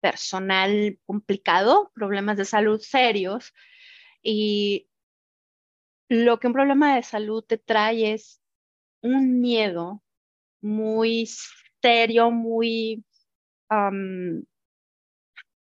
personal 0.00 0.98
complicado, 1.06 1.92
problemas 1.94 2.36
de 2.36 2.44
salud 2.44 2.80
serios, 2.80 3.52
y 4.22 4.88
lo 6.08 6.40
que 6.40 6.48
un 6.48 6.52
problema 6.52 6.96
de 6.96 7.02
salud 7.02 7.44
te 7.44 7.58
trae 7.58 8.12
es 8.12 8.40
un 9.00 9.40
miedo 9.40 10.02
muy 10.60 11.28
serio, 11.80 12.30
muy, 12.30 13.04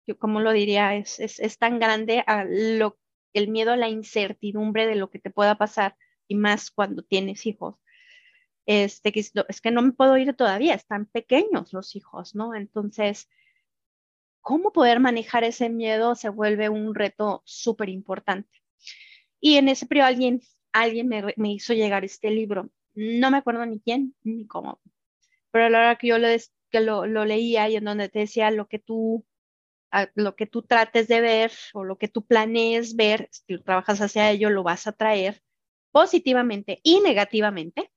yo 0.10 0.18
como 0.18 0.40
lo 0.40 0.52
diría, 0.52 0.96
es, 0.96 1.20
es, 1.20 1.58
tan 1.60 1.78
grande 1.78 2.24
a 2.26 2.44
lo, 2.44 2.98
el 3.34 3.48
miedo 3.48 3.74
a 3.74 3.78
la 3.78 3.90
incertidumbre 3.90 4.88
de 4.88 4.96
lo 4.96 5.12
que 5.12 5.20
te 5.20 5.30
pueda 5.30 5.56
pasar 5.56 5.96
y 6.28 6.34
más 6.34 6.72
cuando 6.72 7.04
tienes 7.04 7.46
hijos. 7.46 7.76
Este, 8.66 9.12
que 9.12 9.20
es 9.20 9.62
que 9.62 9.72
no 9.72 9.84
me 9.84 9.92
puedo 9.92 10.18
ir 10.18 10.34
todavía, 10.34 10.74
están 10.74 11.06
pequeños 11.06 11.74
los 11.74 11.96
hijos, 11.96 12.34
¿no? 12.34 12.56
Entonces, 12.56 13.30
cómo 14.42 14.72
poder 14.72 15.00
manejar 15.00 15.44
ese 15.44 15.70
miedo 15.70 16.16
se 16.16 16.30
vuelve 16.30 16.70
un 16.70 16.96
reto 16.96 17.44
súper 17.46 17.90
importante. 17.90 18.50
Y 19.40 19.58
en 19.58 19.70
ese 19.70 19.86
periodo 19.86 20.08
alguien, 20.08 20.42
alguien 20.72 21.08
me, 21.08 21.34
me, 21.38 21.52
hizo 21.54 21.74
llegar 21.74 22.04
este 22.04 22.32
libro. 22.32 22.72
No 22.96 23.30
me 23.30 23.38
acuerdo 23.38 23.64
ni 23.68 23.80
quién 23.80 24.16
ni 24.24 24.48
cómo, 24.48 24.82
pero 25.52 25.66
a 25.66 25.70
la 25.70 25.80
hora 25.80 25.96
que 25.98 26.08
yo 26.08 26.18
lo, 26.18 26.28
que 26.72 26.80
lo, 26.82 27.06
lo 27.06 27.26
leía 27.26 27.70
y 27.70 27.76
en 27.76 27.86
donde 27.86 28.10
te 28.10 28.20
decía 28.20 28.50
lo 28.50 28.68
que 28.68 28.80
tú 28.80 29.24
lo 30.16 30.36
que 30.36 30.46
tú 30.46 30.62
trates 30.64 31.08
de 31.08 31.22
ver 31.22 31.52
o 31.74 31.84
lo 31.84 31.98
que 31.98 32.08
tú 32.08 32.26
planees 32.26 32.96
ver, 32.96 33.30
si 33.32 33.58
trabajas 33.60 34.02
hacia 34.02 34.30
ello, 34.32 34.50
lo 34.50 34.64
vas 34.64 34.88
a 34.88 34.92
traer 34.92 35.42
positivamente 35.92 36.80
y 36.84 37.02
negativamente. 37.02 37.92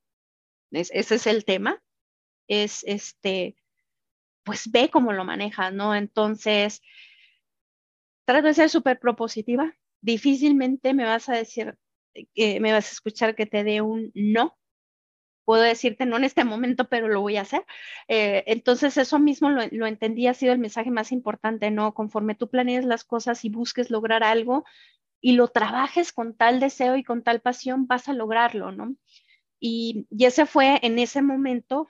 ese 0.70 1.14
es 1.14 1.26
el 1.26 1.44
tema. 1.44 1.82
Es 2.48 2.84
este, 2.84 3.56
pues 4.44 4.70
ve 4.70 4.90
cómo 4.90 5.12
lo 5.12 5.24
manejas, 5.24 5.72
¿no? 5.72 5.94
Entonces, 5.94 6.82
trata 8.24 8.48
de 8.48 8.54
ser 8.54 8.70
súper 8.70 8.98
propositiva. 8.98 9.74
Difícilmente 10.00 10.94
me 10.94 11.04
vas 11.04 11.28
a 11.28 11.34
decir, 11.34 11.76
que 12.34 12.60
me 12.60 12.72
vas 12.72 12.88
a 12.88 12.92
escuchar 12.92 13.34
que 13.34 13.46
te 13.46 13.64
dé 13.64 13.80
un 13.80 14.10
no, 14.14 14.58
puedo 15.44 15.62
decirte 15.62 16.06
no 16.06 16.16
en 16.16 16.24
este 16.24 16.44
momento, 16.44 16.88
pero 16.88 17.08
lo 17.08 17.20
voy 17.20 17.36
a 17.36 17.42
hacer. 17.42 17.64
Eh, 18.08 18.44
entonces, 18.46 18.96
eso 18.96 19.18
mismo 19.18 19.50
lo, 19.50 19.62
lo, 19.70 19.86
entendí, 19.86 20.26
ha 20.26 20.34
sido 20.34 20.52
el 20.52 20.58
mensaje 20.58 20.90
más 20.90 21.12
importante, 21.12 21.70
¿no? 21.70 21.94
Conforme 21.94 22.34
tú 22.34 22.48
planees 22.48 22.84
las 22.84 23.04
cosas 23.04 23.44
y 23.44 23.50
busques 23.50 23.90
lograr 23.90 24.22
algo 24.22 24.64
y 25.20 25.32
lo 25.32 25.48
trabajes 25.48 26.12
con 26.12 26.34
tal 26.36 26.60
deseo 26.60 26.96
y 26.96 27.04
con 27.04 27.22
tal 27.22 27.40
pasión, 27.40 27.86
vas 27.86 28.08
a 28.08 28.12
lograrlo, 28.12 28.72
¿no? 28.72 28.96
Y, 29.60 30.06
y 30.10 30.24
ese 30.24 30.46
fue 30.46 30.80
en 30.82 30.98
ese 30.98 31.22
momento 31.22 31.88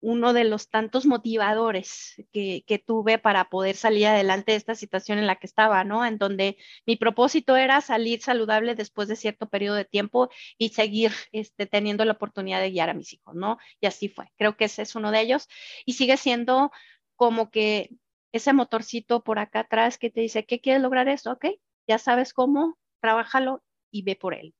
uno 0.00 0.32
de 0.32 0.44
los 0.44 0.68
tantos 0.70 1.06
motivadores 1.06 2.14
que, 2.32 2.64
tuve 2.86 3.18
para 3.18 3.50
poder 3.50 3.76
salir 3.76 4.06
adelante 4.06 4.52
de 4.52 4.58
esta 4.58 4.74
situación 4.74 5.18
en 5.18 5.26
la 5.26 5.36
que 5.36 5.46
estaba, 5.46 5.84
¿no? 5.84 6.04
En 6.04 6.18
donde 6.18 6.56
mi 6.86 6.96
propósito 6.96 7.56
era 7.56 7.80
salir 7.80 8.22
saludable 8.22 8.74
después 8.74 9.08
de 9.08 9.16
cierto 9.16 9.48
periodo 9.48 9.76
de 9.76 9.84
tiempo 9.84 10.30
y 10.58 10.70
seguir 10.70 11.12
este, 11.32 11.66
teniendo 11.66 12.04
la 12.04 12.12
oportunidad 12.12 12.60
de 12.60 12.70
guiar 12.70 12.90
a 12.90 12.94
mis 12.94 13.12
hijos, 13.12 13.34
¿no? 13.34 13.58
Y 13.80 13.86
así 13.86 14.08
fue. 14.08 14.26
Creo 14.36 14.56
que 14.56 14.64
ese 14.66 14.82
es 14.82 14.94
uno 14.94 15.10
de 15.10 15.20
ellos. 15.20 15.48
Y 15.84 15.94
sigue 15.94 16.16
siendo 16.16 16.72
como 17.16 17.50
que 17.50 17.90
ese 18.32 18.52
motorcito 18.52 19.22
por 19.22 19.38
acá 19.38 19.60
atrás 19.60 19.98
que 19.98 20.10
te 20.10 20.20
dice, 20.20 20.46
¿qué 20.46 20.60
quieres 20.60 20.82
lograr 20.82 21.08
esto? 21.08 21.32
Ok, 21.32 21.46
ya 21.86 21.98
sabes 21.98 22.32
cómo, 22.32 22.78
trabájalo 23.00 23.62
y 23.90 24.02
ve 24.02 24.16
por 24.16 24.34
él. 24.34 24.54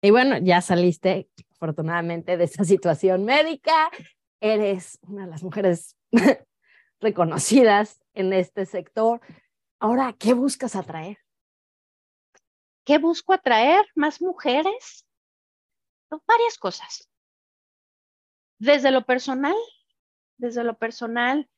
Y 0.00 0.10
bueno, 0.10 0.38
ya 0.38 0.60
saliste 0.60 1.28
afortunadamente 1.52 2.36
de 2.36 2.44
esa 2.44 2.64
situación 2.64 3.24
médica. 3.24 3.90
Eres 4.40 4.98
una 5.02 5.24
de 5.24 5.30
las 5.30 5.42
mujeres 5.42 5.96
reconocidas 7.00 8.00
en 8.14 8.32
este 8.32 8.66
sector. 8.66 9.20
Ahora, 9.80 10.14
¿qué 10.18 10.34
buscas 10.34 10.76
atraer? 10.76 11.18
¿Qué 12.84 12.98
busco 12.98 13.32
atraer? 13.32 13.84
¿Más 13.94 14.22
mujeres? 14.22 15.04
varias 16.26 16.56
cosas. 16.58 17.08
Desde 18.58 18.90
lo 18.90 19.04
personal, 19.04 19.54
desde 20.38 20.64
lo 20.64 20.78
personal, 20.78 21.50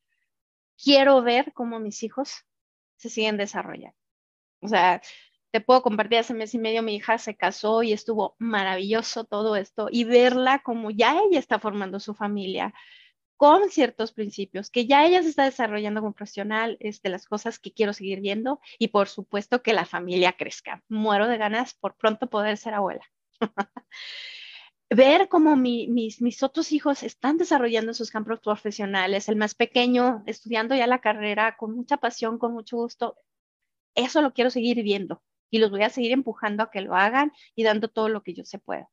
quiero 0.82 1.22
ver 1.22 1.52
cómo 1.52 1.78
mis 1.78 2.02
hijos 2.02 2.44
se 2.96 3.10
siguen 3.10 3.36
desarrollando. 3.36 3.96
O 4.60 4.68
sea, 4.68 5.00
te 5.50 5.60
puedo 5.60 5.82
compartir, 5.82 6.18
hace 6.18 6.34
mes 6.34 6.54
y 6.54 6.58
medio 6.58 6.82
mi 6.82 6.94
hija 6.96 7.18
se 7.18 7.36
casó 7.36 7.82
y 7.82 7.92
estuvo 7.92 8.36
maravilloso 8.38 9.24
todo 9.24 9.56
esto 9.56 9.88
y 9.90 10.04
verla 10.04 10.60
como 10.60 10.90
ya 10.90 11.20
ella 11.26 11.38
está 11.38 11.58
formando 11.58 12.00
su 12.00 12.14
familia 12.14 12.72
con 13.36 13.70
ciertos 13.70 14.12
principios, 14.12 14.68
que 14.70 14.86
ya 14.86 15.06
ella 15.06 15.22
se 15.22 15.30
está 15.30 15.44
desarrollando 15.44 16.02
como 16.02 16.12
profesional, 16.12 16.76
es 16.78 17.00
de 17.00 17.08
las 17.08 17.26
cosas 17.26 17.58
que 17.58 17.72
quiero 17.72 17.94
seguir 17.94 18.20
viendo 18.20 18.60
y 18.78 18.88
por 18.88 19.08
supuesto 19.08 19.62
que 19.62 19.72
la 19.72 19.86
familia 19.86 20.34
crezca. 20.34 20.84
Muero 20.88 21.26
de 21.26 21.38
ganas 21.38 21.72
por 21.74 21.96
pronto 21.96 22.28
poder 22.28 22.58
ser 22.58 22.74
abuela. 22.74 23.04
Ver 24.90 25.28
cómo 25.28 25.56
mis, 25.56 26.20
mis 26.20 26.42
otros 26.42 26.72
hijos 26.72 27.02
están 27.02 27.38
desarrollando 27.38 27.94
sus 27.94 28.10
campos 28.10 28.40
profesionales, 28.40 29.28
el 29.28 29.36
más 29.36 29.54
pequeño 29.54 30.22
estudiando 30.26 30.74
ya 30.74 30.86
la 30.86 31.00
carrera 31.00 31.56
con 31.56 31.74
mucha 31.74 31.96
pasión, 31.96 32.38
con 32.38 32.52
mucho 32.52 32.76
gusto, 32.76 33.16
eso 33.94 34.20
lo 34.20 34.34
quiero 34.34 34.50
seguir 34.50 34.82
viendo 34.82 35.22
y 35.50 35.58
los 35.58 35.70
voy 35.70 35.82
a 35.82 35.90
seguir 35.90 36.12
empujando 36.12 36.62
a 36.62 36.70
que 36.70 36.80
lo 36.80 36.94
hagan 36.94 37.32
y 37.54 37.64
dando 37.64 37.88
todo 37.88 38.08
lo 38.08 38.22
que 38.22 38.34
yo 38.34 38.44
se 38.44 38.58
pueda. 38.58 38.88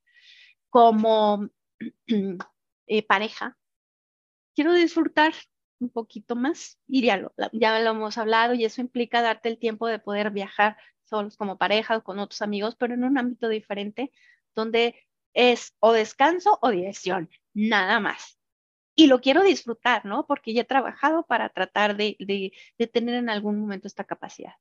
Como 0.69 1.49
eh, 2.87 3.03
pareja, 3.03 3.57
quiero 4.55 4.73
disfrutar 4.73 5.33
un 5.79 5.89
poquito 5.89 6.35
más 6.35 6.79
y 6.87 7.03
ya 7.03 7.17
lo, 7.17 7.33
ya 7.53 7.79
lo 7.79 7.91
hemos 7.91 8.17
hablado 8.17 8.53
y 8.53 8.65
eso 8.65 8.81
implica 8.81 9.21
darte 9.21 9.49
el 9.49 9.59
tiempo 9.59 9.87
de 9.87 9.99
poder 9.99 10.31
viajar 10.31 10.77
solos 11.03 11.37
como 11.37 11.57
pareja 11.57 11.97
o 11.97 12.03
con 12.03 12.19
otros 12.19 12.41
amigos, 12.41 12.75
pero 12.75 12.93
en 12.93 13.03
un 13.03 13.17
ámbito 13.17 13.47
diferente 13.49 14.11
donde 14.55 14.95
es 15.33 15.75
o 15.79 15.93
descanso 15.93 16.57
o 16.61 16.71
diversión, 16.71 17.29
nada 17.53 17.99
más. 17.99 18.39
Y 18.95 19.05
lo 19.05 19.21
quiero 19.21 19.43
disfrutar, 19.43 20.05
¿no? 20.05 20.25
Porque 20.25 20.53
ya 20.53 20.61
he 20.61 20.65
trabajado 20.65 21.23
para 21.27 21.49
tratar 21.49 21.95
de, 21.95 22.15
de, 22.19 22.51
de 22.79 22.87
tener 22.87 23.13
en 23.13 23.29
algún 23.29 23.59
momento 23.59 23.87
esta 23.87 24.03
capacidad. 24.03 24.53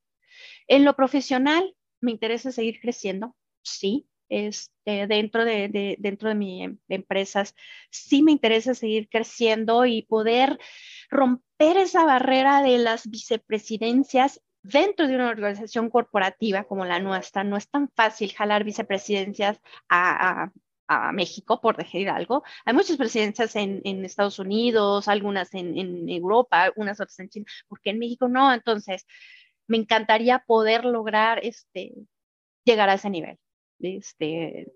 En 0.66 0.84
lo 0.84 0.94
profesional, 0.94 1.74
me 2.00 2.12
interesa 2.12 2.52
seguir 2.52 2.80
creciendo, 2.80 3.36
sí, 3.62 4.08
este, 4.28 5.06
dentro 5.06 5.44
de, 5.44 5.96
dentro 5.98 6.28
de 6.28 6.34
mi 6.34 6.62
em, 6.64 6.78
empresas, 6.88 7.54
sí 7.90 8.22
me 8.22 8.32
interesa 8.32 8.74
seguir 8.74 9.08
creciendo 9.08 9.86
y 9.86 10.02
poder 10.02 10.58
romper 11.10 11.76
esa 11.76 12.04
barrera 12.04 12.62
de 12.62 12.78
las 12.78 13.08
vicepresidencias, 13.08 14.42
dentro 14.62 15.06
de 15.06 15.14
una 15.14 15.28
organización 15.28 15.90
corporativa 15.90 16.64
como 16.64 16.84
la 16.84 16.98
nuestra, 16.98 17.44
no 17.44 17.56
es 17.56 17.68
tan 17.70 17.88
fácil 17.90 18.32
jalar 18.32 18.64
vicepresidencias 18.64 19.60
a, 19.88 20.50
México, 21.12 21.60
por 21.60 21.76
decir 21.76 22.08
algo. 22.08 22.44
Hay 22.64 22.72
muchas 22.72 22.96
presidencias 22.96 23.56
en, 23.56 24.04
Estados 24.04 24.38
Unidos, 24.38 25.08
algunas 25.08 25.52
en, 25.52 26.08
Europa, 26.08 26.62
algunas 26.62 27.00
otras 27.00 27.18
en 27.18 27.28
China, 27.28 27.46
porque 27.66 27.90
en 27.90 27.98
México 27.98 28.28
no. 28.28 28.52
Entonces, 28.54 29.04
me 29.66 29.76
encantaría 29.76 30.40
poder 30.46 30.84
lograr 30.84 31.40
este, 31.42 31.94
llegar 32.64 32.88
a 32.88 32.94
ese 32.94 33.10
nivel. 33.10 33.38
Este, 33.80 34.72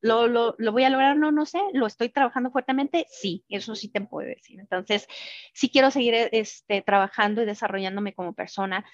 ¿Lo, 0.00 0.28
lo, 0.28 0.54
lo 0.58 0.72
voy 0.72 0.84
a 0.84 0.90
lograr? 0.90 1.16
No, 1.16 1.32
no 1.32 1.46
sé. 1.46 1.60
¿Lo 1.72 1.86
estoy 1.86 2.08
trabajando 2.10 2.50
fuertemente? 2.50 3.06
Sí, 3.10 3.44
eso 3.48 3.74
sí 3.74 3.88
te 3.88 4.00
puedo 4.00 4.28
decir. 4.28 4.60
Entonces, 4.60 5.06
sí 5.52 5.70
quiero 5.70 5.90
seguir 5.90 6.14
este, 6.32 6.82
trabajando 6.82 7.42
y 7.42 7.46
desarrollándome 7.46 8.14
como 8.14 8.34
persona 8.34 8.84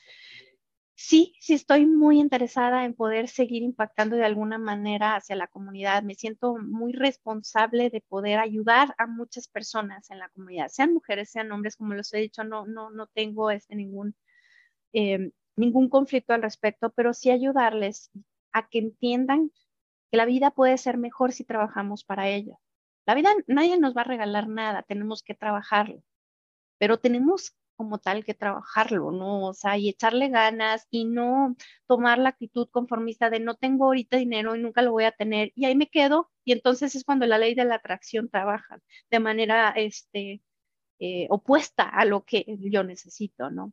sí, 0.94 1.34
sí 1.40 1.54
estoy 1.54 1.86
muy 1.86 2.20
interesada 2.20 2.84
en 2.84 2.94
poder 2.94 3.28
seguir 3.28 3.62
impactando 3.62 4.16
de 4.16 4.24
alguna 4.24 4.58
manera 4.58 5.16
hacia 5.16 5.36
la 5.36 5.48
comunidad. 5.48 6.02
Me 6.02 6.14
siento 6.14 6.56
muy 6.56 6.92
responsable 6.92 7.90
de 7.90 8.00
poder 8.00 8.38
ayudar 8.38 8.94
a 8.98 9.06
muchas 9.06 9.48
personas 9.48 10.10
en 10.10 10.18
la 10.18 10.28
comunidad, 10.30 10.68
sean 10.68 10.94
mujeres, 10.94 11.30
sean 11.30 11.50
hombres, 11.52 11.76
como 11.76 11.94
les 11.94 12.12
he 12.14 12.18
dicho, 12.18 12.44
no, 12.44 12.66
no, 12.66 12.90
no 12.90 13.06
tengo 13.08 13.50
este, 13.50 13.76
ningún, 13.76 14.14
eh, 14.94 15.30
ningún 15.56 15.88
conflicto 15.88 16.32
al 16.34 16.42
respecto, 16.42 16.90
pero 16.92 17.12
sí 17.12 17.30
ayudarles 17.30 18.10
a 18.52 18.68
que 18.68 18.78
entiendan 18.78 19.52
que 20.10 20.16
la 20.16 20.24
vida 20.24 20.50
puede 20.52 20.78
ser 20.78 20.98
mejor 20.98 21.32
si 21.32 21.44
trabajamos 21.44 22.04
para 22.04 22.28
ella. 22.28 22.56
La 23.06 23.14
vida 23.14 23.30
nadie 23.46 23.78
nos 23.78 23.96
va 23.96 24.02
a 24.02 24.04
regalar 24.04 24.48
nada, 24.48 24.82
tenemos 24.82 25.22
que 25.22 25.34
trabajarlo, 25.34 26.02
pero 26.78 26.98
tenemos 26.98 27.56
como 27.76 27.98
tal 27.98 28.24
que 28.24 28.34
trabajarlo, 28.34 29.10
¿no? 29.10 29.46
O 29.48 29.54
sea, 29.54 29.76
y 29.78 29.88
echarle 29.88 30.28
ganas 30.28 30.86
y 30.90 31.04
no 31.06 31.56
tomar 31.86 32.18
la 32.18 32.30
actitud 32.30 32.68
conformista 32.70 33.30
de 33.30 33.40
no 33.40 33.56
tengo 33.56 33.86
ahorita 33.86 34.16
dinero 34.16 34.54
y 34.56 34.62
nunca 34.62 34.82
lo 34.82 34.92
voy 34.92 35.04
a 35.04 35.12
tener 35.12 35.52
y 35.54 35.64
ahí 35.66 35.74
me 35.74 35.88
quedo 35.88 36.30
y 36.44 36.52
entonces 36.52 36.94
es 36.94 37.04
cuando 37.04 37.26
la 37.26 37.38
ley 37.38 37.54
de 37.54 37.64
la 37.64 37.76
atracción 37.76 38.28
trabaja 38.30 38.78
de 39.10 39.20
manera 39.20 39.70
este, 39.76 40.42
eh, 41.00 41.26
opuesta 41.30 41.88
a 41.88 42.04
lo 42.04 42.24
que 42.24 42.44
yo 42.60 42.84
necesito, 42.84 43.50
¿no? 43.50 43.72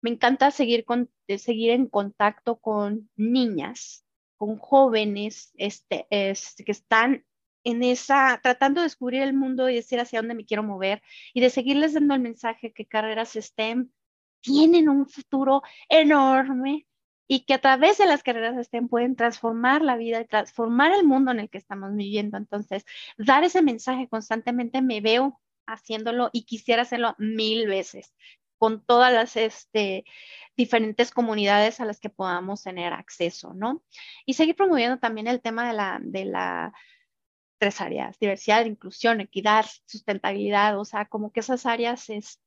Me 0.00 0.10
encanta 0.10 0.50
seguir, 0.50 0.84
con, 0.84 1.10
seguir 1.38 1.70
en 1.70 1.86
contacto 1.86 2.56
con 2.56 3.10
niñas, 3.16 4.04
con 4.36 4.58
jóvenes 4.58 5.52
este, 5.56 6.06
que 6.10 6.72
están 6.72 7.24
en 7.64 7.82
esa, 7.82 8.40
tratando 8.42 8.80
de 8.80 8.86
descubrir 8.86 9.22
el 9.22 9.34
mundo 9.34 9.68
y 9.68 9.74
decir 9.74 10.00
hacia 10.00 10.20
dónde 10.20 10.34
me 10.34 10.46
quiero 10.46 10.62
mover 10.62 11.02
y 11.34 11.40
de 11.40 11.50
seguirles 11.50 11.94
dando 11.94 12.14
el 12.14 12.20
mensaje 12.20 12.72
que 12.72 12.86
carreras 12.86 13.32
STEM 13.34 13.90
tienen 14.40 14.88
un 14.88 15.08
futuro 15.08 15.62
enorme 15.88 16.86
y 17.26 17.40
que 17.44 17.54
a 17.54 17.60
través 17.60 17.98
de 17.98 18.06
las 18.06 18.22
carreras 18.22 18.66
STEM 18.66 18.88
pueden 18.88 19.16
transformar 19.16 19.82
la 19.82 19.96
vida 19.96 20.20
y 20.20 20.26
transformar 20.26 20.92
el 20.92 21.04
mundo 21.04 21.30
en 21.32 21.40
el 21.40 21.50
que 21.50 21.58
estamos 21.58 21.94
viviendo. 21.94 22.38
Entonces, 22.38 22.84
dar 23.18 23.44
ese 23.44 23.60
mensaje 23.60 24.08
constantemente 24.08 24.80
me 24.80 25.00
veo 25.00 25.38
haciéndolo 25.66 26.30
y 26.32 26.44
quisiera 26.44 26.82
hacerlo 26.82 27.14
mil 27.18 27.66
veces 27.66 28.14
con 28.58 28.84
todas 28.84 29.12
las 29.12 29.36
este, 29.36 30.04
diferentes 30.56 31.10
comunidades 31.12 31.80
a 31.80 31.84
las 31.84 32.00
que 32.00 32.10
podamos 32.10 32.62
tener 32.62 32.92
acceso, 32.92 33.54
¿no? 33.54 33.82
Y 34.26 34.34
seguir 34.34 34.56
promoviendo 34.56 34.98
también 34.98 35.28
el 35.28 35.40
tema 35.40 35.68
de 35.68 35.74
la, 35.74 35.98
de 36.02 36.24
la 36.24 36.72
tres 37.58 37.80
áreas, 37.80 38.18
diversidad, 38.18 38.64
inclusión, 38.64 39.20
equidad, 39.20 39.66
sustentabilidad, 39.86 40.78
o 40.78 40.84
sea, 40.84 41.06
como 41.06 41.32
que 41.32 41.40
esas 41.40 41.66
áreas 41.66 42.08
es, 42.10 42.40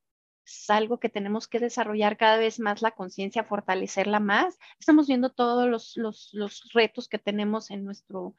algo 0.68 1.00
que 1.00 1.08
tenemos 1.08 1.48
que 1.48 1.60
desarrollar 1.60 2.18
cada 2.18 2.38
vez 2.38 2.60
más 2.60 2.82
la 2.82 2.92
conciencia, 2.92 3.44
fortalecerla 3.44 4.20
más. 4.20 4.58
Estamos 4.80 5.08
viendo 5.08 5.30
todos 5.32 5.96
los, 5.96 6.72
retos 6.74 7.08
que 7.08 7.20
tenemos 7.20 7.72
en 7.72 7.86
nuestro, 7.86 8.36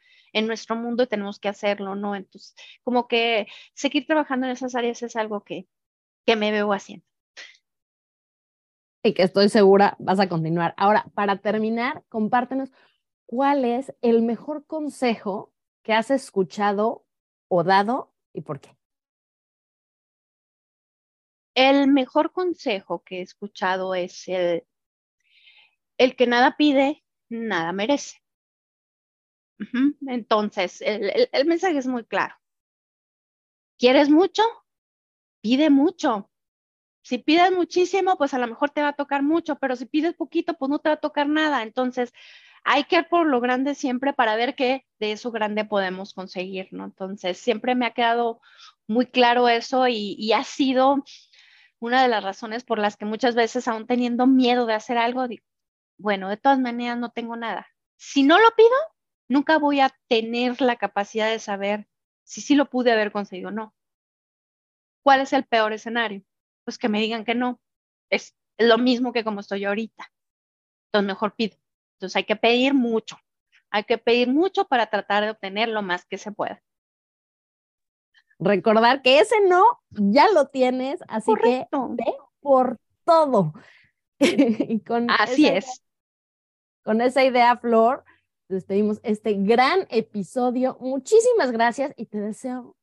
mundo 0.71 1.05
y 1.05 1.07
tenemos 1.07 1.39
que 1.39 1.49
hacerlo, 1.49 1.95
¿no? 1.95 2.15
Entonces, 2.17 2.55
como 2.83 3.09
que 3.09 3.47
seguir 3.75 4.07
trabajando 4.07 4.47
en 4.47 4.53
esas 4.53 4.75
áreas 4.75 5.03
es 5.03 5.17
algo 5.17 5.43
que 5.45 5.67
me 6.37 6.51
veo 6.51 6.73
haciendo. 6.73 7.07
Y 9.03 9.15
que 9.15 9.23
estoy 9.25 9.49
segura 9.49 9.97
vas 9.99 10.21
a 10.21 10.29
continuar. 10.29 10.75
Ahora, 10.77 11.07
para 11.15 11.39
terminar, 11.39 12.05
compártenos 12.09 12.71
cuál 13.27 13.65
es 13.65 13.93
el 14.01 14.23
mejor 14.23 14.67
consejo 14.67 15.53
que 15.83 15.93
has 15.93 16.11
escuchado 16.11 17.05
o 17.49 17.65
dado 17.65 18.15
y 18.33 18.43
por 18.43 18.61
qué? 18.61 18.77
El 21.55 21.89
mejor 21.89 22.33
consejo 22.33 23.03
que 23.03 23.19
he 23.19 23.23
escuchado 23.23 23.95
es 23.95 24.27
el, 24.29 24.65
el 25.99 26.17
que 26.17 26.27
nada 26.27 26.57
pide, 26.57 27.05
nada 27.29 27.73
merece. 27.73 28.23
Entonces, 30.07 30.81
el, 30.81 31.29
el 31.31 31.47
mensaje 31.47 31.79
es 31.79 31.87
muy 31.87 32.05
claro. 32.05 32.35
¿Quieres 33.79 34.09
mucho? 34.09 34.43
Pide 35.41 35.71
mucho. 35.71 36.32
Si 37.03 37.19
pides 37.19 37.53
muchísimo, 37.53 38.17
pues 38.17 38.33
a 38.35 38.39
lo 38.39 38.47
mejor 38.47 38.71
te 38.71 38.83
va 38.83 38.89
a 38.89 38.93
tocar 38.95 39.23
mucho, 39.23 39.57
pero 39.57 39.77
si 39.77 39.87
pides 39.87 40.15
poquito, 40.15 40.55
pues 40.55 40.71
no 40.71 40.79
te 40.79 40.89
va 40.89 40.95
a 40.95 41.01
tocar 41.01 41.29
nada. 41.29 41.63
Entonces, 41.63 42.13
hay 42.65 42.85
que 42.85 42.97
ir 42.97 43.09
por 43.09 43.27
lo 43.27 43.41
grande 43.41 43.75
siempre 43.75 44.13
para 44.13 44.37
ver 44.37 44.55
qué 44.55 44.87
de 45.01 45.13
eso 45.13 45.33
grande 45.33 45.65
podemos 45.65 46.15
conseguir, 46.15 46.69
¿no? 46.71 46.85
Entonces, 46.85 47.39
siempre 47.39 47.75
me 47.75 47.87
ha 47.87 47.95
quedado 47.95 48.41
muy 48.87 49.07
claro 49.07 49.49
eso 49.49 49.89
y, 49.89 50.33
ha 50.33 50.45
sido 50.45 51.05
una 51.81 52.03
de 52.03 52.09
las 52.09 52.23
razones 52.23 52.65
por 52.65 52.79
las 52.79 52.97
que 52.97 53.05
muchas 53.05 53.35
veces, 53.35 53.67
aún 53.69 53.87
teniendo 53.87 54.27
miedo 54.27 54.67
de 54.67 54.75
hacer 54.75 54.99
algo, 54.99 55.27
digo, 55.29 55.45
bueno, 55.99 56.29
de 56.29 56.37
todas 56.37 56.61
maneras 56.61 56.99
no 56.99 57.11
tengo 57.11 57.37
nada. 57.37 57.67
Si 57.97 58.23
no 58.23 58.39
lo 58.39 58.51
pido, 58.57 58.71
nunca 59.29 59.59
voy 59.59 59.81
a 59.81 59.91
tener 60.09 60.61
la 60.61 60.77
capacidad 60.77 61.29
de 61.29 61.39
saber 61.41 61.89
si 62.25 62.41
sí 62.41 62.55
lo 62.55 62.71
pude 62.71 62.93
haber 62.93 63.13
conseguido 63.13 63.49
o 63.49 63.53
no. 63.53 63.75
¿Cuál 65.03 65.21
es 65.21 65.33
el 65.33 65.45
peor 65.45 65.73
escenario? 65.73 66.25
Pues 66.65 66.79
que 66.79 66.89
me 66.89 67.01
digan 67.01 67.25
que 67.25 67.35
no. 67.35 67.61
Es 68.11 68.35
lo 68.59 68.79
mismo 68.79 69.13
que 69.13 69.25
como 69.25 69.41
estoy 69.41 69.65
ahorita. 69.65 70.11
Entonces 70.87 71.07
mejor 71.07 71.35
pido. 71.35 71.57
Entonces 71.97 72.17
hay 72.17 72.25
que 72.25 72.37
pedir 72.37 72.75
mucho, 72.75 73.17
hay 73.71 73.85
que 73.85 73.97
pedir 73.97 74.29
mucho 74.29 74.67
para 74.67 74.89
tratar 74.89 75.23
de 75.23 75.31
obtener 75.31 75.69
lo 75.69 75.83
más 75.83 76.05
que 76.05 76.19
se 76.19 76.33
pueda. 76.33 76.61
Recordar 78.41 79.03
que 79.03 79.21
ese 79.21 79.37
no 79.49 79.65
ya 79.91 80.29
lo 80.33 80.49
tienes, 80.49 81.01
así 81.07 81.33
que 81.43 81.69
ve 81.71 82.17
por 82.41 82.79
todo. 83.05 83.53
y 84.19 84.81
con 84.81 85.11
así 85.11 85.47
es. 85.47 85.85
con 86.83 87.01
esa 87.01 87.25
idea, 87.25 87.57
Flor, 87.57 88.05
despedimos 88.49 88.99
este 89.05 89.35
gran 89.35 89.87
episodio. 89.91 90.77
Muchísimas 90.81 91.53
gracias 91.53 91.95
y 91.97 92.07
te 92.07 92.21
deseo 92.21 92.77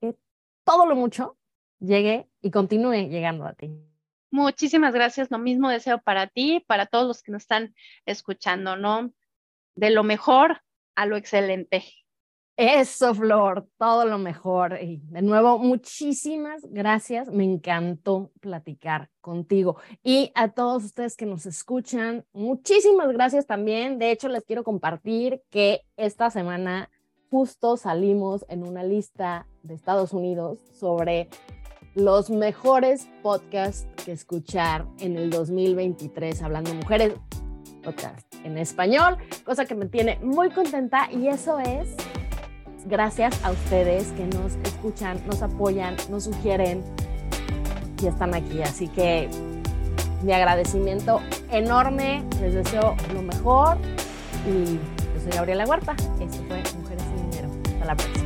que 0.00 0.16
todo 0.64 0.86
lo 0.86 0.96
mucho 0.96 1.38
llegue 1.80 2.28
y 2.40 2.50
continúe 2.50 3.08
llegando 3.08 3.46
a 3.46 3.54
ti. 3.54 3.70
Muchísimas 4.30 4.92
gracias. 4.92 5.30
Lo 5.30 5.38
mismo 5.38 5.68
deseo 5.68 6.00
para 6.00 6.26
ti, 6.26 6.64
para 6.66 6.86
todos 6.86 7.06
los 7.06 7.22
que 7.22 7.32
nos 7.32 7.42
están 7.42 7.74
escuchando, 8.04 8.76
¿no? 8.76 9.12
De 9.74 9.90
lo 9.90 10.04
mejor 10.04 10.60
a 10.94 11.06
lo 11.06 11.16
excelente. 11.16 11.84
Eso, 12.56 13.14
Flor, 13.14 13.68
todo 13.76 14.06
lo 14.06 14.16
mejor. 14.16 14.78
Y 14.80 15.02
de 15.10 15.20
nuevo, 15.20 15.58
muchísimas 15.58 16.62
gracias. 16.70 17.28
Me 17.28 17.44
encantó 17.44 18.30
platicar 18.40 19.10
contigo. 19.20 19.76
Y 20.02 20.32
a 20.34 20.48
todos 20.48 20.84
ustedes 20.84 21.16
que 21.16 21.26
nos 21.26 21.44
escuchan, 21.44 22.24
muchísimas 22.32 23.12
gracias 23.12 23.46
también. 23.46 23.98
De 23.98 24.10
hecho, 24.10 24.28
les 24.28 24.42
quiero 24.44 24.64
compartir 24.64 25.42
que 25.50 25.82
esta 25.98 26.30
semana 26.30 26.90
justo 27.30 27.76
salimos 27.76 28.46
en 28.48 28.66
una 28.66 28.82
lista 28.82 29.46
de 29.62 29.74
Estados 29.74 30.14
Unidos 30.14 30.58
sobre 30.72 31.28
los 31.96 32.28
mejores 32.28 33.08
podcasts 33.22 33.88
que 34.04 34.12
escuchar 34.12 34.86
en 35.00 35.16
el 35.16 35.30
2023, 35.30 36.42
hablando 36.42 36.74
mujeres, 36.74 37.14
podcast 37.82 38.20
en 38.44 38.58
español, 38.58 39.16
cosa 39.44 39.64
que 39.64 39.74
me 39.74 39.86
tiene 39.86 40.18
muy 40.22 40.50
contenta 40.50 41.08
y 41.10 41.28
eso 41.28 41.58
es 41.58 41.96
gracias 42.84 43.42
a 43.42 43.50
ustedes 43.50 44.12
que 44.12 44.26
nos 44.26 44.56
escuchan, 44.64 45.20
nos 45.26 45.40
apoyan, 45.42 45.96
nos 46.10 46.24
sugieren 46.24 46.84
y 48.02 48.06
están 48.06 48.34
aquí. 48.34 48.60
Así 48.62 48.88
que 48.88 49.30
mi 50.22 50.34
agradecimiento 50.34 51.22
enorme, 51.50 52.24
les 52.42 52.54
deseo 52.54 52.94
lo 53.14 53.22
mejor 53.22 53.78
y 54.46 54.74
yo 54.74 55.20
soy 55.22 55.32
Gabriela 55.32 55.64
Huerta. 55.64 55.96
Esto 56.20 56.44
fue 56.46 56.62
Mujeres 56.78 57.02
sin 57.02 57.30
Dinero. 57.30 57.48
Hasta 57.72 57.84
la 57.86 57.96
próxima. 57.96 58.25